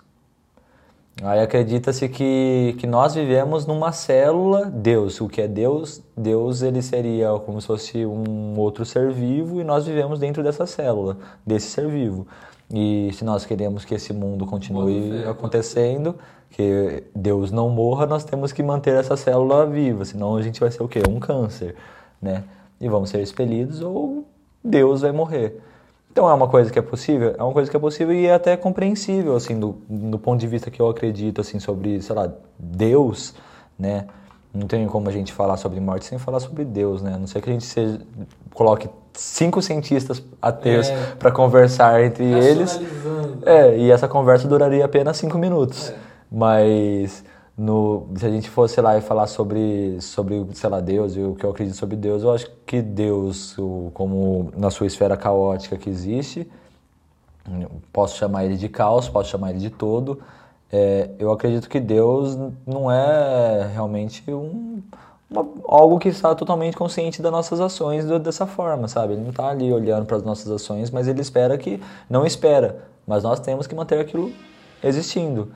Aí 1.22 1.40
acredita-se 1.40 2.08
que, 2.08 2.74
que 2.78 2.86
nós 2.88 3.14
vivemos 3.14 3.66
numa 3.66 3.92
célula 3.92 4.66
Deus. 4.66 5.20
O 5.20 5.28
que 5.28 5.40
é 5.40 5.46
Deus? 5.46 6.02
Deus 6.16 6.60
ele 6.60 6.82
seria 6.82 7.38
como 7.46 7.60
se 7.60 7.66
fosse 7.68 8.04
um 8.04 8.58
outro 8.58 8.84
ser 8.84 9.12
vivo 9.12 9.60
e 9.60 9.64
nós 9.64 9.86
vivemos 9.86 10.18
dentro 10.18 10.42
dessa 10.42 10.66
célula, 10.66 11.16
desse 11.46 11.68
ser 11.68 11.86
vivo. 11.88 12.26
E 12.68 13.10
se 13.12 13.24
nós 13.24 13.46
queremos 13.46 13.84
que 13.84 13.94
esse 13.94 14.12
mundo 14.12 14.44
continue 14.44 15.24
acontecendo, 15.24 16.16
que 16.50 17.04
Deus 17.14 17.52
não 17.52 17.70
morra, 17.70 18.06
nós 18.06 18.24
temos 18.24 18.52
que 18.52 18.62
manter 18.62 18.94
essa 18.94 19.16
célula 19.16 19.66
viva, 19.66 20.04
senão 20.04 20.36
a 20.36 20.42
gente 20.42 20.58
vai 20.58 20.70
ser 20.70 20.82
o 20.82 20.88
quê? 20.88 21.02
Um 21.08 21.20
câncer, 21.20 21.76
né? 22.20 22.42
E 22.80 22.88
vamos 22.88 23.10
ser 23.10 23.20
expelidos 23.20 23.80
ou 23.80 24.24
Deus 24.64 25.02
vai 25.02 25.12
morrer. 25.12 25.60
Então 26.10 26.30
é 26.30 26.32
uma 26.32 26.46
coisa 26.46 26.70
que 26.70 26.78
é 26.78 26.82
possível? 26.82 27.34
É 27.36 27.42
uma 27.42 27.52
coisa 27.52 27.68
que 27.68 27.76
é 27.76 27.80
possível 27.80 28.14
e 28.14 28.26
é 28.26 28.34
até 28.34 28.56
compreensível, 28.56 29.34
assim, 29.34 29.58
do, 29.58 29.76
do 29.88 30.18
ponto 30.18 30.40
de 30.40 30.46
vista 30.46 30.70
que 30.70 30.80
eu 30.80 30.88
acredito, 30.88 31.40
assim, 31.40 31.58
sobre, 31.58 32.00
sei 32.00 32.14
lá, 32.14 32.32
Deus, 32.56 33.34
né? 33.76 34.06
Não 34.54 34.68
tem 34.68 34.86
como 34.86 35.08
a 35.08 35.12
gente 35.12 35.32
falar 35.32 35.56
sobre 35.56 35.80
morte 35.80 36.04
sem 36.04 36.16
falar 36.16 36.38
sobre 36.38 36.64
Deus, 36.64 37.02
né? 37.02 37.14
A 37.14 37.18
não 37.18 37.26
ser 37.26 37.42
que 37.42 37.50
a 37.50 37.52
gente 37.52 37.64
seja, 37.64 38.00
coloque 38.52 38.88
cinco 39.12 39.60
cientistas 39.60 40.22
ateus 40.40 40.88
é, 40.88 41.14
para 41.18 41.32
conversar 41.32 42.04
entre 42.04 42.24
eles. 42.24 42.80
É, 43.44 43.76
e 43.76 43.90
essa 43.90 44.06
conversa 44.06 44.46
duraria 44.46 44.84
apenas 44.84 45.16
cinco 45.16 45.36
minutos. 45.36 45.90
É. 45.90 45.94
Mas 46.30 47.24
no, 47.56 48.08
se 48.16 48.26
a 48.26 48.30
gente 48.30 48.50
fosse 48.50 48.80
lá 48.80 48.98
e 48.98 49.00
falar 49.00 49.26
sobre, 49.26 50.00
sobre, 50.00 50.44
sei 50.54 50.68
lá, 50.68 50.80
Deus 50.80 51.16
e 51.16 51.20
o 51.20 51.34
que 51.34 51.44
eu 51.44 51.50
acredito 51.50 51.76
sobre 51.76 51.96
Deus, 51.96 52.22
eu 52.22 52.32
acho 52.32 52.50
que 52.66 52.82
Deus, 52.82 53.56
o, 53.58 53.90
como 53.94 54.50
na 54.56 54.70
sua 54.70 54.86
esfera 54.86 55.16
caótica 55.16 55.76
que 55.76 55.88
existe, 55.88 56.50
posso 57.92 58.16
chamar 58.16 58.44
ele 58.44 58.56
de 58.56 58.68
caos, 58.68 59.08
posso 59.08 59.30
chamar 59.30 59.50
ele 59.50 59.60
de 59.60 59.70
todo, 59.70 60.20
é, 60.72 61.10
eu 61.18 61.30
acredito 61.30 61.68
que 61.68 61.78
Deus 61.78 62.36
não 62.66 62.90
é 62.90 63.70
realmente 63.72 64.24
um, 64.32 64.82
uma, 65.30 65.46
algo 65.68 66.00
que 66.00 66.08
está 66.08 66.34
totalmente 66.34 66.76
consciente 66.76 67.22
das 67.22 67.30
nossas 67.30 67.60
ações 67.60 68.04
dessa 68.20 68.46
forma, 68.46 68.88
sabe? 68.88 69.12
Ele 69.12 69.22
não 69.22 69.30
está 69.30 69.48
ali 69.48 69.72
olhando 69.72 70.06
para 70.06 70.16
as 70.16 70.24
nossas 70.24 70.50
ações, 70.50 70.90
mas 70.90 71.06
ele 71.06 71.20
espera 71.20 71.56
que, 71.56 71.80
não 72.10 72.26
espera, 72.26 72.84
mas 73.06 73.22
nós 73.22 73.38
temos 73.38 73.68
que 73.68 73.74
manter 73.76 74.00
aquilo 74.00 74.32
existindo. 74.82 75.52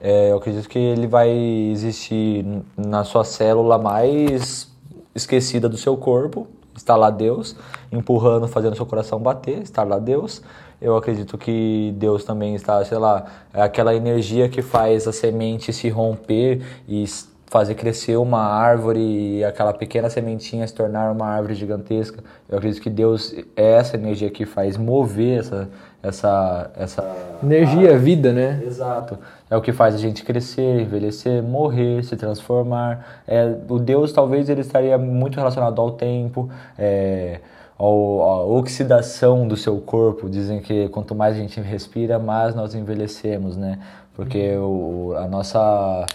É, 0.00 0.30
eu 0.30 0.38
acredito 0.38 0.68
que 0.68 0.78
ele 0.78 1.06
vai 1.06 1.30
existir 1.30 2.44
na 2.76 3.04
sua 3.04 3.22
célula 3.22 3.78
mais 3.78 4.70
esquecida 5.14 5.68
do 5.68 5.76
seu 5.76 5.96
corpo, 5.96 6.46
está 6.74 6.96
lá 6.96 7.10
Deus, 7.10 7.54
empurrando, 7.92 8.48
fazendo 8.48 8.74
seu 8.76 8.86
coração 8.86 9.18
bater, 9.18 9.60
está 9.60 9.82
lá 9.82 9.98
Deus. 9.98 10.42
Eu 10.80 10.96
acredito 10.96 11.36
que 11.36 11.94
Deus 11.98 12.24
também 12.24 12.54
está, 12.54 12.82
sei 12.84 12.96
lá, 12.96 13.26
é 13.52 13.60
aquela 13.60 13.94
energia 13.94 14.48
que 14.48 14.62
faz 14.62 15.06
a 15.06 15.12
semente 15.12 15.72
se 15.72 15.90
romper 15.90 16.62
e 16.88 17.04
fazer 17.50 17.74
crescer 17.74 18.16
uma 18.16 18.40
árvore 18.40 19.00
e 19.00 19.44
aquela 19.44 19.72
pequena 19.74 20.08
sementinha 20.08 20.66
se 20.66 20.72
tornar 20.72 21.10
uma 21.10 21.26
árvore 21.26 21.54
gigantesca. 21.54 22.22
Eu 22.48 22.56
acredito 22.56 22.80
que 22.80 22.88
Deus 22.88 23.34
é 23.56 23.72
essa 23.72 23.96
energia 23.96 24.30
que 24.30 24.46
faz 24.46 24.76
mover 24.76 25.40
essa 25.40 25.68
essa 26.02 26.70
essa 26.76 27.16
energia, 27.42 27.98
vida, 27.98 28.32
né? 28.32 28.62
Exato. 28.64 29.18
É 29.50 29.56
o 29.56 29.60
que 29.60 29.72
faz 29.72 29.96
a 29.96 29.98
gente 29.98 30.22
crescer, 30.22 30.80
envelhecer, 30.80 31.42
morrer, 31.42 32.04
se 32.04 32.16
transformar. 32.16 33.22
É, 33.26 33.52
o 33.68 33.80
Deus 33.80 34.12
talvez 34.12 34.48
ele 34.48 34.60
estaria 34.60 34.96
muito 34.96 35.36
relacionado 35.36 35.80
ao 35.80 35.90
tempo, 35.90 36.48
é, 36.78 37.40
ao, 37.76 38.22
à 38.22 38.44
oxidação 38.44 39.48
do 39.48 39.56
seu 39.56 39.80
corpo. 39.80 40.30
Dizem 40.30 40.60
que 40.60 40.88
quanto 40.90 41.16
mais 41.16 41.34
a 41.34 41.38
gente 41.40 41.60
respira, 41.60 42.16
mais 42.16 42.54
nós 42.54 42.76
envelhecemos, 42.76 43.56
né? 43.56 43.80
Porque 44.14 44.56
o, 44.56 45.14
a 45.16 45.26
nossa 45.26 46.06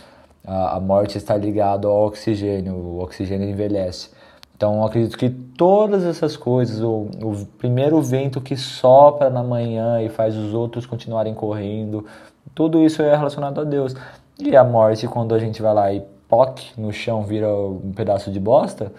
a, 0.46 0.78
a 0.78 0.80
morte 0.80 1.18
está 1.18 1.36
ligada 1.36 1.88
ao 1.88 2.06
oxigênio, 2.06 2.74
o 2.74 3.02
oxigênio 3.02 3.50
envelhece. 3.50 4.10
Então, 4.56 4.86
acredito 4.86 5.18
que 5.18 5.30
todas 5.30 6.06
essas 6.06 6.38
coisas, 6.38 6.82
o, 6.82 7.08
o, 7.22 7.46
primeiro 7.58 8.02
vento 8.02 8.40
que 8.40 8.56
sopra 8.56 9.30
na 9.30 9.44
manhã 9.44 10.02
e 10.02 10.08
faz 10.08 10.38
os 10.38 10.54
outros 10.54 10.86
continuarem 10.86 11.34
correndo, 11.34 12.06
tudo 12.54 12.84
isso 12.84 13.02
é 13.02 13.16
relacionado 13.16 13.62
a 13.62 13.64
Deus. 13.64 13.96
E 14.40 14.56
a 14.56 14.64
morte, 14.64 15.08
quando 15.08 15.34
a 15.34 15.40
gente 15.40 15.62
vai 15.62 15.74
lá 15.74 15.94
e 15.94 16.02
poc 16.28 16.62
no 16.78 16.92
chão 16.92 17.24
vira 17.24 17.48
um 17.50 17.94
pedaço 17.96 18.32
de 18.32 18.40
bosta, 18.40 18.92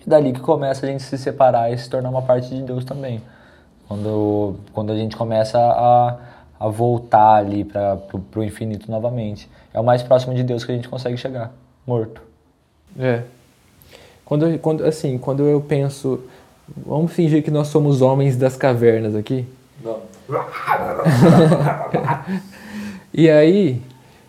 é 0.00 0.08
dali 0.08 0.32
que 0.32 0.40
começa 0.40 0.86
a 0.86 0.88
gente 0.88 1.02
se 1.02 1.16
separar 1.18 1.72
e 1.72 1.78
se 1.78 1.88
tornar 1.88 2.10
uma 2.10 2.22
parte 2.22 2.48
de 2.48 2.62
Deus 2.62 2.84
também. 2.84 3.22
Quando, 3.86 4.56
quando 4.72 4.92
a 4.92 4.96
gente 4.96 5.16
começa 5.16 5.58
a, 5.58 6.18
a 6.58 6.68
voltar 6.68 7.36
ali 7.36 7.64
para 7.64 7.98
o 8.36 8.42
infinito 8.42 8.90
novamente. 8.90 9.48
É 9.72 9.80
o 9.80 9.84
mais 9.84 10.02
próximo 10.02 10.34
de 10.34 10.42
Deus 10.42 10.64
que 10.64 10.72
a 10.72 10.74
gente 10.74 10.88
consegue 10.88 11.16
chegar, 11.16 11.52
morto. 11.86 12.22
É. 12.98 13.22
Quando, 14.24 14.58
quando, 14.58 14.84
assim, 14.84 15.18
quando 15.18 15.42
eu 15.44 15.60
penso. 15.60 16.20
Vamos 16.86 17.12
fingir 17.12 17.42
que 17.42 17.50
nós 17.50 17.68
somos 17.68 18.00
homens 18.00 18.38
das 18.38 18.56
cavernas 18.56 19.14
aqui. 19.14 19.46
Não. 19.82 19.98
e 23.12 23.30
aí, 23.30 23.82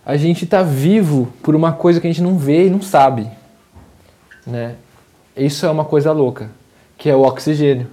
a 0.05 0.17
gente 0.17 0.43
está 0.43 0.61
vivo 0.61 1.27
por 1.41 1.55
uma 1.55 1.73
coisa 1.73 1.99
que 1.99 2.07
a 2.07 2.09
gente 2.09 2.21
não 2.21 2.37
vê 2.37 2.67
e 2.67 2.69
não 2.69 2.81
sabe. 2.81 3.27
Né? 4.45 4.75
Isso 5.35 5.65
é 5.65 5.69
uma 5.69 5.85
coisa 5.85 6.11
louca, 6.11 6.49
que 6.97 7.09
é 7.09 7.15
o 7.15 7.21
oxigênio. 7.21 7.87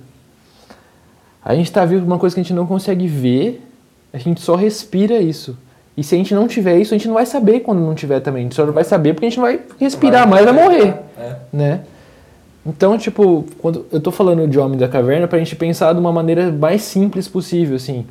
A 1.45 1.55
gente 1.55 1.67
está 1.67 1.85
vivo 1.85 2.03
por 2.03 2.13
uma 2.13 2.19
coisa 2.19 2.35
que 2.35 2.41
a 2.41 2.45
gente 2.45 2.53
não 2.53 2.67
consegue 2.67 3.07
ver, 3.07 3.67
a 4.13 4.19
gente 4.19 4.41
só 4.41 4.55
respira 4.55 5.19
isso. 5.19 5.57
E 5.97 6.05
se 6.05 6.15
a 6.15 6.19
gente 6.19 6.35
não 6.35 6.47
tiver 6.47 6.79
isso, 6.79 6.95
a 6.95 6.97
gente 6.97 7.09
não 7.09 7.15
vai 7.15 7.27
saber 7.27 7.61
quando 7.61 7.81
não 7.81 7.95
tiver 7.95 8.21
também. 8.21 8.43
A 8.43 8.45
gente 8.45 8.55
só 8.55 8.65
vai 8.67 8.85
saber 8.85 9.13
porque 9.13 9.27
a 9.27 9.29
gente 9.29 9.39
não 9.39 9.45
vai 9.45 9.61
respirar 9.79 10.29
mais, 10.29 10.45
vai 10.45 10.55
morrer. 10.55 10.95
É. 11.19 11.37
Né? 11.53 11.81
Então, 12.65 12.97
tipo, 12.97 13.45
quando 13.59 13.87
eu 13.91 14.01
tô 14.01 14.13
falando 14.13 14.47
de 14.47 14.59
Homem 14.59 14.79
da 14.79 14.89
Caverna, 14.89 15.27
pra 15.27 15.39
gente 15.39 15.57
pensar 15.57 15.93
de 15.93 15.99
uma 15.99 16.13
maneira 16.13 16.51
mais 16.53 16.83
simples 16.83 17.27
possível, 17.27 17.75
assim, 17.75 18.07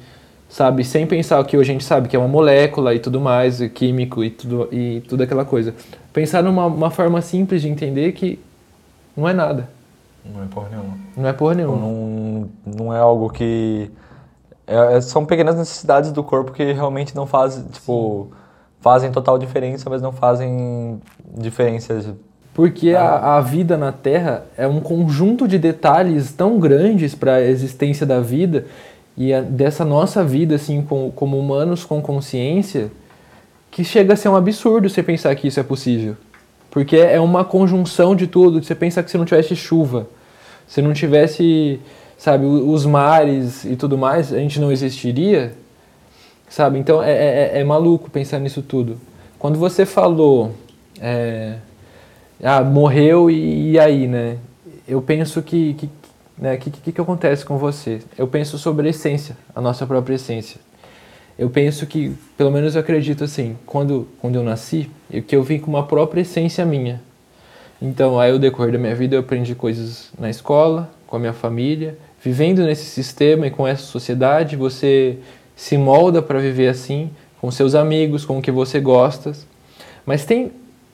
sabe? 0.50 0.84
Sem 0.84 1.08
pensar 1.08 1.40
o 1.40 1.46
que 1.46 1.58
hoje 1.58 1.72
a 1.72 1.74
gente 1.74 1.86
sabe, 1.86 2.10
que 2.10 2.16
é 2.16 2.20
uma 2.20 2.28
molécula 2.28 2.94
e 2.94 3.00
tudo 3.00 3.22
mais, 3.22 3.62
e 3.62 3.70
químico 3.70 4.24
e 4.24 4.30
tudo, 4.30 4.68
e 4.72 5.02
tudo 5.08 5.24
aquela 5.24 5.46
coisa. 5.46 5.74
Pensar 6.12 6.44
numa 6.44 6.66
uma 6.66 6.92
forma 6.92 7.22
simples 7.22 7.62
de 7.62 7.70
entender 7.70 8.12
que 8.12 8.40
não 9.16 9.28
é 9.28 9.34
nada. 9.34 9.70
Não 10.26 10.44
é 10.44 10.48
porra 10.48 10.70
nenhuma. 10.70 10.98
Não 11.16 11.30
é 11.30 11.34
porra 11.34 11.54
nenhuma. 11.56 11.78
Não, 11.78 12.50
não 12.66 12.94
é 12.94 13.00
algo 13.00 13.30
que. 13.30 13.90
É, 14.68 14.98
é 14.98 15.02
são 15.02 15.26
pequenas 15.26 15.56
necessidades 15.56 16.12
do 16.12 16.24
corpo 16.24 16.52
que 16.52 16.74
realmente 16.74 17.16
não 17.16 17.26
fazem, 17.26 17.64
tipo, 17.70 18.30
fazem 18.82 19.12
total 19.12 19.38
diferença, 19.38 19.90
mas 19.90 20.02
não 20.02 20.12
fazem 20.12 21.02
diferenças 21.38 22.14
Porque 22.54 22.92
a, 22.92 23.38
a 23.38 23.42
vida 23.42 23.78
na 23.78 23.92
Terra 23.92 24.46
é 24.58 24.68
um 24.68 24.82
conjunto 24.82 25.48
de 25.48 25.58
detalhes 25.58 26.34
tão 26.34 26.60
grandes 26.60 27.16
para 27.16 27.36
a 27.36 27.42
existência 27.42 28.06
da 28.06 28.20
vida 28.20 28.66
e 29.16 29.34
a, 29.34 29.42
dessa 29.42 29.86
nossa 29.86 30.24
vida, 30.24 30.56
assim, 30.56 30.82
com, 30.82 31.12
como 31.12 31.40
humanos 31.40 31.86
com 31.86 32.02
consciência, 32.02 32.92
que 33.70 33.84
chega 33.84 34.14
a 34.14 34.16
ser 34.18 34.28
um 34.28 34.36
absurdo 34.36 34.90
você 34.90 35.02
pensar 35.02 35.34
que 35.36 35.48
isso 35.48 35.60
é 35.60 35.64
possível. 35.64 36.18
Porque 36.70 36.98
é 36.98 37.20
uma 37.20 37.44
conjunção 37.44 38.16
de 38.16 38.28
tudo. 38.28 38.64
Você 38.64 38.76
pensar 38.76 39.04
que 39.04 39.12
se 39.12 39.18
não 39.18 39.26
tivesse 39.26 39.56
chuva, 39.56 40.08
se 40.68 40.82
não 40.82 40.94
tivesse, 40.94 41.80
sabe, 42.18 42.46
os 42.46 42.86
mares 42.86 43.66
e 43.66 43.76
tudo 43.76 43.98
mais, 43.98 44.34
a 44.34 44.38
gente 44.38 44.60
não 44.60 44.72
existiria, 44.72 45.54
sabe? 46.50 46.80
Então 46.80 47.04
é, 47.04 47.12
é, 47.12 47.60
é 47.60 47.64
maluco 47.64 48.10
pensar 48.10 48.40
nisso 48.40 48.62
tudo. 48.62 48.98
Quando 49.38 49.58
você 49.58 49.86
falou, 49.86 50.54
é, 51.02 51.56
ah, 52.44 52.64
morreu 52.64 53.30
e, 53.30 53.72
e, 53.72 53.80
aí, 53.80 54.08
né? 54.08 54.38
Eu 54.88 55.02
penso 55.02 55.42
que, 55.42 55.74
que 55.76 55.90
né, 56.38 56.58
que, 56.58 56.70
que, 56.72 56.92
que 56.92 57.02
acontece 57.02 57.46
com 57.46 57.58
você? 57.58 58.02
Eu 58.18 58.28
penso 58.28 58.58
sobre 58.58 58.88
a 58.88 58.90
essência, 58.90 59.38
a 59.56 59.62
nossa 59.62 59.86
própria 59.86 60.16
essência 60.16 60.60
eu 61.42 61.50
penso 61.50 61.88
que, 61.88 62.14
pelo 62.38 62.52
menos 62.52 62.76
eu 62.76 62.82
acredito 62.82 63.24
assim, 63.24 63.58
quando, 63.66 64.08
quando 64.20 64.36
eu 64.36 64.44
nasci, 64.44 64.88
eu, 65.12 65.24
que 65.24 65.36
eu 65.36 65.42
vim 65.42 65.58
com 65.58 65.72
uma 65.72 65.88
própria 65.88 66.22
essência 66.22 66.64
minha. 66.64 67.02
Então, 67.82 68.20
aí, 68.20 68.32
ao 68.32 68.38
decorrer 68.38 68.72
da 68.72 68.78
minha 68.78 68.94
vida, 68.94 69.16
eu 69.16 69.22
aprendi 69.22 69.56
coisas 69.56 70.12
na 70.20 70.30
escola, 70.30 70.92
com 71.08 71.16
a 71.16 71.20
minha 71.20 71.34
família, 71.34 71.98
vivendo 72.24 72.62
nesse 72.64 72.86
sistema 72.86 73.48
e 73.48 73.50
com 73.50 73.68
essa 73.68 73.82
sociedade, 73.82 74.56
você 74.56 75.18
se 75.56 75.80
molda 75.80 76.22
para 76.22 76.38
viver 76.38 76.68
assim, 76.68 77.10
com 77.40 77.50
seus 77.50 77.74
amigos, 77.74 78.24
com 78.24 78.38
o 78.38 78.42
que 78.42 78.52
você 78.52 78.80
gosta. 78.80 79.32
Mas 80.06 80.26
tem 80.26 80.52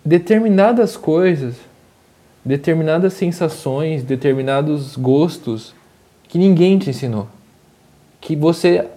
determinadas 0.08 0.96
coisas, 0.96 1.56
determinadas 2.44 3.12
sensações, 3.12 4.04
determinados 4.04 4.96
gostos 4.96 5.76
que 6.30 6.38
ninguém 6.38 6.80
te 6.80 6.90
ensinou. 6.90 7.28
Que 8.22 8.34
você 8.34 8.88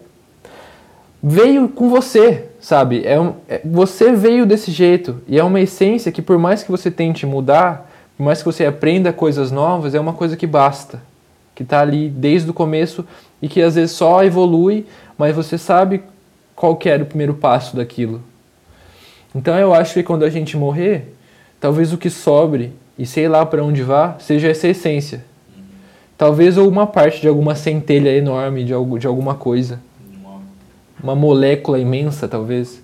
veio 1.21 1.69
com 1.69 1.91
você, 1.91 2.47
sabe? 2.61 3.05
É, 3.05 3.21
um, 3.21 3.35
é, 3.49 3.61
você 3.65 4.13
veio 4.13 4.47
desse 4.47 4.71
jeito 4.71 5.21
e 5.27 5.37
é 5.37 5.43
uma 5.43 5.61
essência 5.61 6.13
que 6.13 6.23
por 6.23 6.39
mais 6.39 6.63
que 6.63 6.71
você 6.71 6.93
tente 6.93 7.27
mudar, 7.27 7.91
por 8.17 8.23
mais 8.23 8.39
que 8.39 8.45
você 8.45 8.65
aprenda 8.65 9.13
coisas 9.13 9.51
novas, 9.51 9.97
é 9.97 10.01
uma 10.01 10.13
coisa 10.13 10.37
que 10.37 10.47
basta, 10.47 11.03
que 11.57 11.65
está 11.65 11.81
ali 11.81 12.09
desde 12.09 12.49
o 12.49 12.55
começo 12.55 13.05
e 13.43 13.49
que 13.49 13.61
às 13.61 13.75
vezes 13.75 13.97
só 13.97 14.23
evolui, 14.23 14.87
mas 15.19 15.35
você 15.35 15.59
sabe 15.59 16.05
qual 16.55 16.77
que 16.77 16.89
era 16.89 17.03
o 17.03 17.07
primeiro 17.07 17.35
passo 17.35 17.75
daquilo. 17.75 18.30
Então 19.35 19.57
eu 19.59 19.73
acho 19.73 19.95
que 19.95 20.03
quando 20.03 20.25
a 20.25 20.31
gente 20.31 20.57
morrer, 20.57 21.15
talvez 21.61 21.93
o 21.93 21.99
que 21.99 22.11
sobre 22.11 22.73
e 22.99 23.07
sei 23.07 23.29
lá 23.29 23.47
para 23.47 23.65
onde 23.65 23.83
vá 23.83 24.17
seja 24.19 24.49
essa 24.49 24.69
essência. 24.69 25.25
Talvez 26.19 26.59
ou 26.59 26.69
uma 26.69 26.87
parte 26.87 27.21
de 27.21 27.29
alguma 27.29 27.55
centelha 27.55 28.11
enorme 28.11 28.65
de, 28.65 28.73
algo, 28.73 28.99
de 28.99 29.07
alguma 29.07 29.35
coisa 29.35 29.79
uma 31.03 31.15
molécula 31.15 31.79
imensa, 31.79 32.29
talvez, 32.29 32.83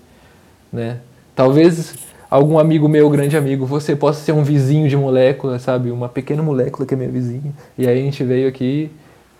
né? 0.72 0.98
Talvez 1.34 1.94
algum 2.30 2.58
amigo 2.58 2.88
meu, 2.88 3.08
grande 3.10 3.36
amigo, 3.36 3.66
você 3.66 3.94
possa 3.94 4.24
ser 4.24 4.32
um 4.32 4.42
vizinho 4.42 4.88
de 4.88 4.96
molécula, 4.96 5.58
sabe? 5.58 5.90
Uma 5.90 6.08
pequena 6.08 6.42
molécula 6.42 6.86
que 6.86 6.94
é 6.94 6.96
meu 6.96 7.10
vizinho. 7.10 7.54
E 7.76 7.86
aí 7.86 7.98
a 7.98 8.02
gente 8.02 8.24
veio 8.24 8.48
aqui 8.48 8.90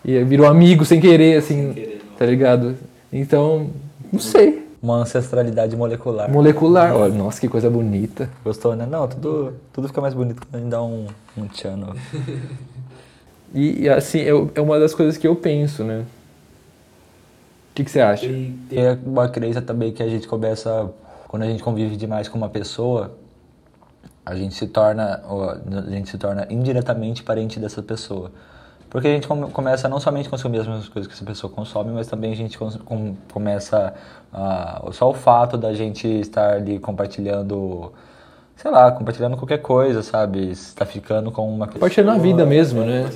e 0.05 0.23
virou 0.25 0.47
amigo 0.47 0.85
sem 0.85 1.01
querer, 1.01 1.39
assim, 1.39 1.55
sem 1.55 1.73
querer, 1.73 2.03
tá 2.19 2.27
ligado? 2.27 2.77
Então, 3.13 3.71
não 4.13 4.21
sei. 4.21 4.66
Uma 4.87 4.99
ancestralidade 4.99 5.75
molecular. 5.75 6.31
Molecular, 6.31 6.95
olha, 6.95 7.13
nossa, 7.13 7.41
que 7.41 7.49
coisa 7.49 7.69
bonita. 7.69 8.31
Gostou, 8.45 8.77
né? 8.77 8.87
Não, 8.87 9.09
tudo, 9.09 9.55
tudo 9.73 9.89
fica 9.89 10.01
mais 10.01 10.15
bonito 10.15 10.41
quando 10.41 10.55
a 10.55 10.59
gente 10.59 10.71
dá 10.71 10.83
um, 10.83 11.07
um 11.37 11.49
tchan. 11.49 11.77
e, 13.53 13.83
e, 13.83 13.89
assim, 13.89 14.21
eu, 14.21 14.49
é 14.55 14.61
uma 14.61 14.79
das 14.79 14.95
coisas 14.95 15.17
que 15.17 15.27
eu 15.27 15.35
penso, 15.35 15.83
né? 15.83 16.05
que, 17.77 17.85
que 17.85 17.91
você 17.91 18.01
acha? 18.01 18.27
Tem 18.27 18.99
uma 19.05 19.29
crença 19.29 19.61
também 19.61 19.93
que 19.93 20.03
a 20.03 20.09
gente 20.09 20.27
começa, 20.27 20.91
quando 21.29 21.43
a 21.43 21.47
gente 21.47 21.63
convive 21.63 21.95
demais 21.95 22.27
com 22.27 22.39
uma 22.39 22.49
pessoa, 22.49 23.15
a 24.25 24.35
gente 24.35 24.55
se 24.55 24.67
torna, 24.67 25.23
a 25.87 25.91
gente 25.91 26.09
se 26.09 26.17
torna 26.17 26.47
indiretamente 26.49 27.23
parente 27.23 27.61
dessa 27.61 27.83
pessoa. 27.83 28.33
Porque 28.97 29.09
a 29.09 29.11
gente 29.11 29.29
começa 29.29 29.91
não 29.91 30.01
somente 30.01 30.27
a 30.27 30.31
consumir 30.31 30.59
as 30.61 30.67
mesmas 30.67 30.89
coisas 30.89 31.07
que 31.07 31.13
essa 31.13 31.23
pessoa 31.23 31.53
consome, 31.53 31.93
mas 31.93 32.07
também 32.07 32.33
a 32.33 32.35
gente 32.35 32.59
começa, 33.29 33.93
uh, 34.33 34.91
só 34.91 35.11
o 35.11 35.13
fato 35.13 35.59
da 35.59 35.75
gente 35.75 36.09
estar 36.09 36.55
ali 36.55 36.79
compartilhando 36.79 37.93
sei 38.57 38.71
lá, 38.71 38.91
compartilhando 38.91 39.37
qualquer 39.37 39.59
coisa, 39.59 40.03
sabe? 40.03 40.51
Está 40.51 40.87
ficando 40.87 41.31
com 41.31 41.47
uma 41.47 41.67
pessoa. 41.67 41.81
Compartilhando 41.81 42.17
a 42.17 42.19
vida 42.19 42.47
mesmo, 42.47 42.85
né? 42.85 43.07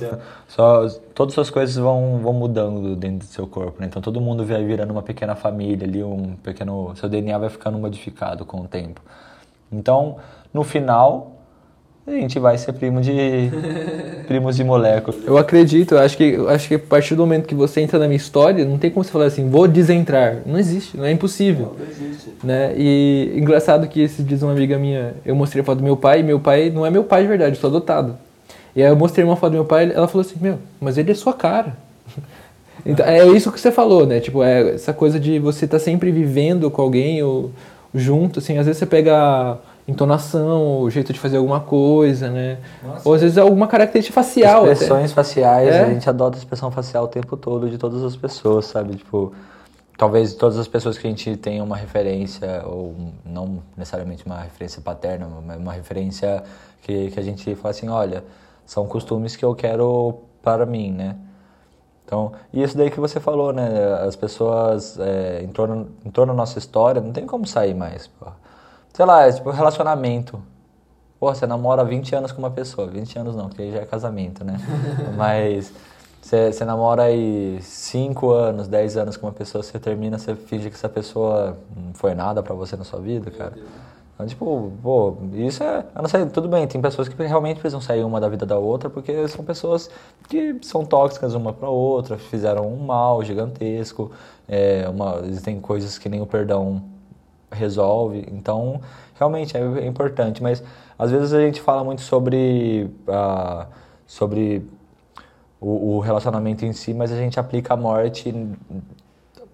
Só, 0.47 0.87
todas 1.15 1.35
as 1.39 1.49
coisas 1.49 1.75
vão, 1.75 2.19
vão 2.21 2.33
mudando 2.33 2.95
dentro 2.95 3.25
do 3.27 3.33
seu 3.33 3.47
corpo, 3.47 3.81
né? 3.81 3.87
Então 3.87 4.03
todo 4.03 4.21
mundo 4.21 4.45
vai 4.45 4.63
virando 4.63 4.91
uma 4.91 5.01
pequena 5.01 5.33
família 5.33 5.87
ali, 5.87 6.03
um 6.03 6.35
pequeno. 6.43 6.95
Seu 6.95 7.09
DNA 7.09 7.39
vai 7.39 7.49
ficando 7.49 7.79
modificado 7.79 8.45
com 8.45 8.61
o 8.61 8.67
tempo. 8.67 9.01
Então, 9.71 10.17
no 10.53 10.63
final, 10.63 11.40
a 12.07 12.11
gente 12.11 12.39
vai 12.39 12.57
ser 12.57 12.73
primo 12.73 12.99
de 12.99 13.11
primos 14.27 14.55
de 14.55 14.63
moléculas. 14.63 15.19
Eu 15.25 15.37
acredito, 15.37 15.95
eu 15.95 15.99
acho 15.99 16.17
que 16.17 16.23
eu 16.23 16.49
acho 16.49 16.67
que 16.67 16.75
a 16.75 16.79
partir 16.79 17.15
do 17.15 17.21
momento 17.21 17.47
que 17.47 17.53
você 17.53 17.81
entra 17.81 17.99
na 17.99 18.07
minha 18.07 18.17
história, 18.17 18.65
não 18.65 18.77
tem 18.77 18.89
como 18.89 19.03
você 19.03 19.11
falar 19.11 19.25
assim, 19.25 19.49
vou 19.49 19.67
desentrar. 19.67 20.37
Não 20.45 20.57
existe, 20.57 20.97
não 20.97 21.05
é 21.05 21.11
impossível. 21.11 21.75
Não, 21.77 21.85
não 21.85 21.91
existe. 21.91 22.29
Né? 22.43 22.73
E 22.75 23.33
engraçado 23.35 23.87
que 23.87 24.01
esse 24.01 24.23
diz 24.23 24.41
uma 24.41 24.51
amiga 24.51 24.77
minha, 24.77 25.13
eu 25.25 25.35
mostrei 25.35 25.61
a 25.61 25.65
foto 25.65 25.77
do 25.77 25.83
meu 25.83 25.95
pai, 25.95 26.21
e 26.21 26.23
meu 26.23 26.39
pai 26.39 26.69
não 26.69 26.85
é 26.85 26.89
meu 26.89 27.03
pai 27.03 27.21
de 27.21 27.27
verdade, 27.27 27.55
eu 27.55 27.61
sou 27.61 27.69
adotado. 27.69 28.17
E 28.75 28.81
aí 28.81 28.89
eu 28.89 28.95
mostrei 28.95 29.23
uma 29.23 29.35
foto 29.35 29.51
do 29.51 29.55
meu 29.55 29.65
pai, 29.65 29.91
ela 29.93 30.07
falou 30.07 30.25
assim: 30.25 30.37
"Meu, 30.41 30.57
mas 30.79 30.97
ele 30.97 31.11
é 31.11 31.15
sua 31.15 31.33
cara". 31.33 31.75
Então, 32.83 33.05
é 33.05 33.23
isso 33.27 33.51
que 33.51 33.59
você 33.59 33.71
falou, 33.71 34.07
né? 34.07 34.19
Tipo, 34.19 34.41
é 34.41 34.71
essa 34.73 34.91
coisa 34.91 35.19
de 35.19 35.37
você 35.37 35.65
estar 35.65 35.77
tá 35.77 35.83
sempre 35.83 36.09
vivendo 36.09 36.71
com 36.71 36.81
alguém 36.81 37.21
ou 37.21 37.51
junto, 37.93 38.39
assim, 38.39 38.57
às 38.57 38.65
vezes 38.65 38.79
você 38.79 38.87
pega 38.87 39.59
entonação, 39.87 40.81
o 40.81 40.89
jeito 40.89 41.11
de 41.11 41.19
fazer 41.19 41.37
alguma 41.37 41.59
coisa, 41.59 42.29
né? 42.29 42.59
Nossa. 42.83 43.07
Ou 43.07 43.15
às 43.15 43.21
vezes 43.21 43.37
alguma 43.37 43.67
característica 43.67 44.13
facial. 44.13 44.71
Expressões 44.71 45.05
até. 45.05 45.13
faciais, 45.13 45.69
é? 45.69 45.81
a 45.81 45.89
gente 45.89 46.09
adota 46.09 46.37
a 46.37 46.39
expressão 46.39 46.71
facial 46.71 47.05
o 47.05 47.07
tempo 47.07 47.35
todo 47.35 47.69
de 47.69 47.77
todas 47.77 48.03
as 48.03 48.15
pessoas, 48.15 48.65
sabe? 48.65 48.95
Tipo, 48.95 49.33
talvez 49.97 50.33
todas 50.33 50.57
as 50.57 50.67
pessoas 50.67 50.97
que 50.97 51.07
a 51.07 51.09
gente 51.09 51.35
tenha 51.37 51.63
uma 51.63 51.75
referência, 51.75 52.63
ou 52.65 52.95
não 53.25 53.61
necessariamente 53.75 54.25
uma 54.25 54.39
referência 54.39 54.81
paterna, 54.81 55.27
mas 55.45 55.57
uma 55.57 55.73
referência 55.73 56.43
que, 56.81 57.11
que 57.11 57.19
a 57.19 57.23
gente 57.23 57.53
fala 57.55 57.71
assim, 57.71 57.89
olha, 57.89 58.23
são 58.65 58.85
costumes 58.85 59.35
que 59.35 59.43
eu 59.43 59.55
quero 59.55 60.19
para 60.43 60.65
mim, 60.65 60.91
né? 60.91 61.15
Então, 62.05 62.33
e 62.51 62.61
isso 62.61 62.77
daí 62.77 62.91
que 62.91 62.99
você 62.99 63.19
falou, 63.19 63.53
né? 63.53 63.69
As 64.05 64.15
pessoas 64.15 64.99
é, 64.99 65.41
em, 65.41 65.47
torno, 65.47 65.89
em 66.05 66.09
torno 66.09 66.33
da 66.33 66.37
nossa 66.37 66.59
história 66.59 67.01
não 67.01 67.13
tem 67.13 67.25
como 67.25 67.47
sair 67.47 67.73
mais, 67.73 68.07
pô 68.07 68.27
sei 68.93 69.05
lá, 69.05 69.27
é 69.27 69.31
tipo 69.31 69.49
relacionamento. 69.49 70.41
Pô, 71.19 71.33
você 71.33 71.45
namora 71.45 71.83
20 71.83 72.15
anos 72.15 72.31
com 72.31 72.39
uma 72.39 72.49
pessoa. 72.51 72.87
20 72.87 73.19
anos 73.19 73.35
não, 73.35 73.47
porque 73.47 73.61
aí 73.61 73.71
já 73.71 73.79
é 73.79 73.85
casamento, 73.85 74.43
né? 74.43 74.57
Mas 75.15 75.71
você, 76.21 76.51
você 76.51 76.65
namora 76.65 77.03
aí 77.03 77.59
5 77.61 78.31
anos, 78.31 78.67
10 78.67 78.97
anos 78.97 79.17
com 79.17 79.27
uma 79.27 79.33
pessoa, 79.33 79.63
você 79.63 79.79
termina, 79.79 80.17
você 80.17 80.35
finge 80.35 80.69
que 80.69 80.75
essa 80.75 80.89
pessoa 80.89 81.57
não 81.75 81.93
foi 81.93 82.13
nada 82.13 82.43
para 82.43 82.53
você 82.53 82.75
na 82.75 82.83
sua 82.83 82.99
vida, 82.99 83.31
cara. 83.31 83.53
Então, 84.13 84.27
tipo, 84.27 84.71
pô, 84.83 85.15
isso 85.33 85.63
é. 85.63 85.83
Eu 85.95 86.01
não 86.01 86.07
sei, 86.09 86.25
tudo 86.27 86.47
bem, 86.47 86.67
tem 86.67 86.79
pessoas 86.79 87.07
que 87.07 87.23
realmente 87.23 87.59
precisam 87.59 87.81
sair 87.81 88.03
uma 88.03 88.19
da 88.19 88.29
vida 88.29 88.45
da 88.45 88.57
outra, 88.57 88.87
porque 88.89 89.27
são 89.27 89.43
pessoas 89.43 89.89
que 90.29 90.57
são 90.61 90.85
tóxicas 90.85 91.33
uma 91.33 91.51
para 91.51 91.69
outra, 91.69 92.17
fizeram 92.17 92.67
um 92.67 92.77
mal 92.77 93.23
gigantesco. 93.23 94.11
É, 94.47 94.87
uma, 94.89 95.21
existem 95.25 95.59
coisas 95.59 95.97
que 95.97 96.07
nem 96.07 96.21
o 96.21 96.27
perdão 96.27 96.83
resolve. 97.51 98.25
Então, 98.31 98.81
realmente 99.17 99.55
é 99.55 99.85
importante. 99.85 100.41
Mas 100.41 100.63
às 100.97 101.11
vezes 101.11 101.33
a 101.33 101.41
gente 101.41 101.61
fala 101.61 101.83
muito 101.83 102.01
sobre, 102.01 102.89
uh, 103.07 103.65
sobre 104.07 104.63
o, 105.59 105.95
o, 105.95 105.99
relacionamento 105.99 106.65
em 106.65 106.73
si, 106.73 106.93
mas 106.93 107.11
a 107.11 107.15
gente 107.15 107.39
aplica 107.39 107.73
a 107.73 107.77
morte. 107.77 108.33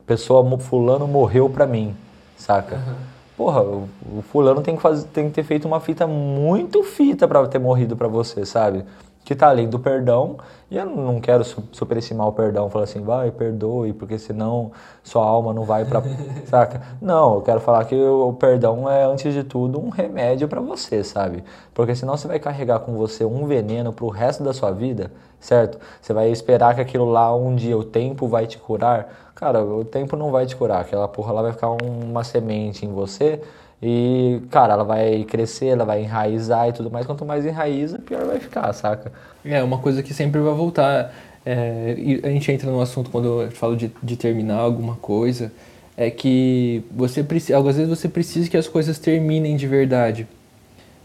Pessoa, 0.06 0.58
fulano 0.58 1.06
morreu 1.08 1.50
pra 1.50 1.66
mim, 1.66 1.96
saca? 2.38 2.76
Uhum. 2.76 2.96
Porra, 3.36 3.62
o, 3.62 4.22
fulano 4.24 4.62
tem 4.62 4.76
que, 4.76 4.82
fazer, 4.82 5.06
tem 5.08 5.28
que 5.28 5.36
ter 5.36 5.44
feito 5.44 5.68
uma 5.68 5.80
fita 5.80 6.08
muito 6.08 6.82
fita 6.84 7.28
para 7.28 7.46
ter 7.48 7.60
morrido 7.60 7.96
pra 7.96 8.08
você, 8.08 8.46
sabe? 8.46 8.84
Que 9.28 9.34
está 9.34 9.50
além 9.50 9.68
do 9.68 9.78
perdão, 9.78 10.38
e 10.72 10.78
eu 10.78 10.86
não 10.86 11.20
quero 11.20 11.44
superestimar 11.74 12.30
o 12.30 12.32
perdão, 12.32 12.70
falar 12.70 12.86
assim, 12.86 13.02
vai, 13.02 13.30
perdoe, 13.30 13.92
porque 13.92 14.18
senão 14.18 14.72
sua 15.04 15.26
alma 15.26 15.54
não 15.54 15.66
vai 15.66 15.84
para, 15.84 16.02
saca? 16.48 16.82
Não, 17.02 17.36
eu 17.36 17.42
quero 17.42 17.60
falar 17.60 17.84
que 17.84 17.94
o 17.94 18.32
perdão 18.32 18.90
é, 18.90 19.04
antes 19.04 19.34
de 19.34 19.44
tudo, 19.44 19.82
um 19.82 19.90
remédio 19.90 20.48
para 20.48 20.62
você, 20.62 21.04
sabe? 21.04 21.44
Porque 21.74 21.94
senão 21.94 22.16
você 22.16 22.26
vai 22.26 22.40
carregar 22.40 22.80
com 22.80 22.94
você 22.94 23.26
um 23.26 23.46
veneno 23.46 23.92
para 23.92 24.06
o 24.06 24.10
resto 24.10 24.46
da 24.46 24.54
sua 24.54 24.72
vida, 24.72 25.12
certo? 25.42 25.78
Você 26.02 26.14
vai 26.14 26.32
esperar 26.32 26.74
que 26.74 26.80
aquilo 26.80 27.04
lá, 27.04 27.36
um 27.36 27.54
dia, 27.54 27.78
o 27.78 27.84
tempo 27.84 28.30
vai 28.30 28.48
te 28.48 28.58
curar. 28.58 29.10
Cara, 29.36 29.62
o 29.62 29.84
tempo 29.84 30.16
não 30.16 30.32
vai 30.32 30.46
te 30.46 30.56
curar, 30.56 30.80
aquela 30.80 31.06
porra 31.06 31.34
lá 31.34 31.42
vai 31.42 31.52
ficar 31.52 31.72
uma 31.72 32.24
semente 32.24 32.86
em 32.86 32.94
você, 32.94 33.42
E, 33.82 34.42
cara, 34.50 34.74
ela 34.74 34.84
vai 34.84 35.24
crescer, 35.24 35.68
ela 35.68 35.86
vai 35.86 36.04
enraizar 36.04 36.70
e 36.70 36.74
tudo 36.74 36.90
mais. 36.90 37.06
Quanto 37.06 37.26
mais 37.26 37.46
enraiza, 37.46 38.00
pior 38.00 38.26
vai 38.26 38.40
ficar, 38.40 38.72
saca? 38.74 39.12
É, 39.46 39.62
uma 39.62 39.78
coisa 39.78 40.02
que 40.02 40.14
sempre 40.14 40.42
vai 40.42 40.54
voltar. 40.54 41.14
É, 41.46 41.96
a 42.24 42.30
gente 42.30 42.52
entra 42.52 42.70
no 42.72 42.82
assunto 42.82 43.10
quando 43.10 43.44
eu 43.44 43.52
falo 43.52 43.76
de, 43.78 43.92
de 44.02 44.18
terminar 44.18 44.58
alguma 44.58 44.96
coisa. 44.96 45.52
É 45.96 46.10
que 46.10 46.84
você 46.92 47.24
precisa. 47.24 47.58
Às 47.58 47.64
vezes 47.78 47.88
você 47.88 48.08
precisa 48.08 48.50
que 48.50 48.58
as 48.58 48.68
coisas 48.68 48.98
terminem 48.98 49.56
de 49.56 49.68
verdade. 49.68 50.28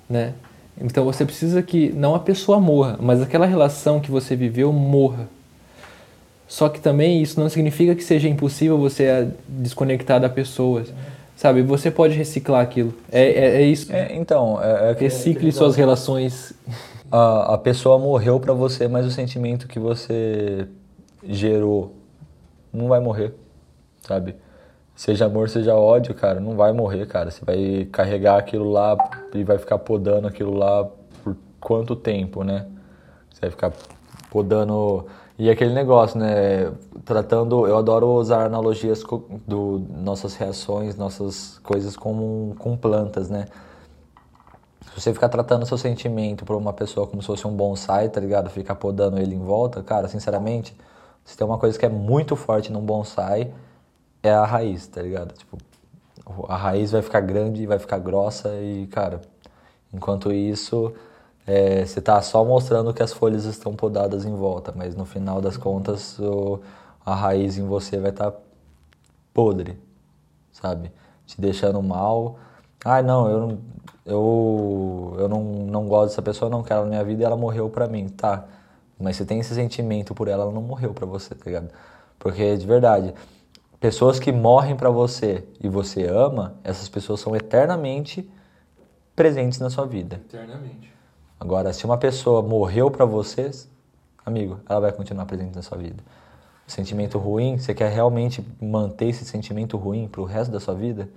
Né? 0.09 0.33
Então 0.81 1.05
você 1.05 1.25
precisa 1.25 1.63
que 1.63 1.91
não 1.93 2.15
a 2.15 2.21
pessoa 2.21 2.59
morra, 2.59 2.99
mas 3.01 3.21
aquela 3.21 3.47
relação 3.47 4.01
que 4.01 4.11
você 4.11 4.35
viveu 4.35 4.73
morra. 4.73 5.29
Só 6.49 6.69
que 6.69 6.81
também 6.81 7.23
isso 7.23 7.41
não 7.41 7.49
significa 7.49 7.95
que 7.95 8.05
seja 8.05 8.29
impossível 8.29 8.77
você 8.77 9.29
desconectar 9.49 10.21
da 10.21 10.29
pessoa. 10.29 10.85
Sabe, 11.43 11.61
você 11.61 11.91
pode 11.91 12.15
reciclar 12.15 12.63
aquilo. 12.63 12.95
É, 13.11 13.21
é, 13.21 13.57
é 13.57 13.63
isso. 13.63 13.93
É, 13.93 14.15
então, 14.15 14.63
é, 14.63 14.93
é 14.93 14.93
Recicle 14.93 15.51
suas 15.51 15.75
relações. 15.75 16.53
A, 17.11 17.55
a 17.55 17.59
pessoa 17.59 17.99
morreu 17.99 18.39
para 18.39 18.53
você, 18.53 18.87
mas 18.87 19.05
o 19.05 19.11
sentimento 19.11 19.67
que 19.67 19.77
você 19.77 20.69
gerou 21.25 21.97
não 22.73 22.87
vai 22.87 23.01
morrer, 23.01 23.35
sabe? 24.07 24.37
Seja 24.95 25.27
amor, 25.27 25.49
seja 25.49 25.75
ódio, 25.75 26.15
cara, 26.15 26.39
não 26.39 26.55
vai 26.55 26.73
morrer, 26.73 27.09
cara. 27.09 27.29
Você 27.33 27.45
vai 27.45 27.89
carregar 27.91 28.39
aquilo 28.39 28.71
lá 28.71 28.97
e 29.35 29.43
vai 29.43 29.59
ficar 29.59 29.79
podando 29.79 30.29
aquilo 30.29 30.55
lá 30.55 30.89
por 31.25 31.37
quanto 31.59 31.97
tempo, 31.97 32.45
né? 32.45 32.67
Você 33.33 33.41
vai 33.41 33.51
ficar 33.51 33.73
podando. 34.31 35.09
E 35.43 35.51
aquele 35.51 35.75
negócio, 35.75 36.21
né? 36.21 36.73
Tratando. 37.05 37.67
Eu 37.67 37.77
adoro 37.77 38.07
usar 38.11 38.47
analogias 38.47 39.03
do 39.45 39.85
nossas 39.91 40.37
reações, 40.37 40.95
nossas 40.95 41.59
coisas 41.65 41.97
com, 41.97 42.55
com 42.61 42.77
plantas, 42.77 43.29
né? 43.29 43.47
Se 44.83 45.01
você 45.01 45.13
ficar 45.13 45.29
tratando 45.29 45.67
seu 45.67 45.77
sentimento 45.77 46.45
por 46.45 46.55
uma 46.55 46.73
pessoa 46.73 47.09
como 47.09 47.21
se 47.21 47.27
fosse 47.27 47.45
um 47.45 47.51
bonsai, 47.57 48.09
tá 48.09 48.21
ligado? 48.21 48.51
Ficar 48.51 48.77
podando 48.77 49.19
ele 49.19 49.35
em 49.35 49.41
volta, 49.41 49.83
cara, 49.83 50.07
sinceramente, 50.07 50.77
se 51.25 51.37
tem 51.37 51.45
uma 51.45 51.59
coisa 51.59 51.77
que 51.77 51.85
é 51.85 51.89
muito 51.89 52.37
forte 52.37 52.71
num 52.71 52.81
bonsai 52.81 53.53
é 54.23 54.31
a 54.31 54.45
raiz, 54.45 54.87
tá 54.87 55.03
ligado? 55.03 55.35
Tipo, 55.35 55.59
a 56.49 56.57
raiz 56.57 56.93
vai 56.93 57.03
ficar 57.03 57.21
grande, 57.21 57.67
vai 57.67 57.81
ficar 57.81 57.99
grossa 57.99 58.49
e, 58.61 58.87
cara, 58.87 59.21
enquanto 59.93 60.33
isso, 60.33 60.95
é, 61.47 61.85
você 61.85 62.01
tá 62.01 62.21
só 62.23 62.45
mostrando 62.45 62.95
que 62.95 63.03
as 63.03 63.13
folhas 63.13 63.45
estão 63.45 63.75
podadas 63.75 64.25
em 64.25 64.35
volta, 64.35 64.73
mas 64.75 64.95
no 64.95 65.05
final 65.05 65.41
das 65.41 65.57
contas, 65.57 66.19
o, 66.19 66.61
a 67.05 67.15
raiz 67.15 67.59
em 67.59 67.67
você 67.67 67.99
vai 67.99 68.11
estar 68.11 68.31
tá 68.31 68.39
podre, 69.35 69.79
sabe? 70.53 70.93
Te 71.27 71.41
deixando 71.41 71.83
mal. 71.83 72.39
Ah, 72.85 73.03
não, 73.03 73.29
eu 73.29 73.41
não, 73.41 73.59
eu, 74.07 75.17
eu 75.19 75.29
não, 75.29 75.43
não 75.43 75.89
gosto 75.89 76.11
dessa 76.11 76.23
pessoa, 76.23 76.51
não 76.51 76.63
quero 76.63 76.83
na 76.83 76.89
minha 76.89 77.05
vida 77.05 77.23
e 77.23 77.25
ela 77.25 77.37
morreu 77.37 77.69
pra 77.69 77.89
mim, 77.89 78.09
tá? 78.09 78.45
Mas 78.99 79.17
você 79.17 79.25
tem 79.25 79.41
esse 79.41 79.55
sentimento 79.55 80.15
por 80.15 80.29
ela, 80.29 80.45
ela 80.45 80.53
não 80.53 80.63
morreu 80.63 80.95
pra 80.95 81.07
você, 81.07 81.35
tá 81.35 81.45
ligado? 81.47 81.71
Porque, 82.19 82.57
de 82.57 82.67
verdade, 82.67 83.13
pessoas 83.81 84.21
que 84.21 84.31
morrem 84.31 84.77
para 84.77 84.91
você 84.91 85.45
e 85.61 85.69
você 85.69 86.07
ama, 86.07 86.55
essas 86.63 86.89
pessoas 86.89 87.19
são 87.19 87.35
eternamente 87.35 88.31
presentes 89.17 89.59
na 89.59 89.71
sua 89.71 89.87
vida. 89.87 90.17
Eternamente. 90.17 90.92
Agora, 91.43 91.73
se 91.73 91.85
uma 91.85 91.99
pessoa 91.99 92.41
morreu 92.41 92.89
para 92.89 93.05
você, 93.05 93.51
amigo, 94.25 94.61
ela 94.69 94.79
vai 94.79 94.93
continuar 94.93 95.27
presente 95.27 95.57
na 95.57 95.61
sua 95.61 95.77
vida. 95.77 96.01
O 96.69 96.71
sentimento 96.71 97.19
ruim, 97.19 97.59
você 97.59 97.75
quer 97.75 97.91
realmente 97.91 98.47
manter 98.61 99.07
esse 99.07 99.25
sentimento 99.25 99.77
ruim 99.77 100.07
pro 100.07 100.23
resto 100.23 100.53
da 100.53 100.61
sua 100.61 100.73
vida? 100.73 101.09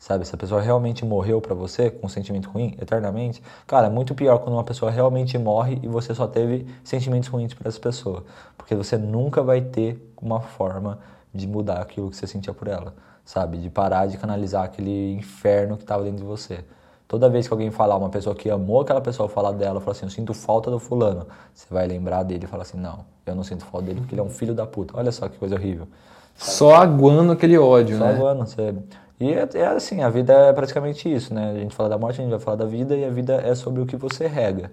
Sabe, 0.00 0.24
se 0.24 0.34
a 0.34 0.36
pessoa 0.36 0.60
realmente 0.60 1.04
morreu 1.04 1.40
para 1.40 1.54
você 1.54 1.92
com 1.92 2.08
um 2.08 2.10
sentimento 2.10 2.50
ruim 2.50 2.76
eternamente, 2.80 3.40
cara, 3.64 3.86
é 3.86 3.88
muito 3.88 4.16
pior 4.16 4.40
quando 4.40 4.56
uma 4.56 4.64
pessoa 4.64 4.90
realmente 4.90 5.38
morre 5.38 5.78
e 5.80 5.86
você 5.86 6.12
só 6.12 6.26
teve 6.26 6.66
sentimentos 6.82 7.28
ruins 7.28 7.54
para 7.54 7.68
essa 7.68 7.78
pessoa, 7.78 8.24
porque 8.58 8.74
você 8.74 8.98
nunca 8.98 9.44
vai 9.44 9.60
ter 9.60 10.12
uma 10.20 10.40
forma 10.40 10.98
de 11.32 11.46
mudar 11.46 11.80
aquilo 11.80 12.10
que 12.10 12.16
você 12.16 12.26
sentia 12.26 12.52
por 12.52 12.66
ela, 12.66 12.96
sabe? 13.24 13.58
De 13.58 13.70
parar 13.70 14.06
de 14.06 14.18
canalizar 14.18 14.64
aquele 14.64 15.12
inferno 15.12 15.76
que 15.76 15.84
estava 15.84 16.02
dentro 16.02 16.18
de 16.18 16.24
você. 16.24 16.64
Toda 17.12 17.28
vez 17.28 17.46
que 17.46 17.52
alguém 17.52 17.70
falar, 17.70 17.98
uma 17.98 18.08
pessoa 18.08 18.34
que 18.34 18.48
amou 18.48 18.80
aquela 18.80 19.02
pessoa 19.02 19.28
falar 19.28 19.52
dela, 19.52 19.80
falar 19.82 19.92
assim, 19.92 20.06
eu 20.06 20.10
sinto 20.10 20.32
falta 20.32 20.70
do 20.70 20.78
fulano, 20.78 21.26
você 21.52 21.66
vai 21.70 21.86
lembrar 21.86 22.22
dele 22.22 22.46
e 22.46 22.48
falar 22.48 22.62
assim, 22.62 22.78
não, 22.78 23.04
eu 23.26 23.34
não 23.34 23.44
sinto 23.44 23.66
falta 23.66 23.88
dele 23.88 24.00
porque 24.00 24.14
ele 24.14 24.22
é 24.22 24.24
um 24.24 24.30
filho 24.30 24.54
da 24.54 24.64
puta. 24.64 24.96
Olha 24.96 25.12
só 25.12 25.28
que 25.28 25.36
coisa 25.36 25.54
horrível. 25.54 25.86
Só 26.34 26.74
aguando 26.74 27.32
aquele 27.32 27.58
ódio, 27.58 27.98
só 27.98 28.04
né? 28.06 28.12
Só 28.12 28.16
aguando, 28.16 28.46
você... 28.46 28.74
E 29.20 29.30
é, 29.30 29.46
é, 29.52 29.66
assim, 29.66 30.00
a 30.00 30.08
vida 30.08 30.32
é 30.32 30.54
praticamente 30.54 31.12
isso, 31.12 31.34
né? 31.34 31.50
A 31.50 31.58
gente 31.58 31.74
fala 31.74 31.90
da 31.90 31.98
morte, 31.98 32.18
a 32.18 32.22
gente 32.22 32.30
vai 32.30 32.40
falar 32.40 32.56
da 32.56 32.64
vida 32.64 32.96
e 32.96 33.04
a 33.04 33.10
vida 33.10 33.34
é 33.34 33.54
sobre 33.54 33.82
o 33.82 33.86
que 33.86 33.94
você 33.94 34.26
rega. 34.26 34.72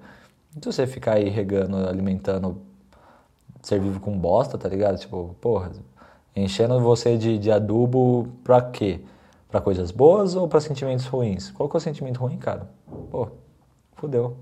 Se 0.62 0.66
você 0.66 0.88
ficar 0.88 1.16
aí 1.16 1.28
regando, 1.28 1.76
alimentando 1.90 2.62
ser 3.62 3.82
vivo 3.82 4.00
com 4.00 4.18
bosta, 4.18 4.58
tá 4.58 4.70
ligado? 4.70 4.98
Tipo, 4.98 5.36
porra, 5.42 5.72
Enchendo 6.36 6.80
você 6.80 7.18
de, 7.18 7.38
de 7.38 7.52
adubo 7.52 8.30
pra 8.46 8.62
quê? 8.62 9.02
Pra 9.50 9.60
coisas 9.60 9.92
boas 9.92 10.36
ou 10.36 10.48
pra 10.48 10.60
sentimentos 10.60 11.06
ruins? 11.06 11.52
Qual 11.52 11.68
que 11.68 11.76
é 11.76 11.80
o 11.80 11.82
sentimento 11.82 12.20
ruim, 12.20 12.38
cara? 12.38 12.70
Pô, 13.10 13.28
fudeu. 13.96 14.38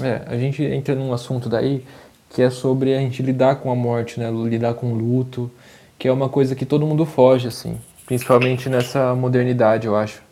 É, 0.00 0.22
a 0.26 0.36
gente 0.36 0.62
entra 0.64 0.94
num 0.94 1.12
assunto 1.12 1.48
daí 1.48 1.84
que 2.30 2.42
é 2.42 2.50
sobre 2.50 2.94
a 2.94 2.98
gente 2.98 3.22
lidar 3.22 3.56
com 3.56 3.70
a 3.70 3.74
morte, 3.74 4.18
né? 4.18 4.30
Lidar 4.30 4.74
com 4.74 4.92
o 4.92 4.94
luto, 4.94 5.50
que 5.98 6.08
é 6.08 6.12
uma 6.12 6.28
coisa 6.28 6.54
que 6.54 6.64
todo 6.64 6.86
mundo 6.86 7.04
foge, 7.04 7.46
assim. 7.48 7.78
Principalmente 8.06 8.68
nessa 8.68 9.14
modernidade, 9.14 9.86
eu 9.86 9.94
acho. 9.94 10.22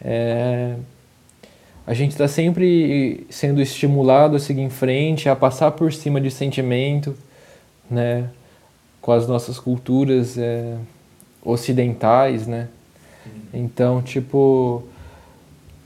É... 0.00 0.74
A 1.86 1.94
gente 1.94 2.10
está 2.12 2.26
sempre 2.26 3.26
sendo 3.30 3.62
estimulado 3.62 4.36
a 4.36 4.38
seguir 4.38 4.62
em 4.62 4.70
frente, 4.70 5.28
a 5.28 5.36
passar 5.36 5.70
por 5.70 5.92
cima 5.92 6.20
de 6.20 6.30
sentimento, 6.30 7.16
né? 7.90 8.28
com 9.08 9.12
as 9.12 9.26
nossas 9.26 9.58
culturas 9.58 10.36
é, 10.36 10.76
ocidentais, 11.48 12.46
né? 12.46 12.68
Então, 13.52 14.02
tipo, 14.02 14.82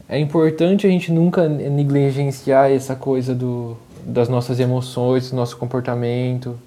é 0.08 0.18
importante 0.18 0.86
a 0.86 0.90
gente 0.90 1.12
nunca 1.12 1.48
negligenciar 1.48 2.70
essa 2.70 2.96
coisa 2.96 3.34
do, 3.34 3.76
das 4.04 4.28
nossas 4.28 4.58
emoções, 4.58 5.30
do 5.30 5.36
nosso 5.36 5.56
comportamento, 5.56 6.58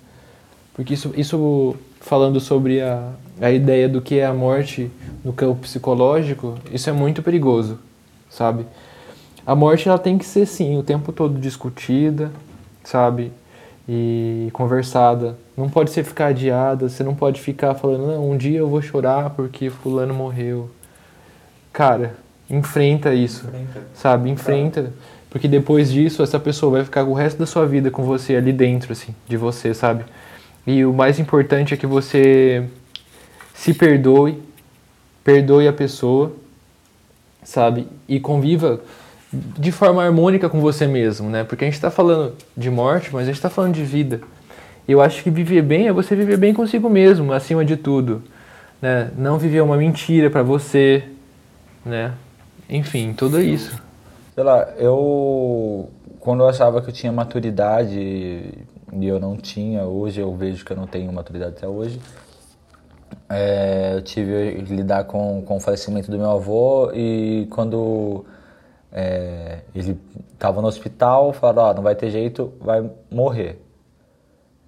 porque 0.74 0.94
isso, 0.94 1.14
isso 1.18 1.76
falando 2.00 2.40
sobre 2.40 2.82
a, 2.82 3.12
a 3.42 3.52
ideia 3.52 3.90
do 3.90 4.02
que 4.02 4.20
é 4.20 4.26
a 4.26 4.34
morte 4.34 4.90
no 5.24 5.34
campo 5.34 5.62
psicológico, 5.62 6.56
isso 6.72 6.90
é 6.90 6.94
muito 6.94 7.22
perigoso, 7.22 7.80
sabe? 8.30 8.66
A 9.46 9.54
morte 9.54 9.90
ela 9.90 10.00
tem 10.00 10.18
que 10.18 10.26
ser 10.26 10.46
sim 10.46 10.78
o 10.78 10.84
tempo 10.84 11.12
todo 11.12 11.40
discutida, 11.40 12.32
sabe? 12.84 13.32
E 13.88 14.50
conversada 14.54 15.38
não 15.58 15.70
pode 15.70 15.92
ser 15.92 16.04
ficar 16.04 16.28
adiada, 16.28 16.90
você 16.90 17.04
não 17.04 17.16
pode 17.16 17.40
ficar 17.40 17.76
falando, 17.76 18.08
não, 18.08 18.32
um 18.32 18.38
dia 18.38 18.60
eu 18.60 18.68
vou 18.68 18.82
chorar 18.82 19.30
porque 19.32 19.70
fulano 19.70 20.14
morreu. 20.14 20.70
Cara, 21.72 22.16
enfrenta 22.50 23.14
isso, 23.14 23.48
enfrenta. 23.48 23.82
sabe? 23.94 24.30
Enfrenta. 24.30 24.94
Porque 25.30 25.48
depois 25.48 25.92
disso, 25.92 26.24
essa 26.24 26.40
pessoa 26.40 26.72
vai 26.72 26.84
ficar 26.86 27.04
o 27.04 27.14
resto 27.14 27.38
da 27.38 27.46
sua 27.46 27.66
vida 27.66 27.92
com 27.92 28.04
você 28.04 28.36
ali 28.36 28.54
dentro, 28.54 28.94
assim, 28.94 29.14
de 29.28 29.36
você, 29.36 29.74
sabe? 29.74 30.06
E 30.66 30.86
o 30.86 30.94
mais 30.94 31.20
importante 31.20 31.74
é 31.74 31.78
que 31.78 31.86
você 31.86 32.66
se 33.54 33.74
perdoe, 33.74 34.42
perdoe 35.24 35.68
a 35.68 35.74
pessoa, 35.74 36.32
sabe? 37.44 37.88
E 38.08 38.20
conviva 38.20 38.80
de 39.32 39.72
forma 39.72 40.04
harmônica 40.04 40.50
com 40.50 40.62
você 40.62 40.88
mesmo, 40.88 41.30
né? 41.30 41.44
Porque 41.44 41.66
a 41.66 41.68
gente 41.68 41.76
está 41.76 41.92
falando 41.92 42.34
de 42.56 42.70
morte, 42.70 43.10
mas 43.12 43.24
a 43.24 43.26
gente 43.26 43.36
está 43.36 43.50
falando 43.50 43.74
de 43.74 43.84
vida. 43.84 44.22
Eu 44.88 45.02
acho 45.02 45.24
que 45.24 45.32
viver 45.32 45.64
bem 45.64 45.88
é 45.88 45.94
você 45.94 46.16
viver 46.16 46.38
bem 46.38 46.54
consigo 46.54 46.90
mesmo, 46.90 47.34
acima 47.34 47.66
de 47.66 47.76
tudo. 47.76 48.22
Né? 48.82 49.10
Não 49.18 49.38
viver 49.38 49.62
uma 49.62 49.78
mentira 49.78 50.30
para 50.30 50.44
você, 50.44 51.04
né? 51.84 52.14
Enfim, 52.70 53.14
tudo 53.14 53.42
isso. 53.42 53.82
Sei 54.36 54.44
lá, 54.44 54.74
eu 54.78 55.90
quando 56.20 56.42
eu 56.42 56.50
achava 56.50 56.82
que 56.82 56.90
eu 56.90 56.94
tinha 56.94 57.12
maturidade 57.12 58.00
e 58.00 59.08
eu 59.08 59.20
não 59.20 59.38
tinha, 59.38 59.84
hoje 59.84 60.22
eu 60.22 60.36
vejo 60.36 60.66
que 60.66 60.72
eu 60.72 60.78
não 60.78 60.88
tenho 60.88 61.12
maturidade 61.12 61.56
até 61.58 61.68
hoje. 61.68 62.00
É, 63.30 63.94
eu 63.96 64.02
tive 64.02 64.64
que 64.64 64.76
lidar 64.76 65.06
com, 65.06 65.42
com 65.44 65.58
o 65.58 65.60
falecimento 65.60 66.12
do 66.12 66.18
meu 66.18 66.30
avô 66.30 66.92
e 66.94 67.48
quando 67.50 68.26
é, 68.92 69.60
ele 69.74 69.98
estava 70.34 70.62
no 70.62 70.68
hospital, 70.68 71.34
falaram, 71.34 71.72
oh, 71.72 71.74
não 71.76 71.84
vai 71.84 71.96
ter 71.96 72.10
jeito, 72.12 72.54
vai 72.60 72.88
morrer 73.12 73.65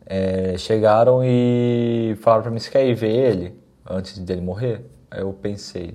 é, 0.10 0.58
chegaram 0.58 1.22
e 1.22 2.16
falaram 2.22 2.44
para 2.44 2.52
mim, 2.52 2.60
você 2.60 2.72
quer 2.72 2.88
ir 2.88 2.96
ver 2.96 3.12
ele 3.12 3.60
antes 3.86 4.18
dele 4.20 4.40
morrer? 4.40 4.86
Aí 5.12 5.20
eu 5.20 5.34
pensei, 5.34 5.94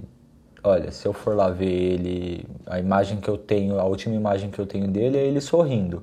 olha, 0.63 0.91
se 0.91 1.07
eu 1.07 1.15
for 1.15 1.35
lá 1.35 1.49
ver 1.49 1.65
ele, 1.65 2.47
a 2.67 2.79
imagem 2.79 3.19
que 3.21 3.29
eu 3.29 3.39
tenho, 3.39 3.81
a 3.81 3.85
última 3.85 4.15
imagem 4.15 4.51
que 4.51 4.59
eu 4.59 4.67
tenho 4.67 4.87
dele 4.87 5.17
é 5.17 5.27
ele 5.27 5.41
sorrindo. 5.41 6.03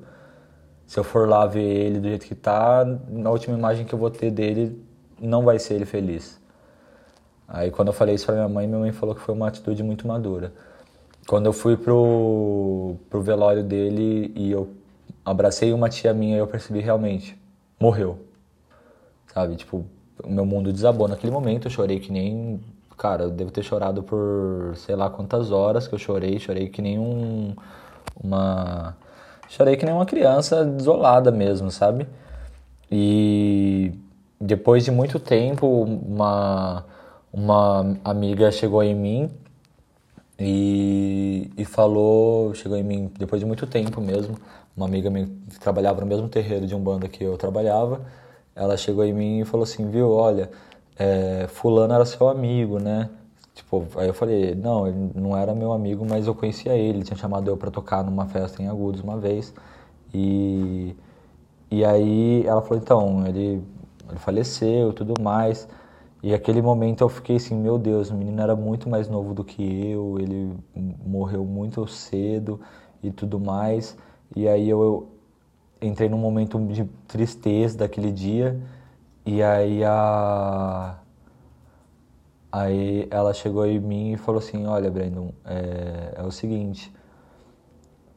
Se 0.87 0.99
eu 0.99 1.03
for 1.03 1.29
lá 1.29 1.45
ver 1.45 1.61
ele 1.61 1.99
do 1.99 2.07
jeito 2.07 2.25
que 2.25 2.33
tá, 2.33 2.81
a 2.81 3.29
última 3.29 3.55
imagem 3.55 3.85
que 3.85 3.93
eu 3.93 3.99
vou 3.99 4.09
ter 4.09 4.31
dele 4.31 4.83
não 5.21 5.43
vai 5.43 5.59
ser 5.59 5.75
ele 5.75 5.85
feliz. 5.85 6.39
Aí 7.47 7.69
quando 7.69 7.89
eu 7.89 7.93
falei 7.93 8.15
isso 8.15 8.25
pra 8.25 8.35
minha 8.35 8.49
mãe, 8.49 8.67
minha 8.67 8.79
mãe 8.79 8.91
falou 8.91 9.13
que 9.13 9.21
foi 9.21 9.35
uma 9.35 9.47
atitude 9.47 9.83
muito 9.83 10.07
madura. 10.07 10.51
Quando 11.27 11.45
eu 11.45 11.53
fui 11.53 11.77
pro, 11.77 12.95
pro 13.07 13.21
velório 13.21 13.63
dele 13.63 14.33
e 14.35 14.51
eu 14.51 14.69
abracei 15.23 15.71
uma 15.73 15.89
tia 15.89 16.11
minha, 16.11 16.37
eu 16.37 16.47
percebi 16.47 16.79
realmente, 16.79 17.38
morreu. 17.79 18.19
Sabe, 19.33 19.55
tipo, 19.55 19.85
o 20.23 20.29
meu 20.29 20.45
mundo 20.45 20.73
desabou 20.73 21.07
naquele 21.07 21.31
momento, 21.31 21.67
eu 21.67 21.71
chorei 21.71 21.99
que 21.99 22.11
nem 22.11 22.59
cara, 22.99 23.23
eu 23.23 23.29
devo 23.31 23.49
ter 23.49 23.63
chorado 23.63 24.03
por 24.03 24.73
sei 24.75 24.95
lá 24.95 25.09
quantas 25.09 25.51
horas 25.51 25.87
que 25.87 25.95
eu 25.95 25.99
chorei, 25.99 26.37
chorei 26.37 26.67
que 26.69 26.81
nem 26.81 26.99
um 26.99 27.55
uma 28.21 28.95
chorei 29.47 29.77
que 29.77 29.85
nem 29.85 29.93
uma 29.95 30.05
criança 30.05 30.65
desolada 30.65 31.31
mesmo, 31.31 31.71
sabe? 31.71 32.07
E 32.91 33.93
depois 34.39 34.83
de 34.85 34.91
muito 34.91 35.19
tempo, 35.19 35.65
uma 35.83 36.85
uma 37.31 37.97
amiga 38.03 38.51
chegou 38.51 38.83
em 38.83 38.95
mim 38.95 39.29
e, 40.39 41.51
e 41.57 41.65
falou, 41.65 42.53
chegou 42.55 42.77
em 42.77 42.83
mim 42.83 43.11
depois 43.17 43.39
de 43.39 43.45
muito 43.45 43.67
tempo 43.67 44.01
mesmo, 44.01 44.35
uma 44.75 44.85
amiga 44.85 45.09
minha 45.09 45.27
que 45.49 45.59
trabalhava 45.59 46.01
no 46.01 46.07
mesmo 46.07 46.29
terreiro 46.29 46.65
de 46.65 46.75
umbanda 46.75 47.07
que 47.07 47.23
eu 47.23 47.37
trabalhava, 47.37 48.01
ela 48.55 48.77
chegou 48.77 49.03
em 49.05 49.13
mim 49.13 49.39
e 49.41 49.45
falou 49.45 49.63
assim, 49.63 49.89
viu, 49.89 50.11
olha, 50.11 50.49
é, 50.97 51.47
fulano 51.47 51.93
era 51.93 52.05
seu 52.05 52.27
amigo, 52.27 52.79
né? 52.79 53.09
Tipo, 53.55 53.85
aí 53.97 54.07
eu 54.07 54.13
falei, 54.13 54.55
não, 54.55 54.87
ele 54.87 55.11
não 55.15 55.35
era 55.35 55.53
meu 55.53 55.73
amigo, 55.73 56.05
mas 56.09 56.27
eu 56.27 56.35
conhecia 56.35 56.75
ele, 56.75 56.99
ele 56.99 57.03
tinha 57.03 57.17
chamado 57.17 57.49
eu 57.49 57.57
para 57.57 57.69
tocar 57.71 58.03
numa 58.03 58.25
festa 58.27 58.61
em 58.61 58.67
Agudos 58.67 59.01
uma 59.01 59.17
vez. 59.17 59.53
E, 60.13 60.95
e 61.71 61.83
aí 61.85 62.45
ela 62.45 62.61
falou, 62.61 62.77
então, 62.81 63.27
ele, 63.27 63.61
ele 64.09 64.19
faleceu 64.19 64.91
e 64.91 64.93
tudo 64.93 65.21
mais. 65.21 65.67
E 66.21 66.33
aquele 66.33 66.61
momento 66.61 67.01
eu 67.01 67.09
fiquei 67.09 67.37
assim, 67.37 67.55
meu 67.55 67.77
Deus, 67.77 68.09
o 68.09 68.15
menino 68.15 68.41
era 68.41 68.55
muito 68.55 68.89
mais 68.89 69.07
novo 69.07 69.33
do 69.33 69.43
que 69.43 69.91
eu, 69.91 70.17
ele 70.19 70.53
morreu 71.05 71.45
muito 71.45 71.87
cedo 71.87 72.59
e 73.01 73.11
tudo 73.11 73.39
mais. 73.39 73.97
E 74.35 74.47
aí 74.47 74.69
eu, 74.69 74.81
eu 74.81 75.09
entrei 75.81 76.09
num 76.09 76.17
momento 76.17 76.59
de 76.67 76.85
tristeza 77.07 77.77
daquele 77.77 78.11
dia. 78.11 78.59
E 79.25 79.41
aí 79.43 79.83
a 79.83 80.99
aí 82.51 83.07
ela 83.11 83.33
chegou 83.33 83.65
em 83.65 83.79
mim 83.79 84.13
e 84.13 84.17
falou 84.17 84.39
assim, 84.39 84.65
olha 84.65 84.89
Brandon, 84.89 85.31
é, 85.45 86.15
é 86.17 86.23
o 86.23 86.31
seguinte, 86.31 86.91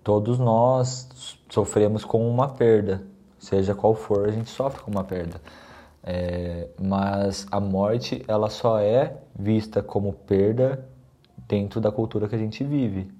todos 0.03 0.39
nós 0.39 1.37
sofremos 1.51 2.05
com 2.05 2.27
uma 2.29 2.49
perda, 2.49 3.03
seja 3.39 3.75
qual 3.75 3.95
for, 3.95 4.27
a 4.27 4.33
gente 4.33 4.49
sofre 4.49 4.83
com 4.83 4.91
uma 4.91 5.05
perda. 5.05 5.41
É, 6.03 6.69
mas 6.81 7.47
a 7.51 7.61
morte 7.61 8.25
ela 8.27 8.51
só 8.51 8.81
é 8.81 9.19
vista 9.39 9.83
como 9.83 10.13
perda 10.13 10.89
dentro 11.47 11.81
da 11.81 11.93
cultura 11.93 12.27
que 12.27 12.35
a 12.35 12.39
gente 12.39 12.65
vive 12.65 13.13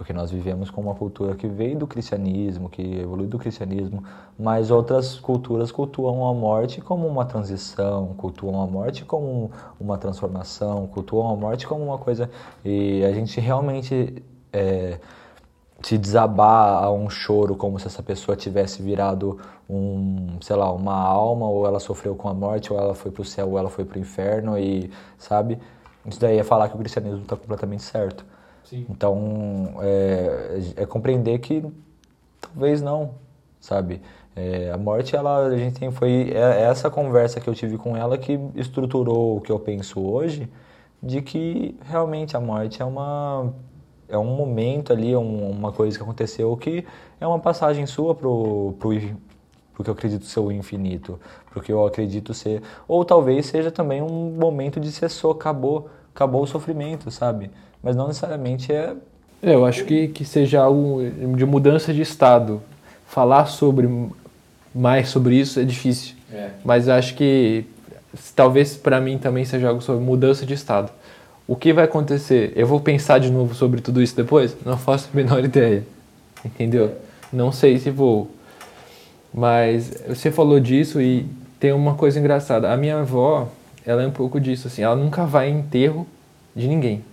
porque 0.00 0.14
nós 0.14 0.30
vivemos 0.30 0.70
com 0.70 0.80
uma 0.80 0.94
cultura 0.94 1.34
que 1.34 1.46
veio 1.46 1.76
do 1.76 1.86
cristianismo, 1.86 2.70
que 2.70 2.80
evoluiu 3.00 3.28
do 3.28 3.38
cristianismo, 3.38 4.02
mas 4.38 4.70
outras 4.70 5.20
culturas 5.20 5.70
cultuam 5.70 6.26
a 6.26 6.32
morte 6.32 6.80
como 6.80 7.06
uma 7.06 7.26
transição, 7.26 8.14
cultuam 8.16 8.62
a 8.62 8.66
morte 8.66 9.04
como 9.04 9.50
uma 9.78 9.98
transformação, 9.98 10.86
cultuam 10.86 11.28
a 11.28 11.36
morte 11.36 11.66
como 11.66 11.84
uma 11.84 11.98
coisa. 11.98 12.30
E 12.64 13.04
a 13.04 13.12
gente 13.12 13.38
realmente 13.40 14.24
é, 14.54 14.98
se 15.82 15.98
desabar 15.98 16.82
a 16.82 16.90
um 16.90 17.10
choro 17.10 17.54
como 17.54 17.78
se 17.78 17.86
essa 17.86 18.02
pessoa 18.02 18.34
tivesse 18.34 18.80
virado 18.82 19.38
um, 19.68 20.38
sei 20.40 20.56
lá, 20.56 20.72
uma 20.72 20.96
alma, 20.96 21.46
ou 21.46 21.66
ela 21.66 21.78
sofreu 21.78 22.14
com 22.14 22.26
a 22.26 22.32
morte, 22.32 22.72
ou 22.72 22.78
ela 22.78 22.94
foi 22.94 23.10
para 23.10 23.20
o 23.20 23.24
céu, 23.26 23.50
ou 23.50 23.58
ela 23.58 23.68
foi 23.68 23.84
para 23.84 23.98
o 23.98 24.00
inferno, 24.00 24.58
e 24.58 24.90
sabe? 25.18 25.58
Isso 26.06 26.18
daí 26.18 26.38
é 26.38 26.42
falar 26.42 26.70
que 26.70 26.74
o 26.74 26.78
cristianismo 26.78 27.20
está 27.20 27.36
completamente 27.36 27.82
certo. 27.82 28.24
Sim. 28.70 28.86
Então, 28.88 29.74
é, 29.82 30.60
é, 30.76 30.86
compreender 30.86 31.40
que 31.40 31.64
talvez 32.40 32.80
não, 32.80 33.16
sabe? 33.60 34.00
É, 34.36 34.70
a 34.70 34.78
morte, 34.78 35.16
ela, 35.16 35.48
a 35.48 35.56
gente 35.56 35.80
tem, 35.80 35.90
foi 35.90 36.30
é, 36.32 36.38
é 36.38 36.62
essa 36.62 36.88
conversa 36.88 37.40
que 37.40 37.48
eu 37.48 37.54
tive 37.54 37.76
com 37.76 37.96
ela 37.96 38.16
que 38.16 38.38
estruturou 38.54 39.38
o 39.38 39.40
que 39.40 39.50
eu 39.50 39.58
penso 39.58 40.00
hoje, 40.00 40.48
de 41.02 41.20
que 41.20 41.76
realmente 41.82 42.36
a 42.36 42.40
morte 42.40 42.80
é 42.80 42.84
uma 42.84 43.52
é 44.08 44.16
um 44.18 44.36
momento 44.36 44.92
ali, 44.92 45.16
um, 45.16 45.50
uma 45.50 45.72
coisa 45.72 45.96
que 45.96 46.02
aconteceu 46.02 46.56
que 46.56 46.84
é 47.20 47.26
uma 47.26 47.38
passagem 47.40 47.86
sua 47.86 48.14
pro, 48.14 48.74
pro, 48.78 48.90
pro 49.74 49.84
que 49.84 49.90
eu 49.90 49.94
acredito 49.94 50.24
ser 50.26 50.40
o 50.40 50.52
infinito, 50.52 51.18
pro 51.50 51.60
que 51.60 51.72
eu 51.72 51.84
acredito 51.84 52.32
ser, 52.34 52.62
ou 52.86 53.04
talvez 53.04 53.46
seja 53.46 53.70
também 53.70 54.00
um 54.02 54.30
momento 54.30 54.78
de 54.78 54.92
cessou, 54.92 55.32
acabou, 55.32 55.90
acabou 56.14 56.42
o 56.42 56.46
sofrimento, 56.46 57.10
sabe? 57.10 57.50
Mas 57.82 57.96
não 57.96 58.08
necessariamente 58.08 58.72
é. 58.72 58.94
é 59.42 59.54
eu 59.54 59.64
acho 59.64 59.84
que, 59.84 60.08
que 60.08 60.24
seja 60.24 60.60
algo 60.60 61.00
de 61.36 61.44
mudança 61.46 61.92
de 61.92 62.02
estado. 62.02 62.62
Falar 63.06 63.46
sobre 63.46 63.88
mais 64.74 65.08
sobre 65.08 65.34
isso 65.34 65.58
é 65.58 65.64
difícil. 65.64 66.14
É. 66.32 66.50
Mas 66.64 66.88
acho 66.88 67.14
que 67.14 67.64
talvez 68.34 68.76
para 68.76 69.00
mim 69.00 69.18
também 69.18 69.44
seja 69.44 69.68
algo 69.68 69.80
sobre 69.80 70.04
mudança 70.04 70.46
de 70.46 70.54
estado. 70.54 70.92
O 71.46 71.56
que 71.56 71.72
vai 71.72 71.84
acontecer? 71.84 72.52
Eu 72.54 72.66
vou 72.66 72.80
pensar 72.80 73.18
de 73.18 73.30
novo 73.30 73.54
sobre 73.54 73.80
tudo 73.80 74.00
isso 74.00 74.14
depois? 74.14 74.56
Não 74.64 74.78
faço 74.78 75.08
a 75.12 75.16
menor 75.16 75.42
ideia. 75.44 75.84
Entendeu? 76.44 76.94
Não 77.32 77.50
sei 77.50 77.78
se 77.78 77.90
vou. 77.90 78.30
Mas 79.32 79.92
você 80.08 80.30
falou 80.30 80.60
disso 80.60 81.00
e 81.00 81.26
tem 81.58 81.72
uma 81.72 81.94
coisa 81.94 82.18
engraçada. 82.18 82.72
A 82.72 82.76
minha 82.76 83.00
avó, 83.00 83.48
ela 83.84 84.02
é 84.02 84.06
um 84.06 84.12
pouco 84.12 84.40
disso 84.40 84.68
assim. 84.68 84.82
Ela 84.82 84.96
nunca 84.96 85.24
vai 85.24 85.50
em 85.50 85.58
enterro 85.58 86.06
de 86.54 86.68
ninguém. 86.68 87.04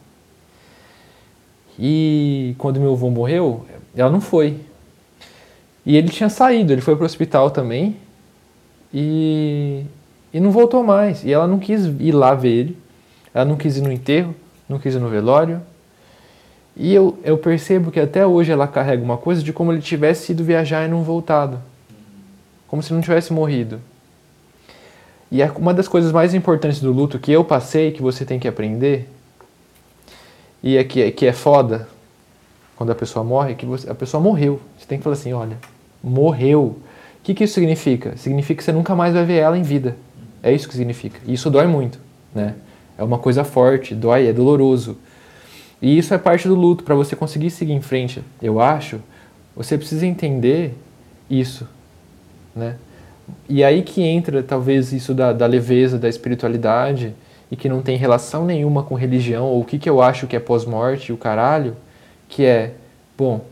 E 1.79 2.55
quando 2.57 2.79
meu 2.79 2.93
avô 2.93 3.09
morreu, 3.09 3.65
ela 3.95 4.09
não 4.09 4.21
foi. 4.21 4.57
E 5.85 5.95
ele 5.95 6.09
tinha 6.09 6.29
saído, 6.29 6.73
ele 6.73 6.81
foi 6.81 6.95
para 6.95 7.03
o 7.03 7.05
hospital 7.05 7.49
também 7.49 7.95
e, 8.93 9.83
e 10.33 10.39
não 10.39 10.51
voltou 10.51 10.83
mais. 10.83 11.23
E 11.23 11.31
ela 11.31 11.47
não 11.47 11.59
quis 11.59 11.85
ir 11.85 12.11
lá 12.11 12.33
ver 12.33 12.49
ele, 12.49 12.77
ela 13.33 13.45
não 13.45 13.55
quis 13.55 13.77
ir 13.77 13.81
no 13.81 13.91
enterro, 13.91 14.35
não 14.67 14.79
quis 14.79 14.95
ir 14.95 14.99
no 14.99 15.07
velório. 15.07 15.61
E 16.75 16.93
eu, 16.93 17.17
eu 17.23 17.37
percebo 17.37 17.91
que 17.91 17.99
até 17.99 18.25
hoje 18.25 18.51
ela 18.51 18.67
carrega 18.67 19.03
uma 19.03 19.17
coisa 19.17 19.41
de 19.41 19.53
como 19.53 19.71
ele 19.71 19.81
tivesse 19.81 20.31
ido 20.31 20.43
viajar 20.43 20.85
e 20.85 20.89
não 20.89 21.03
voltado. 21.03 21.59
Como 22.67 22.83
se 22.83 22.93
não 22.93 23.01
tivesse 23.01 23.31
morrido. 23.31 23.79
E 25.31 25.41
é 25.41 25.51
uma 25.55 25.73
das 25.73 25.87
coisas 25.87 26.11
mais 26.11 26.33
importantes 26.33 26.79
do 26.79 26.91
luto 26.91 27.19
que 27.19 27.31
eu 27.31 27.43
passei, 27.43 27.91
que 27.91 28.01
você 28.01 28.23
tem 28.25 28.39
que 28.39 28.47
aprender, 28.47 29.09
e 30.63 30.77
é 30.77 30.83
que, 30.83 31.01
é 31.01 31.11
que 31.11 31.25
é 31.25 31.33
foda 31.33 31.87
quando 32.75 32.91
a 32.91 32.95
pessoa 32.95 33.23
morre, 33.23 33.55
que 33.55 33.65
você, 33.65 33.89
a 33.89 33.95
pessoa 33.95 34.21
morreu. 34.21 34.61
Você 34.77 34.85
tem 34.85 34.97
que 34.97 35.03
falar 35.03 35.15
assim, 35.15 35.33
olha, 35.33 35.57
morreu. 36.03 36.77
O 37.19 37.23
que, 37.23 37.33
que 37.33 37.43
isso 37.43 37.55
significa? 37.55 38.15
Significa 38.17 38.59
que 38.59 38.63
você 38.63 38.71
nunca 38.71 38.95
mais 38.95 39.13
vai 39.13 39.25
ver 39.25 39.37
ela 39.37 39.57
em 39.57 39.63
vida. 39.63 39.95
É 40.41 40.51
isso 40.51 40.67
que 40.67 40.75
significa. 40.75 41.19
E 41.25 41.33
isso 41.33 41.49
dói 41.49 41.67
muito, 41.67 41.99
né? 42.33 42.55
É 42.97 43.03
uma 43.03 43.19
coisa 43.19 43.43
forte, 43.43 43.93
dói, 43.93 44.27
é 44.27 44.33
doloroso. 44.33 44.97
E 45.81 45.97
isso 45.97 46.13
é 46.13 46.17
parte 46.17 46.47
do 46.47 46.55
luto. 46.55 46.83
Para 46.83 46.95
você 46.95 47.15
conseguir 47.15 47.49
seguir 47.49 47.73
em 47.73 47.81
frente, 47.81 48.23
eu 48.41 48.59
acho, 48.59 48.99
você 49.55 49.77
precisa 49.77 50.05
entender 50.05 50.73
isso, 51.29 51.67
né? 52.55 52.75
E 53.49 53.63
aí 53.63 53.81
que 53.81 54.01
entra 54.01 54.41
talvez 54.41 54.93
isso 54.93 55.13
da, 55.13 55.33
da 55.33 55.45
leveza, 55.45 55.97
da 55.97 56.07
espiritualidade, 56.07 57.13
e 57.51 57.55
que 57.55 57.69
não 57.69 57.81
tem 57.81 57.97
relação 57.97 58.45
nenhuma 58.45 58.83
com 58.83 58.95
religião 58.95 59.45
ou 59.45 59.61
o 59.61 59.65
que, 59.65 59.79
que 59.79 59.89
eu 59.89 60.01
acho 60.01 60.27
que 60.27 60.35
é 60.35 60.39
pós-morte, 60.39 61.13
o 61.13 61.17
caralho, 61.17 61.75
que 62.27 62.43
é, 62.43 62.73
bom, 63.17 63.45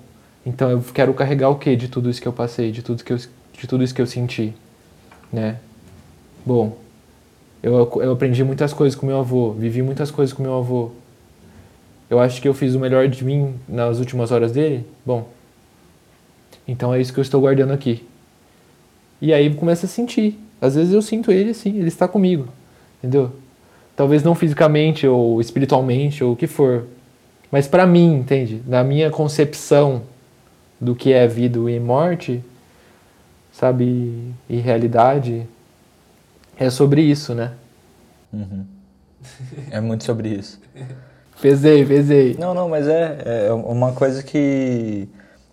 então 0.46 0.70
eu 0.70 0.84
quero 0.94 1.14
carregar 1.14 1.50
o 1.50 1.56
que 1.56 1.76
de 1.76 1.88
tudo 1.88 2.10
isso 2.10 2.22
que 2.22 2.28
eu 2.28 2.34
passei, 2.34 2.72
de 2.72 2.82
tudo, 2.82 3.04
que 3.04 3.14
eu, 3.14 3.18
de 3.18 3.68
tudo 3.68 3.84
isso 3.84 3.96
que 3.96 4.02
eu 4.02 4.08
senti, 4.08 4.54
né? 5.32 5.58
Bom, 6.46 6.78
eu, 7.64 7.74
eu 8.02 8.12
aprendi 8.12 8.44
muitas 8.44 8.74
coisas 8.74 8.98
com 8.98 9.08
meu 9.08 9.20
avô, 9.20 9.52
vivi 9.52 9.82
muitas 9.82 10.12
coisas 10.12 10.34
com 10.34 10.44
meu 10.44 10.56
avô. 10.56 10.92
Eu 12.08 12.20
acho 12.20 12.40
que 12.40 12.48
eu 12.48 12.54
fiz 12.54 12.76
o 12.76 12.80
melhor 12.80 13.08
de 13.08 13.26
mim 13.26 13.56
nas 13.68 13.98
últimas 13.98 14.32
horas 14.32 14.52
dele. 14.52 14.86
Bom, 15.04 15.28
então 16.68 16.94
é 16.94 17.02
isso 17.02 17.12
que 17.12 17.20
eu 17.20 17.24
estou 17.24 17.42
guardando 17.42 17.72
aqui. 17.72 18.06
E 19.20 19.34
aí 19.34 19.52
começa 19.56 19.88
a 19.88 19.90
sentir. 19.90 20.40
Às 20.62 20.76
vezes 20.76 20.94
eu 20.94 21.02
sinto 21.02 21.32
ele 21.32 21.50
assim, 21.50 21.78
ele 21.78 21.88
está 21.88 22.08
comigo, 22.08 22.48
entendeu? 23.00 23.32
Talvez 23.96 24.24
não 24.24 24.36
fisicamente 24.36 25.08
ou 25.08 25.40
espiritualmente 25.40 26.24
ou 26.24 26.34
o 26.34 26.36
que 26.36 26.48
for. 26.48 26.86
Mas 27.52 27.68
para 27.68 27.88
mim, 27.88 28.16
entende? 28.16 28.62
Na 28.68 28.84
minha 28.84 29.10
concepção 29.10 30.04
do 30.80 30.94
que 30.94 31.14
é 31.14 31.28
vida 31.28 31.58
e 31.72 31.80
morte, 31.80 32.44
sabe, 33.52 34.34
e 34.50 34.58
realidade, 34.58 35.48
é 36.58 36.70
sobre 36.70 37.02
isso, 37.02 37.34
né? 37.34 37.54
Uhum. 38.34 38.66
É 39.72 39.80
muito 39.80 40.04
sobre 40.04 40.30
isso. 40.30 40.60
pesei, 41.42 41.86
pesei. 41.86 42.36
Não, 42.38 42.54
não, 42.54 42.68
mas 42.68 42.88
é, 42.88 43.48
é 43.48 43.54
uma 43.54 43.94
coisa 43.94 44.22
que. 44.22 45.08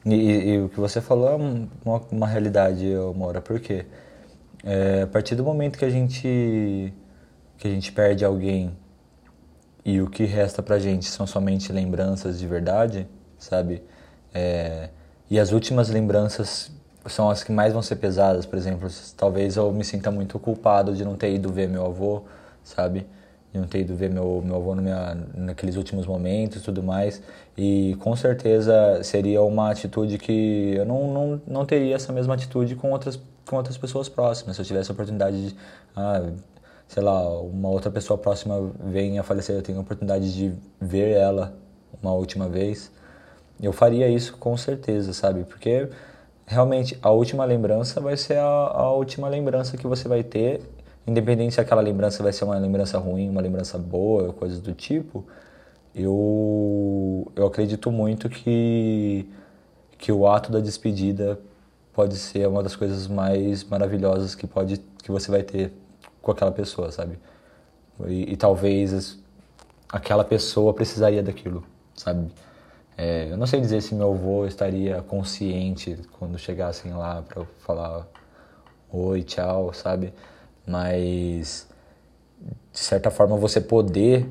E, 0.05 0.15
e, 0.15 0.59
o 0.59 0.69
que 0.69 0.81
você 0.81 1.01
falou 1.01 1.29
é 1.29 1.35
uma, 1.85 2.03
uma 2.11 2.27
realidade, 2.27 2.85
Mora, 3.15 3.41
por 3.41 3.61
quê? 3.61 3.87
É, 4.65 5.03
a 5.03 5.07
partir 5.07 5.37
do 5.37 5.45
momento 5.45 5.79
que 5.79 5.85
a 5.85 5.91
gente 5.91 6.93
que 7.63 7.69
a 7.69 7.71
gente 7.71 7.93
perde 7.93 8.25
alguém 8.25 8.77
e 9.85 10.01
o 10.01 10.11
que 10.11 10.25
resta 10.25 10.61
pra 10.61 10.81
gente 10.81 11.09
são 11.09 11.29
somente 11.29 11.73
lembranças 11.73 12.41
de 12.41 12.45
verdade, 12.45 13.07
sabe? 13.39 13.85
É, 14.35 14.89
e 15.31 15.39
as 15.39 15.53
últimas 15.53 15.89
lembranças 15.89 16.73
são 17.07 17.31
as 17.31 17.45
que 17.45 17.53
mais 17.53 17.73
vão 17.73 17.81
ser 17.81 17.97
pesadas, 17.97 18.45
por 18.47 18.59
exemplo, 18.59 18.89
talvez 19.17 19.55
eu 19.55 19.71
me 19.71 19.85
sinta 19.85 20.11
muito 20.11 20.41
culpado 20.41 20.93
de 20.93 21.05
não 21.05 21.15
ter 21.15 21.33
ido 21.33 21.53
ver 21.53 21.69
meu 21.69 21.87
avô, 21.87 22.25
sabe? 22.65 23.07
De 23.53 23.61
não 23.61 23.69
ter 23.69 23.83
ido 23.83 23.95
ver 23.95 24.11
meu, 24.11 24.43
meu 24.45 24.57
avô 24.57 24.75
no 24.75 24.83
minha, 24.83 25.17
naqueles 25.33 25.77
últimos 25.77 26.05
momentos 26.05 26.63
e 26.63 26.65
tudo 26.65 26.83
mais. 26.83 27.23
E 27.57 27.97
com 28.01 28.17
certeza 28.17 29.05
seria 29.05 29.41
uma 29.41 29.71
atitude 29.71 30.19
que 30.19 30.75
eu 30.75 30.85
não, 30.85 31.13
não, 31.13 31.43
não 31.47 31.65
teria 31.65 31.95
essa 31.95 32.13
mesma 32.13 32.35
atitude 32.35 32.75
com 32.75 32.91
outras, 32.91 33.21
com 33.49 33.55
outras 33.55 33.79
pessoas 33.79 34.09
próximas. 34.09 34.57
Se 34.57 34.63
eu 34.63 34.67
tivesse 34.67 34.91
a 34.91 34.95
oportunidade 34.95 35.51
de, 35.51 35.57
ah, 35.95 36.23
sei 36.93 37.03
lá, 37.03 37.41
uma 37.41 37.71
outra 37.71 37.91
pessoa 37.91 38.19
próxima 38.19 38.71
vem 38.85 39.19
a 39.19 39.23
falecer, 39.23 39.57
eu 39.57 39.63
tenho 39.63 39.79
a 39.79 39.81
oportunidade 39.81 40.35
de 40.35 40.53
ver 40.79 41.13
ela 41.13 41.55
uma 42.03 42.13
última 42.13 42.51
vez, 42.51 42.93
eu 43.63 43.73
faria 43.73 44.09
isso 44.09 44.37
com 44.37 44.55
certeza, 44.59 45.15
sabe? 45.15 45.45
Porque 45.45 45.89
realmente 46.47 46.99
a 47.01 47.11
última 47.11 47.47
lembrança 47.47 47.99
vai 47.99 48.15
ser 48.19 48.37
a, 48.37 48.45
a 48.45 48.93
última 48.93 49.27
lembrança 49.27 49.79
que 49.79 49.87
você 49.87 50.07
vai 50.07 50.23
ter, 50.23 50.61
independente 51.07 51.55
se 51.55 51.63
aquela 51.63 51.81
lembrança 51.81 52.23
vai 52.23 52.33
ser 52.33 52.45
uma 52.45 52.59
lembrança 52.59 52.99
ruim, 52.99 53.31
uma 53.31 53.41
lembrança 53.41 53.79
boa, 53.79 54.31
coisas 54.35 54.61
do 54.61 54.75
tipo. 54.75 55.25
Eu, 55.95 57.33
eu 57.35 57.47
acredito 57.47 57.91
muito 57.91 58.29
que, 58.29 59.27
que 59.97 60.13
o 60.13 60.27
ato 60.29 60.53
da 60.53 60.61
despedida 60.61 61.41
pode 61.95 62.17
ser 62.17 62.47
uma 62.49 62.63
das 62.63 62.77
coisas 62.77 63.09
mais 63.09 63.65
maravilhosas 63.65 64.35
que 64.35 64.47
pode 64.47 64.79
que 65.03 65.11
você 65.11 65.31
vai 65.31 65.43
ter 65.43 65.73
com 66.23 66.31
aquela 66.31 66.53
pessoa, 66.53 66.91
sabe? 66.91 67.19
E, 68.07 68.33
e 68.33 68.37
talvez 68.37 69.19
aquela 69.89 70.25
pessoa 70.25 70.73
precisaria 70.73 71.23
daquilo, 71.23 71.65
sabe? 71.95 72.33
É, 72.97 73.29
eu 73.31 73.37
não 73.37 73.47
sei 73.47 73.61
dizer 73.61 73.81
se 73.83 73.95
meu 73.95 74.13
avô 74.13 74.47
estaria 74.47 75.03
consciente 75.03 75.99
quando 76.19 76.39
chegassem 76.39 76.93
lá 76.93 77.23
para 77.23 77.45
falar 77.61 78.07
oi, 78.91 79.23
tchau, 79.23 79.73
sabe? 79.73 80.13
Mas 80.67 81.69
de 82.73 82.79
certa 82.79 83.11
forma 83.11 83.37
você 83.37 83.61
poder 83.61 84.27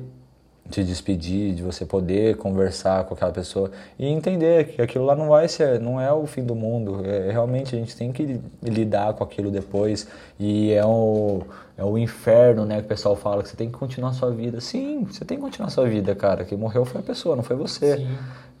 te 0.70 0.82
despedir, 0.84 1.54
de 1.54 1.62
você 1.62 1.84
poder 1.84 2.36
conversar 2.36 3.04
com 3.04 3.14
aquela 3.14 3.32
pessoa 3.32 3.70
e 3.98 4.06
entender 4.06 4.68
que 4.68 4.80
aquilo 4.80 5.04
lá 5.04 5.14
não 5.14 5.28
vai 5.28 5.48
ser, 5.48 5.80
não 5.80 6.00
é 6.00 6.12
o 6.12 6.24
fim 6.26 6.44
do 6.44 6.54
mundo. 6.54 7.04
É, 7.04 7.30
realmente 7.30 7.74
a 7.74 7.78
gente 7.78 7.96
tem 7.96 8.12
que 8.12 8.40
lidar 8.62 9.12
com 9.14 9.24
aquilo 9.24 9.50
depois 9.50 10.06
e 10.38 10.72
é 10.72 10.84
o, 10.84 11.42
é 11.82 11.84
o 11.84 11.98
inferno, 11.98 12.64
né, 12.64 12.76
que 12.76 12.84
o 12.84 12.88
pessoal 12.88 13.16
fala 13.16 13.42
que 13.42 13.48
você 13.48 13.56
tem 13.56 13.68
que 13.68 13.76
continuar 13.76 14.10
a 14.10 14.12
sua 14.12 14.30
vida. 14.30 14.60
Sim, 14.60 15.04
você 15.04 15.24
tem 15.24 15.36
que 15.36 15.42
continuar 15.42 15.66
a 15.66 15.70
sua 15.70 15.88
vida, 15.88 16.14
cara. 16.14 16.44
Quem 16.44 16.56
morreu 16.56 16.84
foi 16.84 17.00
a 17.00 17.04
pessoa, 17.04 17.34
não 17.34 17.42
foi 17.42 17.56
você. 17.56 18.06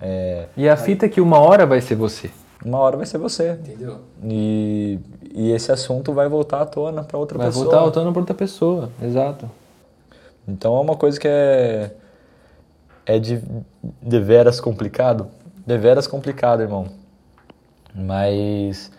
É, 0.00 0.46
e 0.56 0.68
a 0.68 0.76
fita 0.76 1.06
é 1.06 1.08
que 1.08 1.20
uma 1.20 1.38
hora 1.38 1.64
vai 1.64 1.80
ser 1.80 1.94
você. 1.94 2.30
Uma 2.64 2.78
hora 2.78 2.96
vai 2.96 3.06
ser 3.06 3.18
você. 3.18 3.52
Entendeu? 3.52 4.00
E, 4.24 4.98
e 5.32 5.52
esse 5.52 5.70
assunto 5.70 6.12
vai 6.12 6.28
voltar 6.28 6.62
à 6.62 6.66
tona 6.66 7.04
para 7.04 7.16
outra 7.16 7.38
vai 7.38 7.46
pessoa. 7.46 7.64
Vai 7.64 7.74
voltar 7.74 7.88
à 7.88 7.92
tona 7.92 8.10
para 8.10 8.20
outra 8.20 8.34
pessoa, 8.34 8.90
exato. 9.00 9.48
Então 10.46 10.76
é 10.76 10.80
uma 10.80 10.96
coisa 10.96 11.20
que 11.20 11.28
é 11.28 11.92
é 13.06 13.18
de, 13.18 13.40
de 14.02 14.20
veras 14.20 14.60
complicado. 14.60 15.28
De 15.64 15.78
veras 15.78 16.08
complicado, 16.08 16.60
irmão. 16.60 16.86
Mas 17.94 18.90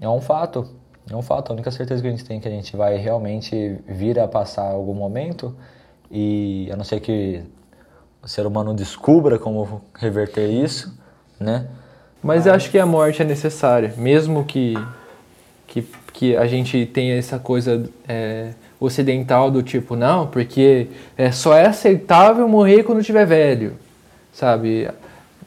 é 0.00 0.08
um 0.08 0.20
fato. 0.20 0.77
É 1.10 1.16
um 1.16 1.22
fato. 1.22 1.50
A 1.50 1.54
única 1.54 1.70
certeza 1.70 2.02
que 2.02 2.08
a 2.08 2.10
gente 2.10 2.24
tem 2.24 2.38
é 2.38 2.40
que 2.40 2.48
a 2.48 2.50
gente 2.50 2.76
vai 2.76 2.96
realmente 2.96 3.78
vir 3.86 4.18
a 4.18 4.28
passar 4.28 4.70
algum 4.70 4.94
momento. 4.94 5.54
E 6.10 6.68
a 6.72 6.76
não 6.76 6.84
ser 6.84 7.00
que 7.00 7.42
o 8.22 8.28
ser 8.28 8.46
humano 8.46 8.74
descubra 8.74 9.38
como 9.38 9.82
reverter 9.94 10.48
isso, 10.48 10.98
né? 11.38 11.66
Mas, 12.22 12.46
Mas... 12.46 12.54
acho 12.54 12.70
que 12.70 12.78
a 12.78 12.86
morte 12.86 13.22
é 13.22 13.24
necessária. 13.24 13.94
Mesmo 13.96 14.44
que, 14.44 14.74
que, 15.66 15.86
que 16.12 16.36
a 16.36 16.46
gente 16.46 16.86
tenha 16.86 17.16
essa 17.16 17.38
coisa... 17.38 17.88
É 18.08 18.52
ocidental 18.80 19.50
do 19.50 19.62
tipo, 19.62 19.96
não, 19.96 20.26
porque 20.26 20.88
é, 21.16 21.32
só 21.32 21.54
é 21.54 21.66
aceitável 21.66 22.46
morrer 22.48 22.84
quando 22.84 23.02
tiver 23.02 23.26
velho, 23.26 23.72
sabe? 24.32 24.88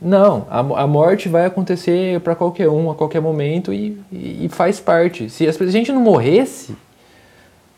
Não, 0.01 0.47
a, 0.49 0.59
a 0.59 0.87
morte 0.87 1.29
vai 1.29 1.45
acontecer 1.45 2.19
para 2.21 2.33
qualquer 2.33 2.67
um, 2.67 2.89
a 2.89 2.95
qualquer 2.95 3.21
momento 3.21 3.71
e, 3.71 4.01
e, 4.11 4.45
e 4.45 4.49
faz 4.49 4.79
parte. 4.79 5.29
Se 5.29 5.47
a 5.47 5.51
gente 5.67 5.91
não 5.91 6.01
morresse, 6.01 6.75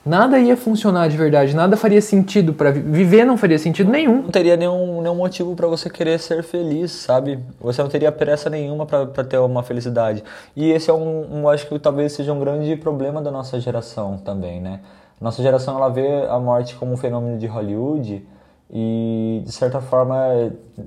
nada 0.06 0.40
ia 0.40 0.56
funcionar 0.56 1.10
de 1.10 1.18
verdade, 1.18 1.54
nada 1.54 1.76
faria 1.76 2.02
sentido 2.02 2.54
para 2.54 2.72
viver, 2.72 3.26
não 3.26 3.36
faria 3.36 3.60
sentido 3.60 3.92
nenhum. 3.92 4.22
Não 4.22 4.30
teria 4.30 4.56
nenhum, 4.56 5.02
nenhum 5.02 5.16
motivo 5.16 5.54
para 5.54 5.68
você 5.68 5.90
querer 5.90 6.18
ser 6.18 6.44
feliz, 6.44 6.94
sabe? 6.94 7.40
Você 7.60 7.82
não 7.82 7.90
teria 7.90 8.10
pressa 8.10 8.50
nenhuma 8.50 8.86
para 8.86 9.26
ter 9.26 9.40
uma 9.40 9.62
felicidade. 9.62 10.24
E 10.56 10.72
esse 10.72 10.90
é 10.90 10.94
um, 10.94 11.42
um, 11.42 11.50
acho 11.50 11.68
que 11.68 11.78
talvez 11.78 12.14
seja 12.14 12.32
um 12.32 12.40
grande 12.40 12.74
problema 12.78 13.22
da 13.22 13.32
nossa 13.32 13.60
geração 13.60 14.18
também, 14.18 14.62
né? 14.62 14.80
Nossa 15.20 15.44
geração 15.44 15.76
ela 15.76 15.90
vê 15.90 16.26
a 16.30 16.40
morte 16.40 16.76
como 16.76 16.94
um 16.94 16.98
fenômeno 16.98 17.38
de 17.38 17.48
Hollywood 17.48 18.24
e 18.74 19.44
de 19.46 19.52
certa 19.52 19.80
forma 19.80 20.18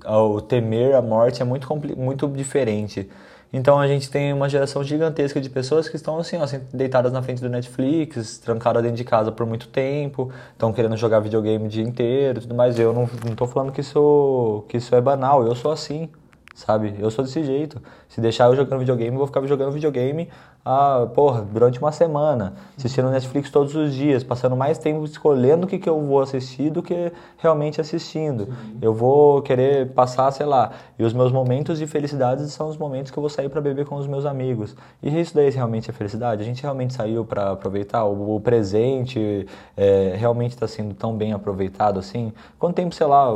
o 0.05 0.41
temer 0.41 0.97
a 0.97 1.01
morte 1.01 1.41
é 1.41 1.45
muito 1.45 1.68
muito 1.97 2.26
diferente. 2.28 3.09
Então 3.53 3.78
a 3.78 3.87
gente 3.87 4.11
tem 4.11 4.32
uma 4.32 4.49
geração 4.49 4.82
gigantesca 4.82 5.41
de 5.41 5.49
pessoas 5.49 5.89
que 5.89 5.95
estão 5.95 6.18
assim, 6.18 6.37
ó, 6.37 6.47
deitadas 6.74 7.12
na 7.12 7.22
frente 7.22 7.41
do 7.41 7.49
Netflix, 7.49 8.39
trancadas 8.39 8.82
dentro 8.82 8.97
de 8.97 9.05
casa 9.05 9.30
por 9.30 9.47
muito 9.47 9.68
tempo, 9.68 10.32
estão 10.53 10.72
querendo 10.72 10.97
jogar 10.97 11.20
videogame 11.20 11.66
o 11.66 11.68
dia 11.68 11.84
inteiro, 11.84 12.41
tudo 12.41 12.57
mais. 12.57 12.76
Eu 12.78 12.93
não, 12.93 13.09
não 13.24 13.37
tô 13.37 13.47
falando 13.47 13.70
que 13.70 13.80
isso 13.80 14.64
que 14.68 14.78
isso 14.78 14.95
é 14.95 15.01
banal, 15.01 15.47
eu 15.47 15.55
sou 15.55 15.70
assim 15.70 16.11
sabe? 16.57 16.95
Eu 16.99 17.11
sou 17.11 17.22
desse 17.22 17.45
jeito. 17.45 17.80
Se 18.09 18.20
deixar 18.20 18.47
eu 18.47 18.57
jogando 18.57 18.78
videogame, 18.78 19.12
eu 19.12 19.18
vou 19.18 19.26
ficar 19.26 19.47
jogando 19.47 19.72
videogame 19.72 20.28
ah, 20.69 21.07
porra, 21.14 21.43
durante 21.43 21.79
uma 21.79 21.93
semana, 21.93 22.55
assistindo 22.77 23.09
Netflix 23.09 23.51
todos 23.53 23.77
os 23.77 23.95
dias, 23.95 24.25
passando 24.25 24.57
mais 24.57 24.77
tempo 24.79 25.05
escolhendo 25.05 25.64
o 25.64 25.69
que, 25.69 25.79
que 25.79 25.89
eu 25.89 26.01
vou 26.01 26.21
assistir 26.21 26.71
do 26.71 26.83
que 26.83 27.12
realmente 27.39 27.81
assistindo. 27.81 28.47
Sim. 28.47 28.79
Eu 28.83 28.93
vou 28.93 29.41
querer 29.43 29.93
passar, 29.93 30.29
sei 30.33 30.45
lá, 30.45 30.73
e 30.99 31.05
os 31.05 31.12
meus 31.12 31.31
momentos 31.31 31.79
de 31.79 31.87
felicidade 31.87 32.49
são 32.51 32.69
os 32.69 32.77
momentos 32.77 33.12
que 33.12 33.17
eu 33.17 33.21
vou 33.21 33.31
sair 33.31 33.49
para 33.49 33.61
beber 33.61 33.87
com 33.87 33.95
os 33.95 34.09
meus 34.09 34.27
amigos. 34.27 34.75
E 35.01 35.21
isso 35.21 35.37
daí 35.37 35.51
realmente 35.51 35.89
é 35.89 35.93
felicidade? 35.93 36.43
A 36.43 36.45
gente 36.45 36.61
realmente 36.61 36.95
saiu 36.95 37.25
para 37.25 37.53
aproveitar? 37.53 38.05
O, 38.05 38.35
o 38.35 38.41
presente 38.41 39.47
é, 39.77 40.17
realmente 40.19 40.51
está 40.51 40.67
sendo 40.67 40.95
tão 40.95 41.17
bem 41.17 41.33
aproveitado 41.33 42.01
assim? 42.01 42.33
Quanto 42.59 42.75
tempo, 42.75 42.93
sei 42.93 43.07
lá, 43.07 43.29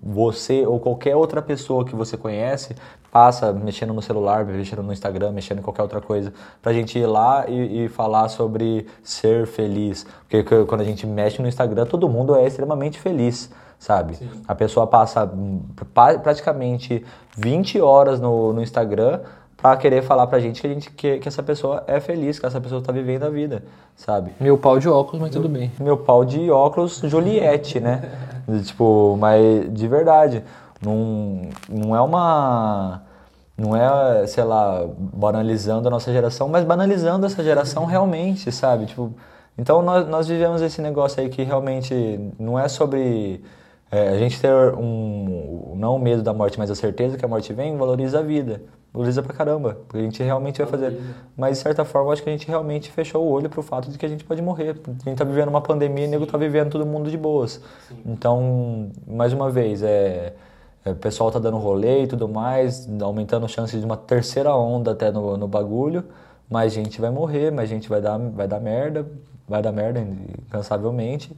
você 0.00 0.64
ou 0.64 0.78
qualquer 0.78 1.16
outra 1.16 1.42
pessoa 1.42 1.84
que 1.84 1.96
você 1.96 2.16
conhece 2.16 2.76
passa 3.10 3.52
mexendo 3.52 3.92
no 3.92 4.02
celular, 4.02 4.44
mexendo 4.44 4.82
no 4.82 4.92
Instagram, 4.92 5.32
mexendo 5.32 5.58
em 5.58 5.62
qualquer 5.62 5.82
outra 5.82 6.00
coisa, 6.00 6.32
pra 6.60 6.72
gente 6.72 6.98
ir 6.98 7.06
lá 7.06 7.44
e, 7.48 7.84
e, 7.84 7.88
falar 7.88 8.28
sobre 8.28 8.86
ser 9.02 9.46
feliz. 9.46 10.06
Porque 10.28 10.42
quando 10.64 10.82
a 10.82 10.84
gente 10.84 11.06
mexe 11.06 11.40
no 11.40 11.48
Instagram, 11.48 11.86
todo 11.86 12.08
mundo 12.08 12.34
é 12.36 12.46
extremamente 12.46 12.98
feliz, 12.98 13.50
sabe? 13.78 14.16
Sim. 14.16 14.28
A 14.46 14.54
pessoa 14.54 14.86
passa 14.86 15.30
praticamente 16.22 17.04
20 17.36 17.80
horas 17.80 18.20
no, 18.20 18.52
no 18.52 18.62
Instagram 18.62 19.20
para 19.60 19.76
querer 19.76 20.02
falar 20.02 20.26
pra 20.28 20.38
gente 20.38 20.60
que, 20.60 20.66
a 20.66 20.70
gente 20.70 20.90
que, 20.90 21.18
que 21.18 21.28
essa 21.28 21.42
pessoa 21.42 21.82
é 21.88 21.98
feliz, 21.98 22.38
que 22.38 22.46
essa 22.46 22.60
pessoa 22.60 22.80
tá 22.80 22.92
vivendo 22.92 23.24
a 23.24 23.28
vida, 23.28 23.64
sabe? 23.96 24.30
Meu 24.38 24.56
pau 24.56 24.78
de 24.78 24.88
óculos, 24.88 25.20
mas 25.20 25.30
tudo 25.32 25.48
bem. 25.48 25.72
Meu 25.80 25.96
pau 25.96 26.24
de 26.24 26.48
óculos 26.48 27.00
Juliette, 27.02 27.80
né? 27.80 28.02
tipo, 28.64 29.16
mas 29.18 29.72
de 29.72 29.88
verdade. 29.88 30.44
Não, 30.80 31.42
não 31.68 31.96
é 31.96 32.00
uma. 32.00 33.02
Não 33.56 33.74
é, 33.74 34.26
sei 34.26 34.44
lá, 34.44 34.86
banalizando 34.96 35.88
a 35.88 35.90
nossa 35.90 36.12
geração, 36.12 36.48
mas 36.48 36.64
banalizando 36.64 37.26
essa 37.26 37.42
geração 37.42 37.86
realmente, 37.86 38.52
sabe? 38.52 38.86
Tipo, 38.86 39.12
então 39.58 39.82
nós, 39.82 40.06
nós 40.08 40.28
vivemos 40.28 40.62
esse 40.62 40.80
negócio 40.80 41.20
aí 41.20 41.28
que 41.28 41.42
realmente 41.42 42.30
não 42.38 42.56
é 42.56 42.68
sobre 42.68 43.42
é, 43.90 44.10
a 44.10 44.18
gente 44.18 44.40
ter 44.40 44.52
um. 44.74 45.74
Não 45.76 45.96
o 45.96 45.98
medo 45.98 46.22
da 46.22 46.32
morte, 46.32 46.58
mas 46.58 46.70
a 46.70 46.74
certeza 46.74 47.16
que 47.16 47.24
a 47.24 47.28
morte 47.28 47.52
vem, 47.52 47.76
valoriza 47.76 48.18
a 48.18 48.22
vida. 48.22 48.60
Valoriza 48.92 49.22
pra 49.22 49.34
caramba. 49.34 49.78
Porque 49.86 49.98
a 49.98 50.02
gente 50.02 50.22
realmente 50.22 50.58
vai 50.58 50.66
fazer. 50.66 51.00
Mas 51.36 51.56
de 51.56 51.62
certa 51.62 51.84
forma, 51.84 52.12
acho 52.12 52.22
que 52.22 52.28
a 52.28 52.32
gente 52.32 52.46
realmente 52.46 52.90
fechou 52.90 53.24
o 53.24 53.30
olho 53.30 53.48
pro 53.48 53.62
fato 53.62 53.90
de 53.90 53.96
que 53.96 54.04
a 54.04 54.08
gente 54.08 54.24
pode 54.24 54.42
morrer. 54.42 54.76
A 54.86 55.08
gente 55.08 55.16
tá 55.16 55.24
vivendo 55.24 55.48
uma 55.48 55.60
pandemia 55.60 56.04
e 56.04 56.08
o 56.08 56.10
nego 56.10 56.26
tá 56.26 56.36
vivendo 56.36 56.70
todo 56.70 56.84
mundo 56.84 57.10
de 57.10 57.16
boas. 57.16 57.62
Sim. 57.88 57.96
Então, 58.06 58.90
mais 59.06 59.32
uma 59.32 59.50
vez, 59.50 59.82
é, 59.82 60.34
o 60.84 60.94
pessoal 60.94 61.30
tá 61.30 61.38
dando 61.38 61.58
rolê 61.58 62.04
e 62.04 62.06
tudo 62.06 62.28
mais, 62.28 62.88
aumentando 63.00 63.44
a 63.44 63.48
chance 63.48 63.78
de 63.78 63.84
uma 63.84 63.96
terceira 63.96 64.54
onda 64.54 64.92
até 64.92 65.10
no, 65.10 65.36
no 65.36 65.48
bagulho. 65.48 66.04
Mais 66.48 66.72
gente 66.72 67.00
vai 67.00 67.10
morrer, 67.10 67.50
mais 67.50 67.68
gente 67.68 67.88
vai 67.88 68.00
dar, 68.00 68.18
vai 68.18 68.48
dar 68.48 68.60
merda, 68.60 69.06
vai 69.46 69.60
dar 69.62 69.72
merda 69.72 70.00
incansavelmente. 70.00 71.36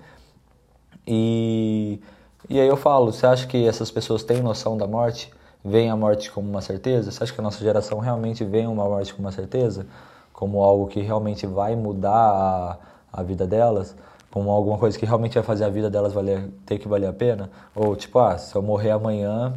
E, 1.06 2.00
e 2.48 2.60
aí 2.60 2.68
eu 2.68 2.76
falo, 2.76 3.12
você 3.12 3.26
acha 3.26 3.46
que 3.46 3.66
essas 3.66 3.90
pessoas 3.90 4.22
têm 4.22 4.42
noção 4.42 4.76
da 4.76 4.86
morte? 4.86 5.32
Vem 5.64 5.90
a 5.90 5.96
morte 5.96 6.30
como 6.30 6.48
uma 6.48 6.62
certeza? 6.62 7.10
Você 7.10 7.22
acha 7.22 7.32
que 7.32 7.40
a 7.40 7.42
nossa 7.42 7.58
geração 7.58 7.98
realmente 7.98 8.44
vê 8.44 8.66
uma 8.66 8.84
morte 8.84 9.12
como 9.12 9.26
uma 9.26 9.32
certeza? 9.32 9.86
Como 10.32 10.62
algo 10.62 10.86
que 10.86 11.00
realmente 11.00 11.46
vai 11.46 11.76
mudar 11.76 12.10
a, 12.14 12.78
a 13.12 13.22
vida 13.22 13.46
delas? 13.46 13.94
Como 14.30 14.50
alguma 14.50 14.78
coisa 14.78 14.98
que 14.98 15.04
realmente 15.04 15.34
vai 15.34 15.42
fazer 15.42 15.64
a 15.64 15.68
vida 15.68 15.90
delas 15.90 16.12
valer, 16.12 16.48
ter 16.64 16.78
que 16.78 16.86
valer 16.86 17.08
a 17.08 17.12
pena? 17.12 17.50
Ou 17.74 17.96
tipo, 17.96 18.18
ah, 18.18 18.38
se 18.38 18.54
eu 18.54 18.62
morrer 18.62 18.90
amanhã. 18.90 19.52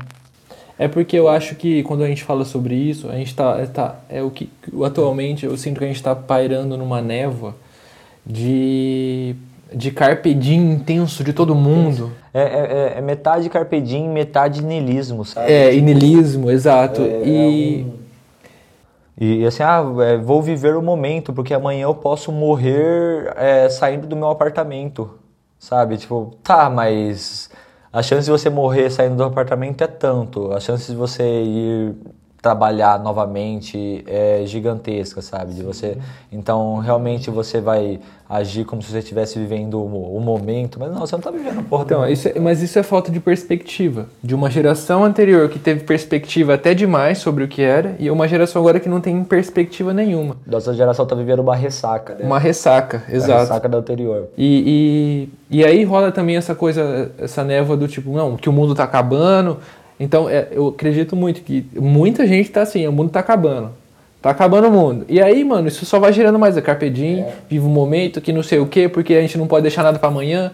É 0.78 0.88
porque 0.88 1.18
eu 1.18 1.30
acho 1.30 1.56
que 1.56 1.84
quando 1.84 2.04
a 2.04 2.08
gente 2.08 2.24
fala 2.24 2.44
sobre 2.44 2.74
isso, 2.74 3.08
a 3.10 3.14
gente 3.14 3.36
tá, 3.36 3.66
tá 3.68 4.00
é 4.10 4.24
o 4.24 4.32
que 4.32 4.50
atualmente 4.84 5.46
eu 5.46 5.56
sinto 5.56 5.78
que 5.78 5.84
a 5.84 5.88
gente 5.88 5.98
está 5.98 6.16
pairando 6.16 6.76
numa 6.76 7.02
névoa 7.02 7.56
de 8.26 9.36
de 9.76 9.90
carpe 9.92 10.34
diem 10.34 10.74
intenso 10.74 11.24
de 11.24 11.34
todo 11.34 11.56
mundo. 11.56 12.12
É, 12.34 12.42
é, 12.42 12.94
é 12.98 13.02
metade 13.02 13.50
carpe 13.50 13.82
diem, 13.82 14.08
metade 14.08 14.64
nilismo, 14.64 15.26
sabe? 15.26 15.52
É, 15.52 15.74
e 15.74 15.82
nilismo, 15.82 16.52
exato. 16.52 17.02
É, 17.02 17.24
e... 17.26 17.82
É 17.82 17.86
um... 17.86 18.03
E 19.20 19.46
assim, 19.46 19.64
ah, 19.64 19.84
é, 20.02 20.18
vou 20.18 20.42
viver 20.42 20.76
o 20.76 20.82
momento, 20.82 21.34
porque 21.34 21.54
amanhã 21.54 21.84
eu 21.84 21.96
posso 21.96 22.32
morrer 22.32 23.32
é, 23.38 23.70
saindo 23.70 24.08
do 24.08 24.16
meu 24.16 24.30
apartamento, 24.30 25.20
sabe? 25.60 25.98
Tipo, 25.98 26.36
tá, 26.44 26.70
mas 26.70 27.50
a 27.92 28.02
chance 28.02 28.26
de 28.26 28.32
você 28.32 28.50
morrer 28.50 28.90
saindo 28.90 29.16
do 29.16 29.24
apartamento 29.24 29.84
é 29.84 29.88
tanto, 29.88 30.52
a 30.52 30.60
chance 30.60 30.92
de 30.92 30.98
você 30.98 31.24
ir 31.24 31.96
trabalhar 32.44 33.00
novamente 33.00 34.04
é 34.06 34.44
gigantesca, 34.46 35.22
sabe? 35.22 35.54
De 35.54 35.64
você, 35.64 35.98
então 36.30 36.78
realmente 36.80 37.32
você 37.32 37.62
vai 37.62 38.02
agir 38.30 38.66
como 38.66 38.82
se 38.82 38.92
você 38.92 39.00
estivesse 39.00 39.40
vivendo 39.40 39.80
o, 39.80 40.18
o, 40.18 40.20
momento, 40.20 40.78
mas 40.78 40.92
não, 40.92 41.00
você 41.00 41.14
não 41.14 41.20
está 41.20 41.32
vivendo 41.32 41.64
porra. 41.64 41.84
Então, 41.86 42.10
isso 42.10 42.28
é, 42.28 42.38
mas 42.42 42.62
isso 42.62 42.78
é 42.78 42.84
falta 42.84 43.10
de 43.10 43.22
perspectiva 43.22 44.08
de 44.22 44.36
uma 44.36 44.50
geração 44.50 45.06
anterior 45.06 45.48
que 45.48 45.58
teve 45.58 45.86
perspectiva 45.86 46.56
até 46.56 46.74
demais 46.74 47.20
sobre 47.20 47.46
o 47.46 47.48
que 47.48 47.62
era 47.62 47.96
e 47.98 48.12
uma 48.12 48.28
geração 48.28 48.62
agora 48.62 48.78
que 48.78 48.90
não 48.90 49.00
tem 49.00 49.24
perspectiva 49.24 49.94
nenhuma. 49.94 50.36
Nossa 50.46 50.74
geração 50.74 51.04
está 51.04 51.16
vivendo 51.16 51.40
uma 51.40 51.56
ressaca, 51.56 52.16
né? 52.16 52.26
Uma 52.26 52.40
ressaca, 52.40 53.04
exato. 53.10 53.32
Uma 53.32 53.40
ressaca 53.40 53.70
da 53.70 53.78
anterior. 53.78 54.28
E, 54.38 55.30
e, 55.50 55.60
e 55.60 55.66
aí 55.66 55.86
rola 55.86 56.12
também 56.12 56.36
essa 56.36 56.54
coisa, 56.54 57.10
essa 57.18 57.42
névoa 57.42 57.78
do 57.78 57.88
tipo, 57.88 58.12
não, 58.12 58.36
que 58.36 58.50
o 58.50 58.54
mundo 58.54 58.74
está 58.74 58.84
acabando, 58.84 59.60
então, 60.04 60.30
é, 60.30 60.50
eu 60.52 60.68
acredito 60.68 61.16
muito 61.16 61.42
que 61.42 61.66
muita 61.80 62.28
gente 62.28 62.52
tá 62.52 62.62
assim, 62.62 62.86
o 62.86 62.92
mundo 62.92 63.10
tá 63.10 63.22
acabando. 63.22 63.72
Tá 64.22 64.32
acabando 64.32 64.68
o 64.68 64.72
mundo. 64.72 65.06
E 65.08 65.22
aí, 65.22 65.46
mano, 65.46 65.70
isso 65.70 65.86
só 65.86 65.98
vai 65.98 66.12
gerando 66.12 66.38
mais 66.38 66.58
a 66.58 66.62
carpe 66.62 66.90
diem, 66.90 67.22
é. 67.22 67.34
vive 67.50 67.66
o 67.66 67.70
um 67.70 67.72
momento, 67.72 68.20
que 68.20 68.34
não 68.34 68.44
sei 68.44 68.60
o 68.60 68.68
quê, 68.68 68.90
porque 68.90 69.14
a 69.14 69.22
gente 69.22 69.38
não 69.38 69.48
pode 69.48 69.62
deixar 69.62 69.82
nada 69.82 69.98
para 69.98 70.10
amanhã. 70.10 70.52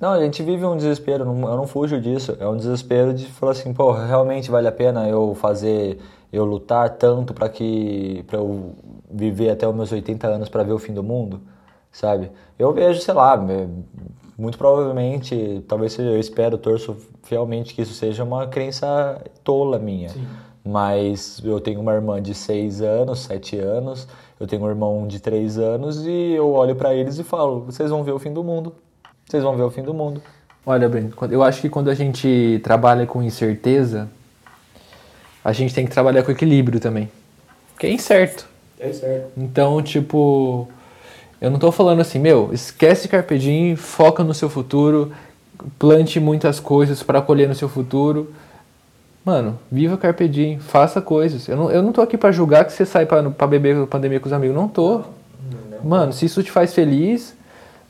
Não, 0.00 0.10
a 0.10 0.20
gente 0.20 0.42
vive 0.42 0.64
um 0.64 0.76
desespero, 0.76 1.24
eu 1.24 1.32
não 1.32 1.66
fujo 1.68 2.00
disso. 2.00 2.36
É 2.40 2.48
um 2.48 2.56
desespero 2.56 3.14
de 3.14 3.26
falar 3.26 3.52
assim, 3.52 3.72
pô, 3.72 3.92
realmente 3.92 4.50
vale 4.50 4.66
a 4.66 4.72
pena 4.72 5.08
eu 5.08 5.36
fazer, 5.40 6.00
eu 6.32 6.44
lutar 6.44 6.90
tanto 6.90 7.32
para 7.32 7.48
que 7.48 8.24
para 8.26 8.38
eu 8.38 8.72
viver 9.08 9.50
até 9.50 9.68
os 9.68 9.74
meus 9.74 9.92
80 9.92 10.26
anos 10.26 10.48
para 10.48 10.64
ver 10.64 10.72
o 10.72 10.78
fim 10.78 10.92
do 10.92 11.04
mundo, 11.04 11.40
sabe? 11.92 12.32
Eu 12.58 12.72
vejo, 12.72 13.00
sei 13.00 13.14
lá, 13.14 13.36
muito 14.42 14.58
provavelmente, 14.58 15.62
talvez 15.68 15.96
eu 15.96 16.18
espero, 16.18 16.58
torço 16.58 16.96
fielmente 17.22 17.72
que 17.72 17.82
isso 17.82 17.94
seja 17.94 18.24
uma 18.24 18.48
crença 18.48 19.22
tola 19.44 19.78
minha. 19.78 20.08
Sim. 20.08 20.26
Mas 20.64 21.40
eu 21.44 21.60
tenho 21.60 21.80
uma 21.80 21.92
irmã 21.92 22.20
de 22.20 22.34
6 22.34 22.82
anos, 22.82 23.20
7 23.20 23.56
anos, 23.58 24.08
eu 24.40 24.46
tenho 24.48 24.64
um 24.64 24.68
irmão 24.68 25.06
de 25.06 25.20
3 25.20 25.58
anos 25.58 26.04
e 26.04 26.32
eu 26.32 26.50
olho 26.50 26.74
para 26.74 26.92
eles 26.92 27.20
e 27.20 27.24
falo: 27.24 27.60
vocês 27.60 27.88
vão 27.88 28.02
ver 28.02 28.10
o 28.10 28.18
fim 28.18 28.32
do 28.32 28.42
mundo. 28.42 28.74
Vocês 29.28 29.44
vão 29.44 29.56
ver 29.56 29.62
o 29.62 29.70
fim 29.70 29.82
do 29.82 29.94
mundo. 29.94 30.20
Olha, 30.66 30.88
Breno, 30.88 31.12
eu 31.30 31.42
acho 31.42 31.60
que 31.60 31.68
quando 31.68 31.88
a 31.88 31.94
gente 31.94 32.60
trabalha 32.64 33.06
com 33.06 33.22
incerteza, 33.22 34.08
a 35.44 35.52
gente 35.52 35.72
tem 35.72 35.84
que 35.84 35.92
trabalhar 35.92 36.24
com 36.24 36.32
equilíbrio 36.32 36.80
também. 36.80 37.08
Porque 37.72 37.86
é 37.86 37.92
incerto. 37.92 38.48
É 38.78 38.90
incerto. 38.90 39.30
Então, 39.36 39.80
tipo, 39.82 40.68
eu 41.42 41.50
não 41.50 41.56
estou 41.56 41.72
falando 41.72 41.98
assim, 41.98 42.20
meu, 42.20 42.50
esquece 42.52 43.08
Carpe 43.08 43.36
Diem, 43.36 43.74
foca 43.74 44.22
no 44.22 44.32
seu 44.32 44.48
futuro, 44.48 45.10
plante 45.76 46.20
muitas 46.20 46.60
coisas 46.60 47.02
para 47.02 47.20
colher 47.20 47.48
no 47.48 47.54
seu 47.56 47.68
futuro. 47.68 48.32
Mano, 49.24 49.58
viva 49.70 49.96
Carpe 49.96 50.28
Diem, 50.28 50.60
faça 50.60 51.02
coisas. 51.02 51.48
Eu 51.48 51.56
não, 51.56 51.68
eu 51.68 51.82
não 51.82 51.90
tô 51.90 52.00
aqui 52.00 52.16
para 52.16 52.30
julgar 52.30 52.64
que 52.64 52.72
você 52.72 52.86
sai 52.86 53.06
para 53.06 53.46
beber 53.48 53.88
pandemia 53.88 54.20
com 54.20 54.28
os 54.28 54.32
amigos, 54.32 54.54
não 54.54 54.68
tô. 54.68 55.00
Mano, 55.82 56.12
se 56.12 56.26
isso 56.26 56.44
te 56.44 56.50
faz 56.52 56.72
feliz, 56.72 57.34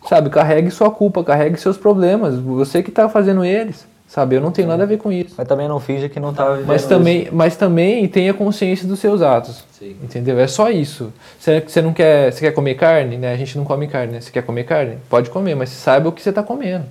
sabe, 0.09 0.31
carregue 0.31 0.71
sua 0.71 0.91
culpa, 0.91 1.23
carregue 1.23 1.61
seus 1.61 1.77
problemas, 1.77 2.39
você 2.39 2.83
que 2.83 2.91
tá 2.91 3.07
fazendo 3.07 3.45
eles. 3.45 3.87
Sabe, 4.13 4.37
eu 4.37 4.43
não 4.43 4.51
tenho 4.51 4.69
nada 4.69 4.83
a 4.83 4.87
ver 4.87 4.99
com 4.99 5.11
isso. 5.11 5.35
Mas 5.39 5.49
também 5.49 5.67
não 5.67 5.81
finja 5.81 6.07
que 6.07 6.21
não 6.21 6.35
tá 6.35 6.51
vivendo 6.51 6.67
mas 6.67 6.85
também, 6.85 7.23
isso. 7.23 7.35
Mas 7.35 7.57
também 7.57 8.07
tenha 8.09 8.35
consciência 8.35 8.87
dos 8.87 8.99
seus 8.99 9.23
atos. 9.23 9.65
Sim. 9.73 9.97
Entendeu? 10.03 10.39
É 10.39 10.47
só 10.47 10.69
isso. 10.69 11.11
Você, 11.41 11.63
você 11.63 11.81
não 11.81 11.95
quer, 11.95 12.31
você 12.31 12.41
quer 12.41 12.53
comer 12.53 12.75
carne, 12.75 13.17
né? 13.17 13.33
A 13.33 13.37
gente 13.39 13.57
não 13.57 13.65
come 13.65 13.87
carne, 13.87 14.13
né? 14.13 14.21
Você 14.21 14.31
quer 14.31 14.43
comer 14.43 14.65
carne? 14.65 14.99
Pode 15.09 15.31
comer, 15.31 15.55
mas 15.55 15.71
saiba 15.71 16.11
o 16.11 16.13
que 16.13 16.21
você 16.21 16.29
está 16.29 16.43
comendo. 16.43 16.85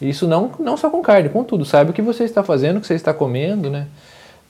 Isso 0.00 0.28
não, 0.28 0.52
não 0.60 0.76
só 0.76 0.88
com 0.88 1.02
carne, 1.02 1.28
com 1.28 1.42
tudo. 1.42 1.64
Saiba 1.64 1.90
o 1.90 1.92
que 1.92 2.00
você 2.00 2.22
está 2.22 2.44
fazendo, 2.44 2.76
o 2.76 2.80
que 2.80 2.86
você 2.86 2.94
está 2.94 3.12
comendo, 3.12 3.68
né? 3.68 3.88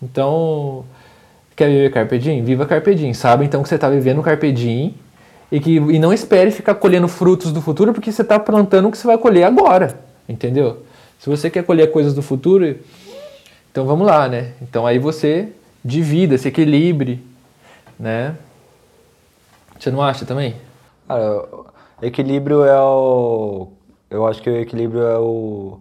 Então, 0.02 0.84
quer 1.56 1.70
viver 1.70 1.90
carpe 1.90 2.18
diem? 2.18 2.44
Viva 2.44 2.66
carpe 2.66 2.94
diem. 2.94 3.14
Sabe 3.14 3.46
então 3.46 3.62
que 3.62 3.70
você 3.70 3.76
está 3.76 3.88
vivendo 3.88 4.22
carpe 4.22 4.52
diem 4.52 4.94
e, 5.50 5.58
que, 5.58 5.76
e 5.76 5.98
não 5.98 6.12
espere 6.12 6.50
ficar 6.50 6.74
colhendo 6.74 7.08
frutos 7.08 7.52
do 7.52 7.62
futuro 7.62 7.94
porque 7.94 8.12
você 8.12 8.20
está 8.20 8.38
plantando 8.38 8.88
o 8.88 8.90
que 8.90 8.98
você 8.98 9.06
vai 9.06 9.16
colher 9.16 9.44
agora. 9.44 9.98
Entendeu? 10.28 10.82
Se 11.18 11.28
você 11.28 11.50
quer 11.50 11.64
colher 11.64 11.90
coisas 11.90 12.14
do 12.14 12.22
futuro, 12.22 12.78
então 13.70 13.84
vamos 13.84 14.06
lá, 14.06 14.28
né? 14.28 14.52
Então 14.62 14.86
aí 14.86 14.98
você 14.98 15.52
divida, 15.84 16.38
se 16.38 16.48
equilibre, 16.48 17.24
né? 17.98 18.36
Você 19.78 19.90
não 19.90 20.02
acha 20.02 20.24
também? 20.24 20.56
Cara, 21.06 21.46
equilíbrio 22.02 22.64
é 22.64 22.80
o. 22.80 23.68
Eu 24.10 24.26
acho 24.26 24.42
que 24.42 24.50
o 24.50 24.56
equilíbrio 24.56 25.02
é 25.02 25.18
o. 25.18 25.80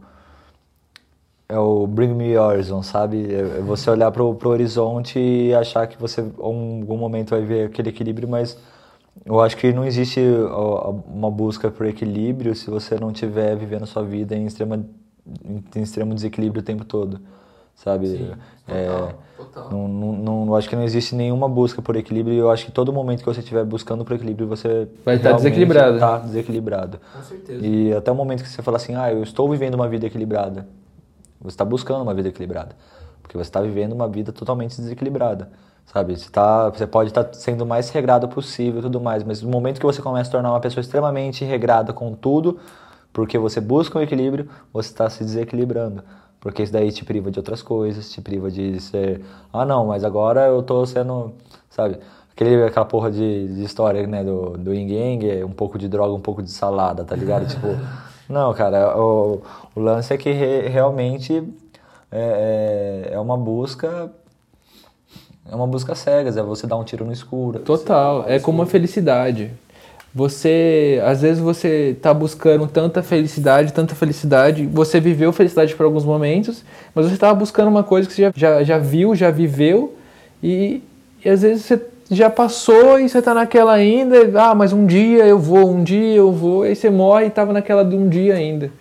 É 1.49 1.57
o 1.57 1.87
Bring 1.87 2.13
Me 2.13 2.37
Horizon, 2.37 2.83
sabe? 2.83 3.33
É 3.33 3.61
você 3.61 3.89
olhar 3.89 4.11
pro, 4.11 4.35
pro 4.35 4.49
horizonte 4.49 5.17
e 5.17 5.53
achar 5.53 5.87
que 5.87 5.97
você, 5.97 6.21
em 6.21 6.33
algum 6.37 6.97
momento, 6.97 7.29
vai 7.29 7.41
ver 7.41 7.67
aquele 7.67 7.89
equilíbrio, 7.89 8.27
mas 8.27 8.57
eu 9.25 9.39
acho 9.39 9.55
que 9.55 9.71
não 9.71 9.85
existe 9.85 10.19
uma 11.07 11.31
busca 11.31 11.71
por 11.71 11.85
equilíbrio 11.85 12.53
se 12.53 12.69
você 12.69 12.95
não 12.99 13.11
estiver 13.11 13.55
vivendo 13.55 13.85
sua 13.85 14.03
vida 14.03 14.35
em 14.35 14.45
extrema 14.45 14.85
em 15.75 15.81
extremo 15.81 16.13
desequilíbrio 16.13 16.61
o 16.61 16.65
tempo 16.65 16.85
todo, 16.85 17.19
sabe? 17.75 18.07
Sim, 18.07 18.31
é, 18.67 18.87
total, 18.87 19.13
total. 19.37 19.71
Não, 19.71 19.87
não, 19.87 20.45
não, 20.45 20.55
acho 20.55 20.69
que 20.69 20.75
não 20.75 20.83
existe 20.83 21.15
nenhuma 21.15 21.49
busca 21.49 21.81
por 21.81 21.95
equilíbrio 21.95 22.33
e 22.33 22.37
eu 22.37 22.49
acho 22.49 22.65
que 22.65 22.71
todo 22.71 22.91
momento 22.93 23.19
que 23.19 23.25
você 23.25 23.39
estiver 23.39 23.63
buscando 23.65 24.03
por 24.05 24.15
equilíbrio, 24.15 24.47
você 24.47 24.87
vai 25.05 25.15
estar 25.15 25.33
desequilibrado. 25.33 25.95
Está 25.95 26.17
desequilibrado. 26.19 26.99
Com 27.13 27.21
certeza. 27.23 27.65
E 27.65 27.93
até 27.93 28.11
o 28.11 28.15
momento 28.15 28.43
que 28.43 28.49
você 28.49 28.61
fala 28.61 28.77
assim, 28.77 28.95
ah, 28.95 29.11
eu 29.11 29.23
estou 29.23 29.49
vivendo 29.49 29.75
uma 29.75 29.87
vida 29.87 30.05
equilibrada, 30.05 30.67
você 31.39 31.49
está 31.49 31.65
buscando 31.65 32.01
uma 32.01 32.13
vida 32.13 32.29
equilibrada, 32.29 32.75
porque 33.21 33.37
você 33.37 33.49
está 33.49 33.61
vivendo 33.61 33.93
uma 33.93 34.07
vida 34.07 34.31
totalmente 34.31 34.75
desequilibrada 34.77 35.49
sabe? 35.87 36.17
Você, 36.17 36.29
tá, 36.29 36.69
você 36.69 36.85
pode 36.85 37.09
estar 37.09 37.23
tá 37.23 37.33
sendo 37.33 37.61
o 37.61 37.65
mais 37.65 37.89
regrado 37.89 38.27
possível 38.27 38.79
e 38.79 38.83
tudo 38.83 38.99
mais, 39.01 39.23
mas 39.23 39.41
no 39.41 39.49
momento 39.49 39.79
que 39.79 39.85
você 39.85 40.01
começa 40.01 40.29
a 40.29 40.31
tornar 40.31 40.51
uma 40.51 40.59
pessoa 40.59 40.81
extremamente 40.81 41.43
regrada 41.43 41.93
com 41.93 42.13
tudo, 42.13 42.59
porque 43.17 43.35
você 43.35 43.59
busca 43.59 43.97
um 43.97 44.01
equilíbrio, 44.03 44.47
você 44.71 44.89
está 44.89 45.09
se 45.09 45.23
desequilibrando. 45.23 46.03
Porque 46.39 46.61
isso 46.61 46.71
daí 46.71 46.91
te 46.91 47.03
priva 47.03 47.31
de 47.31 47.39
outras 47.39 47.63
coisas, 47.63 48.11
te 48.11 48.21
priva 48.21 48.51
de 48.51 48.79
ser. 48.79 49.21
Ah, 49.51 49.65
não, 49.65 49.87
mas 49.87 50.03
agora 50.03 50.41
eu 50.41 50.61
tô 50.61 50.85
sendo. 50.85 51.33
Sabe? 51.67 51.97
Aquele, 52.31 52.63
aquela 52.63 52.85
porra 52.85 53.09
de, 53.09 53.55
de 53.55 53.63
história, 53.63 54.05
né? 54.05 54.23
Do, 54.23 54.55
do 54.55 54.71
Ying 54.71 54.93
Yang, 54.93 55.43
um 55.45 55.51
pouco 55.51 55.79
de 55.79 55.89
droga, 55.89 56.13
um 56.13 56.19
pouco 56.21 56.43
de 56.43 56.51
salada, 56.51 57.03
tá 57.03 57.15
ligado? 57.15 57.47
tipo. 57.49 57.65
Não, 58.29 58.53
cara, 58.53 58.95
o, 58.95 59.41
o 59.75 59.79
lance 59.79 60.13
é 60.13 60.17
que 60.17 60.31
re, 60.31 60.67
realmente 60.67 61.43
é, 62.11 63.07
é, 63.09 63.13
é 63.15 63.19
uma 63.19 63.35
busca 63.35 64.11
é 65.49 65.55
uma 65.55 65.65
busca 65.65 65.95
cegas, 65.95 66.37
é 66.37 66.43
você 66.43 66.67
dar 66.67 66.75
um 66.75 66.83
tiro 66.83 67.03
no 67.03 67.11
escuro. 67.11 67.61
Total, 67.61 68.25
é 68.27 68.37
como 68.37 68.61
a 68.61 68.67
felicidade. 68.67 69.51
Você, 70.17 70.99
às 71.05 71.21
vezes 71.21 71.39
você 71.39 71.93
está 71.95 72.11
buscando 72.11 72.65
tanta 72.65 73.03
felicidade, 73.03 73.71
tanta 73.71 73.93
felicidade, 73.93 74.65
você 74.65 74.99
viveu 74.99 75.31
felicidade 75.31 75.75
por 75.75 75.83
alguns 75.83 76.03
momentos, 76.03 76.63
mas 76.95 77.05
você 77.05 77.13
estava 77.13 77.35
buscando 77.35 77.67
uma 77.67 77.83
coisa 77.83 78.07
que 78.07 78.15
você 78.15 78.23
já, 78.23 78.31
já, 78.35 78.63
já 78.63 78.77
viu, 78.79 79.13
já 79.13 79.29
viveu, 79.29 79.95
e, 80.41 80.81
e 81.23 81.29
às 81.29 81.43
vezes 81.43 81.65
você 81.65 81.79
já 82.09 82.31
passou 82.31 82.99
e 82.99 83.07
você 83.07 83.19
está 83.19 83.31
naquela 83.31 83.73
ainda, 83.73 84.41
ah, 84.41 84.55
mas 84.55 84.73
um 84.73 84.87
dia 84.87 85.23
eu 85.23 85.37
vou, 85.37 85.69
um 85.69 85.83
dia 85.83 86.15
eu 86.15 86.31
vou, 86.31 86.63
aí 86.63 86.75
você 86.75 86.89
morre 86.89 87.25
e 87.25 87.27
estava 87.27 87.53
naquela 87.53 87.85
de 87.85 87.95
um 87.95 88.09
dia 88.09 88.33
ainda. 88.33 88.71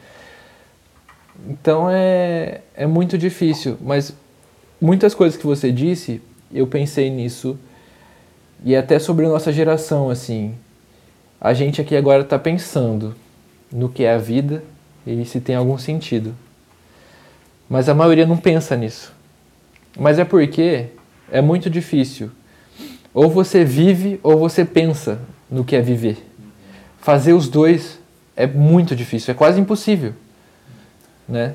Então 1.50 1.86
é, 1.90 2.62
é 2.74 2.86
muito 2.86 3.18
difícil, 3.18 3.76
mas 3.82 4.10
muitas 4.80 5.14
coisas 5.14 5.38
que 5.38 5.46
você 5.46 5.70
disse, 5.70 6.22
eu 6.50 6.66
pensei 6.66 7.10
nisso, 7.10 7.58
e 8.64 8.74
até 8.74 8.98
sobre 8.98 9.26
a 9.26 9.28
nossa 9.28 9.52
geração, 9.52 10.08
assim, 10.08 10.54
a 11.40 11.52
gente 11.52 11.80
aqui 11.80 11.96
agora 11.96 12.22
está 12.22 12.38
pensando 12.38 13.14
no 13.72 13.88
que 13.88 14.04
é 14.04 14.14
a 14.14 14.18
vida 14.18 14.62
e 15.06 15.24
se 15.24 15.40
tem 15.40 15.56
algum 15.56 15.78
sentido. 15.78 16.34
Mas 17.68 17.88
a 17.88 17.94
maioria 17.94 18.26
não 18.26 18.36
pensa 18.36 18.76
nisso. 18.76 19.12
Mas 19.98 20.18
é 20.18 20.24
porque 20.24 20.86
é 21.30 21.40
muito 21.40 21.68
difícil. 21.68 22.30
Ou 23.12 23.30
você 23.30 23.64
vive 23.64 24.20
ou 24.22 24.38
você 24.38 24.64
pensa 24.64 25.18
no 25.50 25.64
que 25.64 25.74
é 25.74 25.80
viver. 25.80 26.18
Fazer 26.98 27.32
os 27.32 27.48
dois 27.48 27.98
é 28.36 28.46
muito 28.46 28.94
difícil, 28.94 29.32
é 29.32 29.34
quase 29.34 29.58
impossível, 29.58 30.12
né? 31.26 31.54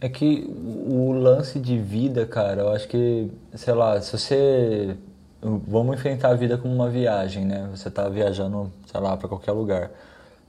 É 0.00 0.08
que 0.08 0.44
o 0.48 1.12
lance 1.12 1.58
de 1.58 1.78
vida, 1.78 2.26
cara, 2.26 2.62
eu 2.62 2.68
acho 2.70 2.88
que, 2.88 3.30
sei 3.54 3.74
lá, 3.74 4.00
se 4.00 4.12
você. 4.12 4.96
Vamos 5.42 5.96
enfrentar 5.96 6.30
a 6.30 6.34
vida 6.34 6.58
como 6.58 6.74
uma 6.74 6.90
viagem, 6.90 7.46
né? 7.46 7.66
Você 7.74 7.90
tá 7.90 8.08
viajando, 8.08 8.70
sei 8.86 9.00
lá, 9.00 9.16
para 9.16 9.26
qualquer 9.26 9.52
lugar. 9.52 9.90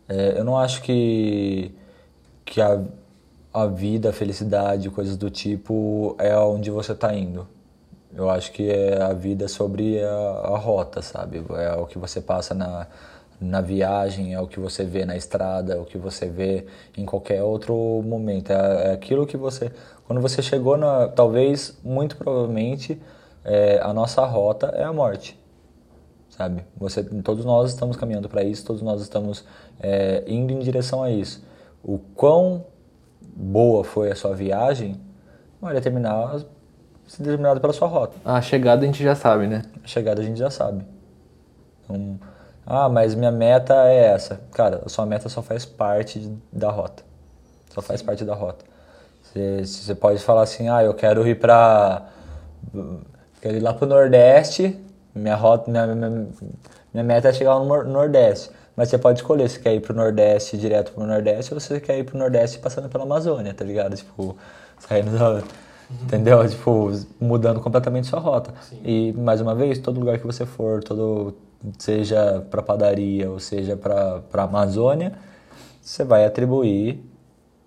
É, 0.10 0.38
eu 0.38 0.44
não 0.44 0.58
acho 0.58 0.82
que, 0.82 1.74
que 2.44 2.60
a, 2.62 2.84
a 3.54 3.66
vida, 3.68 4.10
a 4.10 4.14
felicidade, 4.14 4.90
coisas 4.90 5.16
do 5.16 5.30
tipo, 5.30 6.16
é 6.20 6.38
onde 6.38 6.70
você 6.70 6.94
tá 6.94 7.14
indo. 7.16 7.48
Eu 8.14 8.30
acho 8.30 8.52
que 8.52 8.70
é 8.70 9.02
a 9.02 9.14
vida 9.14 9.48
sobre 9.48 10.04
a, 10.04 10.10
a 10.10 10.58
rota, 10.58 11.02
sabe? 11.02 11.42
É 11.58 11.74
o 11.76 11.86
que 11.86 11.98
você 11.98 12.20
passa 12.20 12.54
na, 12.54 12.88
na 13.40 13.62
viagem, 13.62 14.34
é 14.34 14.42
o 14.42 14.48
que 14.48 14.60
você 14.60 14.84
vê 14.84 15.06
na 15.06 15.16
estrada, 15.16 15.74
é 15.74 15.78
o 15.78 15.86
que 15.86 15.98
você 15.98 16.28
vê 16.28 16.66
em 16.98 17.06
qualquer 17.06 17.42
outro 17.44 17.74
momento. 18.06 18.52
É, 18.52 18.90
é 18.90 18.92
aquilo 18.92 19.26
que 19.26 19.38
você. 19.38 19.72
Quando 20.06 20.22
você 20.22 20.42
chegou 20.42 20.76
na. 20.76 21.08
Talvez, 21.08 21.78
muito 21.82 22.18
provavelmente, 22.18 23.02
é, 23.44 23.80
a 23.82 23.94
nossa 23.94 24.26
rota 24.26 24.68
é 24.68 24.84
a 24.84 24.94
morte. 24.94 25.40
Sabe? 26.30 26.66
Você, 26.78 27.04
todos 27.04 27.44
nós 27.46 27.70
estamos 27.72 27.98
caminhando 27.98 28.30
para 28.30 28.44
isso, 28.44 28.66
todos 28.66 28.82
nós 28.82 29.02
estamos 29.02 29.46
é, 29.80 30.24
indo 30.28 30.54
em 30.54 30.60
direção 30.60 31.04
a 31.04 31.10
isso. 31.10 31.44
O 31.84 31.98
quão 31.98 32.66
boa 33.22 33.84
foi 33.84 34.12
a 34.12 34.16
sua 34.16 34.34
viagem 34.36 35.00
vai 35.60 35.74
determinar, 35.74 36.40
ser 37.08 37.24
determinado 37.24 37.60
pela 37.60 37.74
sua 37.74 37.88
rota. 37.88 38.16
A 38.24 38.42
chegada 38.42 38.84
a 38.84 38.86
gente 38.86 39.04
já 39.04 39.16
sabe, 39.16 39.48
né? 39.48 39.64
A 39.84 39.88
chegada 39.88 40.22
a 40.22 40.24
gente 40.24 40.40
já 40.40 40.50
sabe. 40.50 40.86
Então, 41.84 42.20
ah, 42.66 42.88
mas 42.88 43.14
minha 43.14 43.32
meta 43.32 43.74
é 43.88 44.06
essa. 44.14 44.40
Cara, 44.52 44.82
a 44.86 44.90
sua 44.90 45.06
meta 45.06 45.28
só 45.30 45.42
faz 45.42 45.66
parte 45.66 46.32
da 46.52 46.72
rota. 46.72 47.04
Só 47.70 47.82
faz 47.82 48.02
parte 48.02 48.24
da 48.24 48.34
rota. 48.34 48.66
Você, 49.22 49.66
você 49.66 49.96
pode 49.96 50.20
falar 50.20 50.44
assim, 50.44 50.70
ah, 50.70 50.84
eu 50.84 50.94
quero 50.94 51.28
ir 51.28 51.40
pra... 51.40 52.08
Quero 53.42 53.58
ir 53.58 53.60
lá 53.60 53.74
pro 53.74 53.88
Nordeste, 53.88 54.80
minha 55.16 55.36
rota, 55.36 55.70
minha, 55.70 55.88
minha, 55.88 56.28
minha 56.94 57.04
meta 57.04 57.30
é 57.30 57.34
chegar 57.34 57.60
no 57.60 57.84
Nordeste. 57.84 58.52
Mas 58.76 58.90
você 58.90 58.98
pode 58.98 59.20
escolher 59.20 59.50
se 59.50 59.60
quer 59.60 59.74
ir 59.74 59.82
pro 59.82 59.94
Nordeste, 59.94 60.58
direto 60.58 60.92
pro 60.94 61.06
Nordeste, 61.06 61.54
ou 61.54 61.60
você 61.60 61.80
quer 61.80 61.98
ir 61.98 62.04
pro 62.04 62.18
Nordeste 62.18 62.60
passando 62.60 62.88
pela 62.88 63.04
Amazônia, 63.04 63.54
tá 63.54 63.66
ligado? 63.66 63.96
Tipo, 63.96 64.38
saindo 64.80 65.18
da... 65.18 65.34
Uhum. 65.34 65.42
Entendeu? 66.04 66.48
Tipo, 66.48 66.92
mudando 67.20 67.60
completamente 67.60 68.08
sua 68.08 68.20
rota. 68.20 68.54
Sim. 68.62 68.80
E, 68.86 69.14
mais 69.14 69.42
uma 69.42 69.54
vez, 69.54 69.78
todo 69.80 70.00
lugar 70.00 70.18
que 70.20 70.26
você 70.26 70.46
for, 70.46 70.82
todo 70.84 71.36
seja 71.78 72.46
para 72.50 72.62
padaria 72.62 73.30
ou 73.30 73.40
seja 73.40 73.76
para 73.76 74.44
Amazônia, 74.44 75.14
você 75.82 76.04
vai 76.04 76.26
atribuir 76.26 77.04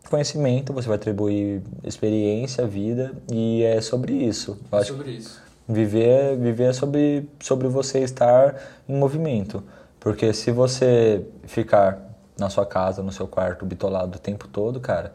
conhecimento, 0.08 0.72
você 0.72 0.88
vai 0.88 0.96
atribuir 0.96 1.62
experiência, 1.82 2.66
vida 2.66 3.12
e 3.30 3.62
é 3.62 3.80
sobre 3.80 4.12
isso. 4.12 4.58
É 4.72 4.84
sobre 4.84 5.10
isso. 5.10 5.43
Viver, 5.66 6.36
viver 6.36 6.70
é 6.70 6.72
sobre, 6.72 7.28
sobre 7.40 7.68
você 7.68 8.00
estar 8.00 8.60
em 8.88 8.96
movimento. 8.96 9.62
Porque 9.98 10.32
se 10.32 10.50
você 10.50 11.26
ficar 11.44 11.98
na 12.38 12.50
sua 12.50 12.66
casa, 12.66 13.02
no 13.02 13.10
seu 13.10 13.26
quarto, 13.26 13.64
bitolado 13.64 14.16
o 14.16 14.20
tempo 14.20 14.46
todo, 14.48 14.80
cara, 14.80 15.12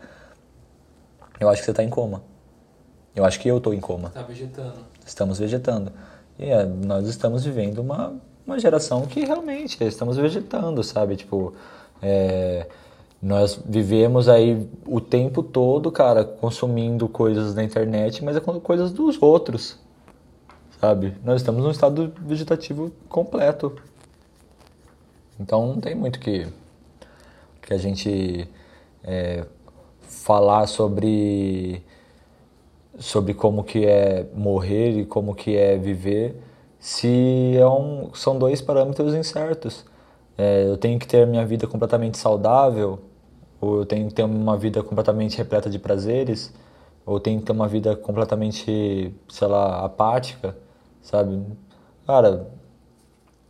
eu 1.40 1.50
acho 1.50 1.62
que 1.62 1.66
você 1.66 1.72
está 1.72 1.84
em 1.84 1.90
coma. 1.90 2.24
Eu 3.16 3.26
acho 3.26 3.40
que 3.40 3.48
eu 3.48 3.58
estou 3.58 3.74
em 3.74 3.80
coma. 3.80 4.08
Está 4.08 4.24
vegetando. 4.24 4.80
Estamos 5.06 5.40
vegetando. 5.40 5.92
E 6.38 6.50
é, 6.50 6.66
nós 6.66 7.08
estamos 7.08 7.44
vivendo 7.44 7.80
uma 7.80 8.20
uma 8.50 8.60
geração 8.60 9.06
que 9.06 9.24
realmente 9.24 9.82
estamos 9.84 10.18
vegetando, 10.18 10.84
sabe? 10.84 11.16
Tipo, 11.16 11.54
é, 12.02 12.66
nós 13.22 13.60
vivemos 13.64 14.28
aí 14.28 14.68
o 14.88 15.00
tempo 15.00 15.44
todo, 15.44 15.92
cara, 15.92 16.24
consumindo 16.24 17.08
coisas 17.08 17.54
da 17.54 17.64
internet, 17.64 18.24
mas 18.24 18.36
é 18.36 18.40
coisas 18.40 18.92
dos 18.92 19.22
outros, 19.22 19.78
sabe? 20.80 21.14
Nós 21.24 21.42
estamos 21.42 21.64
num 21.64 21.72
estado 21.72 22.14
vegetativo 22.22 22.92
completo. 23.08 23.76
Então 25.40 25.68
não 25.68 25.80
tem 25.80 25.96
muito 25.96 26.20
que, 26.20 26.48
que 27.62 27.74
a 27.74 27.78
gente 27.78 28.48
é, 29.04 29.46
falar 30.02 30.68
sobre 30.68 31.84
sobre 32.98 33.34
como 33.34 33.64
que 33.64 33.86
é 33.86 34.28
morrer 34.34 35.00
e 35.00 35.06
como 35.06 35.34
que 35.34 35.56
é 35.56 35.78
viver 35.78 36.36
se 36.80 37.56
é 37.58 37.68
um, 37.68 38.14
são 38.14 38.38
dois 38.38 38.62
parâmetros 38.62 39.14
incertos. 39.14 39.86
É, 40.38 40.64
eu 40.68 40.78
tenho 40.78 40.98
que 40.98 41.08
ter 41.08 41.28
minha 41.28 41.46
vida 41.46 41.68
completamente 41.68 42.18
saudável, 42.18 43.00
ou 43.60 43.80
eu 43.80 43.86
tenho 43.86 44.08
que 44.08 44.14
ter 44.14 44.24
uma 44.24 44.58
vida 44.58 44.82
completamente 44.82 45.38
repleta 45.38 45.70
de 45.70 45.78
prazeres, 45.78 46.54
ou 47.06 47.20
tenho 47.20 47.40
que 47.40 47.46
ter 47.46 47.52
uma 47.52 47.68
vida 47.68 47.96
completamente, 47.96 49.14
sei 49.28 49.48
lá, 49.48 49.84
apática, 49.84 50.56
sabe? 51.02 51.42
Cara, 52.06 52.48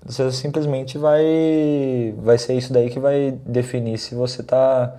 você 0.06 0.32
simplesmente 0.32 0.98
vai 0.98 2.14
vai 2.18 2.38
ser 2.38 2.54
isso 2.54 2.72
daí 2.72 2.90
que 2.90 3.00
vai 3.00 3.38
definir 3.46 3.98
se 3.98 4.16
você 4.16 4.42
está 4.42 4.96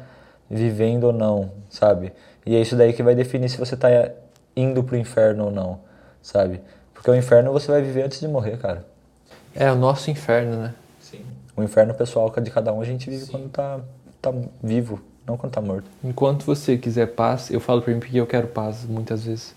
vivendo 0.48 1.04
ou 1.04 1.12
não, 1.12 1.52
sabe? 1.68 2.12
E 2.44 2.56
é 2.56 2.60
isso 2.60 2.76
daí 2.76 2.92
que 2.92 3.02
vai 3.02 3.14
definir 3.14 3.48
se 3.48 3.56
você 3.56 3.74
está 3.74 3.88
indo 4.56 4.82
pro 4.82 4.96
inferno 4.96 5.46
ou 5.46 5.50
não, 5.50 5.80
sabe? 6.22 6.60
Porque 6.92 7.10
o 7.10 7.14
inferno 7.14 7.52
você 7.52 7.70
vai 7.70 7.80
viver 7.80 8.02
antes 8.02 8.20
de 8.20 8.28
morrer, 8.28 8.58
cara. 8.58 8.84
É 9.54 9.70
o 9.70 9.74
nosso 9.74 10.10
inferno, 10.10 10.56
né? 10.56 10.74
Sim. 11.00 11.24
O 11.56 11.62
inferno 11.62 11.94
pessoal 11.94 12.30
de 12.30 12.50
cada 12.50 12.72
um 12.72 12.80
a 12.80 12.84
gente 12.84 13.08
vive 13.08 13.24
Sim. 13.24 13.32
quando 13.32 13.48
tá, 13.48 13.80
tá 14.20 14.32
vivo, 14.62 15.00
não 15.26 15.36
quando 15.36 15.52
tá 15.52 15.60
morto. 15.60 15.88
Enquanto 16.04 16.44
você 16.44 16.76
quiser 16.76 17.06
paz, 17.06 17.50
eu 17.50 17.60
falo 17.60 17.82
pra 17.82 17.92
mim 17.92 18.00
porque 18.00 18.18
eu 18.18 18.26
quero 18.26 18.48
paz 18.48 18.84
muitas 18.84 19.24
vezes. 19.24 19.54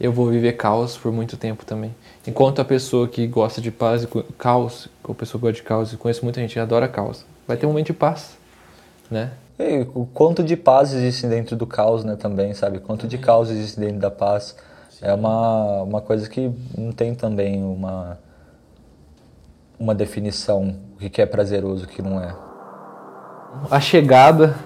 Eu 0.00 0.12
vou 0.12 0.28
viver 0.28 0.52
caos 0.52 0.96
por 0.96 1.10
muito 1.10 1.36
tempo 1.36 1.64
também. 1.64 1.94
Enquanto 2.26 2.60
a 2.60 2.64
pessoa 2.64 3.08
que 3.08 3.26
gosta 3.26 3.60
de 3.60 3.70
paz 3.70 4.04
e 4.04 4.08
caos, 4.38 4.88
a 5.02 5.14
pessoa 5.14 5.40
que 5.40 5.46
gosta 5.46 5.60
de 5.60 5.62
caos, 5.62 5.92
e 5.92 5.96
conheço 5.96 6.24
muita 6.24 6.40
gente 6.40 6.52
que 6.52 6.60
adora 6.60 6.86
caos, 6.86 7.24
vai 7.46 7.56
ter 7.56 7.66
um 7.66 7.70
momento 7.70 7.86
de 7.86 7.92
paz, 7.94 8.36
né? 9.10 9.32
E 9.58 9.86
o 9.94 10.06
quanto 10.06 10.44
de 10.44 10.56
paz 10.56 10.92
existe 10.92 11.26
dentro 11.26 11.56
do 11.56 11.66
caos, 11.66 12.04
né, 12.04 12.14
também, 12.14 12.54
sabe? 12.54 12.78
Quanto 12.78 13.08
de 13.08 13.18
caos 13.18 13.50
existe 13.50 13.80
dentro 13.80 13.98
da 13.98 14.10
paz 14.10 14.54
é 15.02 15.12
uma, 15.12 15.82
uma 15.82 16.00
coisa 16.00 16.28
que 16.28 16.50
não 16.76 16.92
tem 16.92 17.14
também 17.14 17.62
uma, 17.62 18.18
uma 19.78 19.94
definição 19.94 20.76
o 20.94 21.10
que 21.10 21.22
é 21.22 21.26
prazeroso 21.26 21.84
o 21.84 21.88
que 21.88 22.02
não 22.02 22.20
é. 22.20 22.34
A 23.70 23.80
chegada 23.80 24.56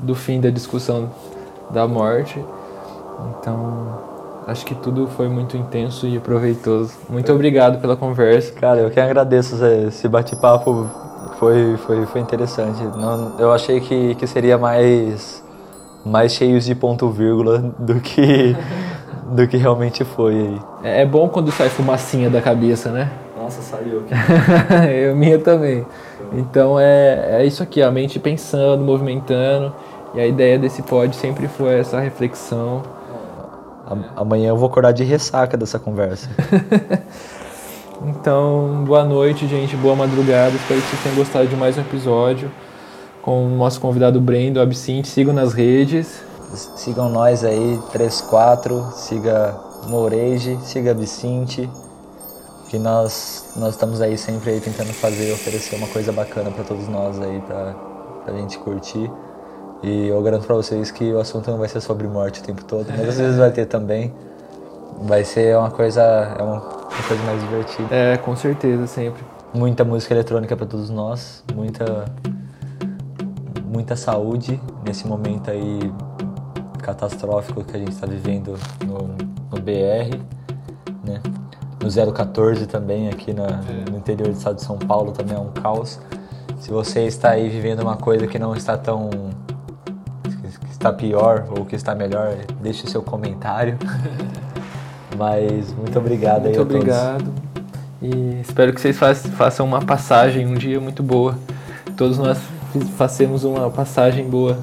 do 0.00 0.14
fim 0.14 0.40
da 0.40 0.50
discussão 0.50 1.10
da 1.70 1.88
morte. 1.88 2.42
Então, 3.30 4.07
acho 4.48 4.64
que 4.64 4.74
tudo 4.74 5.06
foi 5.06 5.28
muito 5.28 5.56
intenso 5.56 6.06
e 6.06 6.18
proveitoso. 6.18 6.94
Muito 7.08 7.30
obrigado 7.32 7.80
pela 7.80 7.96
conversa. 7.96 8.52
Cara, 8.52 8.80
eu 8.80 8.90
que 8.90 8.98
agradeço 8.98 9.62
esse 9.86 10.08
bate-papo. 10.08 10.88
Foi, 11.38 11.76
foi, 11.86 12.06
foi 12.06 12.20
interessante. 12.20 12.82
Não, 12.96 13.38
eu 13.38 13.52
achei 13.52 13.78
que, 13.78 14.14
que 14.14 14.26
seria 14.26 14.56
mais, 14.56 15.44
mais 16.04 16.32
cheios 16.32 16.64
de 16.64 16.74
ponto 16.74 17.10
vírgula 17.10 17.58
do 17.78 18.00
que 18.00 18.56
do 19.30 19.46
que 19.46 19.58
realmente 19.58 20.02
foi. 20.02 20.58
É, 20.82 21.02
é 21.02 21.06
bom 21.06 21.28
quando 21.28 21.52
sai 21.52 21.68
fumacinha 21.68 22.30
da 22.30 22.40
cabeça, 22.40 22.90
né? 22.90 23.10
Nossa, 23.36 23.60
saiu. 23.60 24.02
eu 24.90 25.14
minha 25.14 25.38
também. 25.38 25.86
Então 26.32 26.80
é, 26.80 27.42
é 27.42 27.44
isso 27.44 27.62
aqui, 27.62 27.82
a 27.82 27.90
mente 27.90 28.18
pensando, 28.18 28.82
movimentando. 28.82 29.74
E 30.14 30.20
a 30.20 30.26
ideia 30.26 30.58
desse 30.58 30.82
pod 30.82 31.14
sempre 31.14 31.46
foi 31.46 31.78
essa 31.78 32.00
reflexão. 32.00 32.82
Amanhã 34.16 34.48
eu 34.50 34.56
vou 34.56 34.68
acordar 34.68 34.92
de 34.92 35.02
ressaca 35.02 35.56
dessa 35.56 35.78
conversa. 35.78 36.28
então, 38.04 38.84
boa 38.86 39.02
noite, 39.04 39.46
gente. 39.48 39.76
Boa 39.76 39.96
madrugada. 39.96 40.54
Espero 40.54 40.80
que 40.80 40.88
vocês 40.88 41.02
tenham 41.02 41.16
gostado 41.16 41.46
de 41.46 41.56
mais 41.56 41.78
um 41.78 41.80
episódio 41.80 42.50
com 43.22 43.46
o 43.46 43.56
nosso 43.56 43.80
convidado 43.80 44.20
Brendo 44.20 44.60
Absinthe. 44.60 45.08
Sigam 45.08 45.32
nas 45.32 45.54
redes. 45.54 46.22
Sigam 46.76 47.08
nós 47.08 47.44
aí, 47.44 47.78
34, 47.92 48.92
siga 48.94 49.54
Moreige, 49.86 50.58
siga 50.62 50.94
Vicente, 50.94 51.68
que 52.68 52.78
nós, 52.78 53.52
nós 53.56 53.74
estamos 53.74 54.00
aí 54.00 54.16
sempre 54.16 54.52
aí 54.52 54.60
tentando 54.60 54.92
fazer, 54.94 55.32
oferecer 55.32 55.76
uma 55.76 55.88
coisa 55.88 56.10
bacana 56.10 56.50
para 56.50 56.64
todos 56.64 56.88
nós 56.88 57.20
aí, 57.20 57.40
pra, 57.40 57.74
pra 58.24 58.34
gente 58.34 58.58
curtir. 58.58 59.10
E 59.82 60.08
eu 60.08 60.20
garanto 60.22 60.46
para 60.46 60.56
vocês 60.56 60.90
que 60.90 61.12
o 61.12 61.20
assunto 61.20 61.50
não 61.50 61.58
vai 61.58 61.68
ser 61.68 61.80
sobre 61.80 62.06
morte 62.06 62.40
o 62.40 62.44
tempo 62.44 62.64
todo, 62.64 62.86
mas 62.90 63.08
às 63.08 63.18
vezes 63.18 63.38
vai 63.38 63.50
ter 63.50 63.66
também. 63.66 64.12
Vai 65.02 65.22
ser 65.24 65.56
uma 65.56 65.70
coisa, 65.70 66.02
é 66.02 66.42
uma, 66.42 66.60
uma 66.60 67.02
coisa 67.06 67.22
mais 67.24 67.40
divertida. 67.40 67.94
É, 67.94 68.16
com 68.16 68.34
certeza, 68.34 68.86
sempre. 68.86 69.22
Muita 69.54 69.84
música 69.84 70.12
eletrônica 70.12 70.56
para 70.56 70.66
todos 70.66 70.90
nós, 70.90 71.44
muita 71.54 72.06
muita 73.68 73.94
saúde 73.94 74.60
nesse 74.84 75.06
momento 75.06 75.50
aí 75.50 75.92
catastrófico 76.78 77.62
que 77.62 77.76
a 77.76 77.78
gente 77.78 77.92
está 77.92 78.06
vivendo 78.06 78.58
no, 78.84 79.08
no, 79.50 79.62
BR, 79.62 80.16
né? 81.04 81.20
No 81.82 82.12
014 82.12 82.66
também, 82.66 83.08
aqui 83.08 83.32
na, 83.32 83.46
no 83.90 83.98
interior 83.98 84.28
do 84.28 84.36
estado 84.36 84.56
de 84.56 84.62
São 84.62 84.78
Paulo, 84.78 85.12
também 85.12 85.36
é 85.36 85.38
um 85.38 85.52
caos. 85.52 86.00
Se 86.58 86.70
você 86.70 87.02
está 87.02 87.30
aí 87.30 87.48
vivendo 87.48 87.80
uma 87.80 87.96
coisa 87.96 88.26
que 88.26 88.38
não 88.38 88.54
está 88.54 88.76
tão. 88.76 89.10
Está 90.78 90.92
pior 90.92 91.46
ou 91.50 91.64
que 91.64 91.74
está 91.74 91.94
melhor, 91.94 92.36
deixe 92.62 92.86
o 92.86 92.88
seu 92.88 93.02
comentário. 93.02 93.76
Mas 95.18 95.72
muito 95.74 95.98
obrigado 95.98 96.42
muito 96.44 96.54
aí 96.54 96.58
a 96.58 96.62
obrigado. 96.62 97.24
todos. 97.24 97.48
E 98.00 98.40
espero 98.40 98.72
que 98.72 98.80
vocês 98.80 98.96
façam 98.96 99.66
uma 99.66 99.82
passagem 99.82 100.46
um 100.46 100.54
dia 100.54 100.80
muito 100.80 101.02
boa. 101.02 101.36
Todos 101.96 102.16
nós 102.16 102.38
façamos 102.96 103.42
uma 103.42 103.68
passagem 103.70 104.28
boa. 104.28 104.56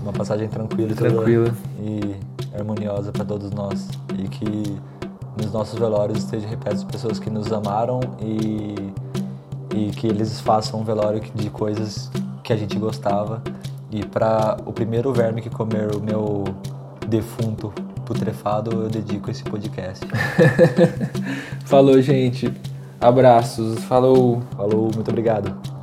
Uma 0.00 0.12
passagem 0.12 0.48
tranquila, 0.48 0.94
tranquila. 0.94 1.54
e 1.82 2.16
harmoniosa 2.56 3.12
para 3.12 3.26
todos 3.26 3.50
nós. 3.50 3.88
E 4.18 4.26
que 4.26 4.78
nos 5.36 5.52
nossos 5.52 5.78
velórios 5.78 6.20
esteja 6.20 6.48
repleto 6.48 6.78
de 6.78 6.86
pessoas 6.86 7.18
que 7.18 7.28
nos 7.28 7.52
amaram 7.52 8.00
e, 8.18 8.74
e 9.76 9.90
que 9.90 10.06
eles 10.06 10.40
façam 10.40 10.80
um 10.80 10.84
velório 10.84 11.20
de 11.34 11.50
coisas 11.50 12.10
que 12.42 12.54
a 12.54 12.56
gente 12.56 12.78
gostava. 12.78 13.42
E 13.90 14.04
para 14.04 14.56
o 14.66 14.72
primeiro 14.72 15.12
verme 15.12 15.40
que 15.40 15.50
comer 15.50 15.94
o 15.94 16.00
meu 16.00 16.44
defunto 17.06 17.72
putrefado, 18.04 18.82
eu 18.82 18.88
dedico 18.88 19.30
esse 19.30 19.42
podcast. 19.44 20.06
Falou, 21.64 22.00
gente. 22.00 22.52
Abraços. 23.00 23.82
Falou. 23.84 24.42
Falou, 24.56 24.90
muito 24.94 25.08
obrigado. 25.08 25.77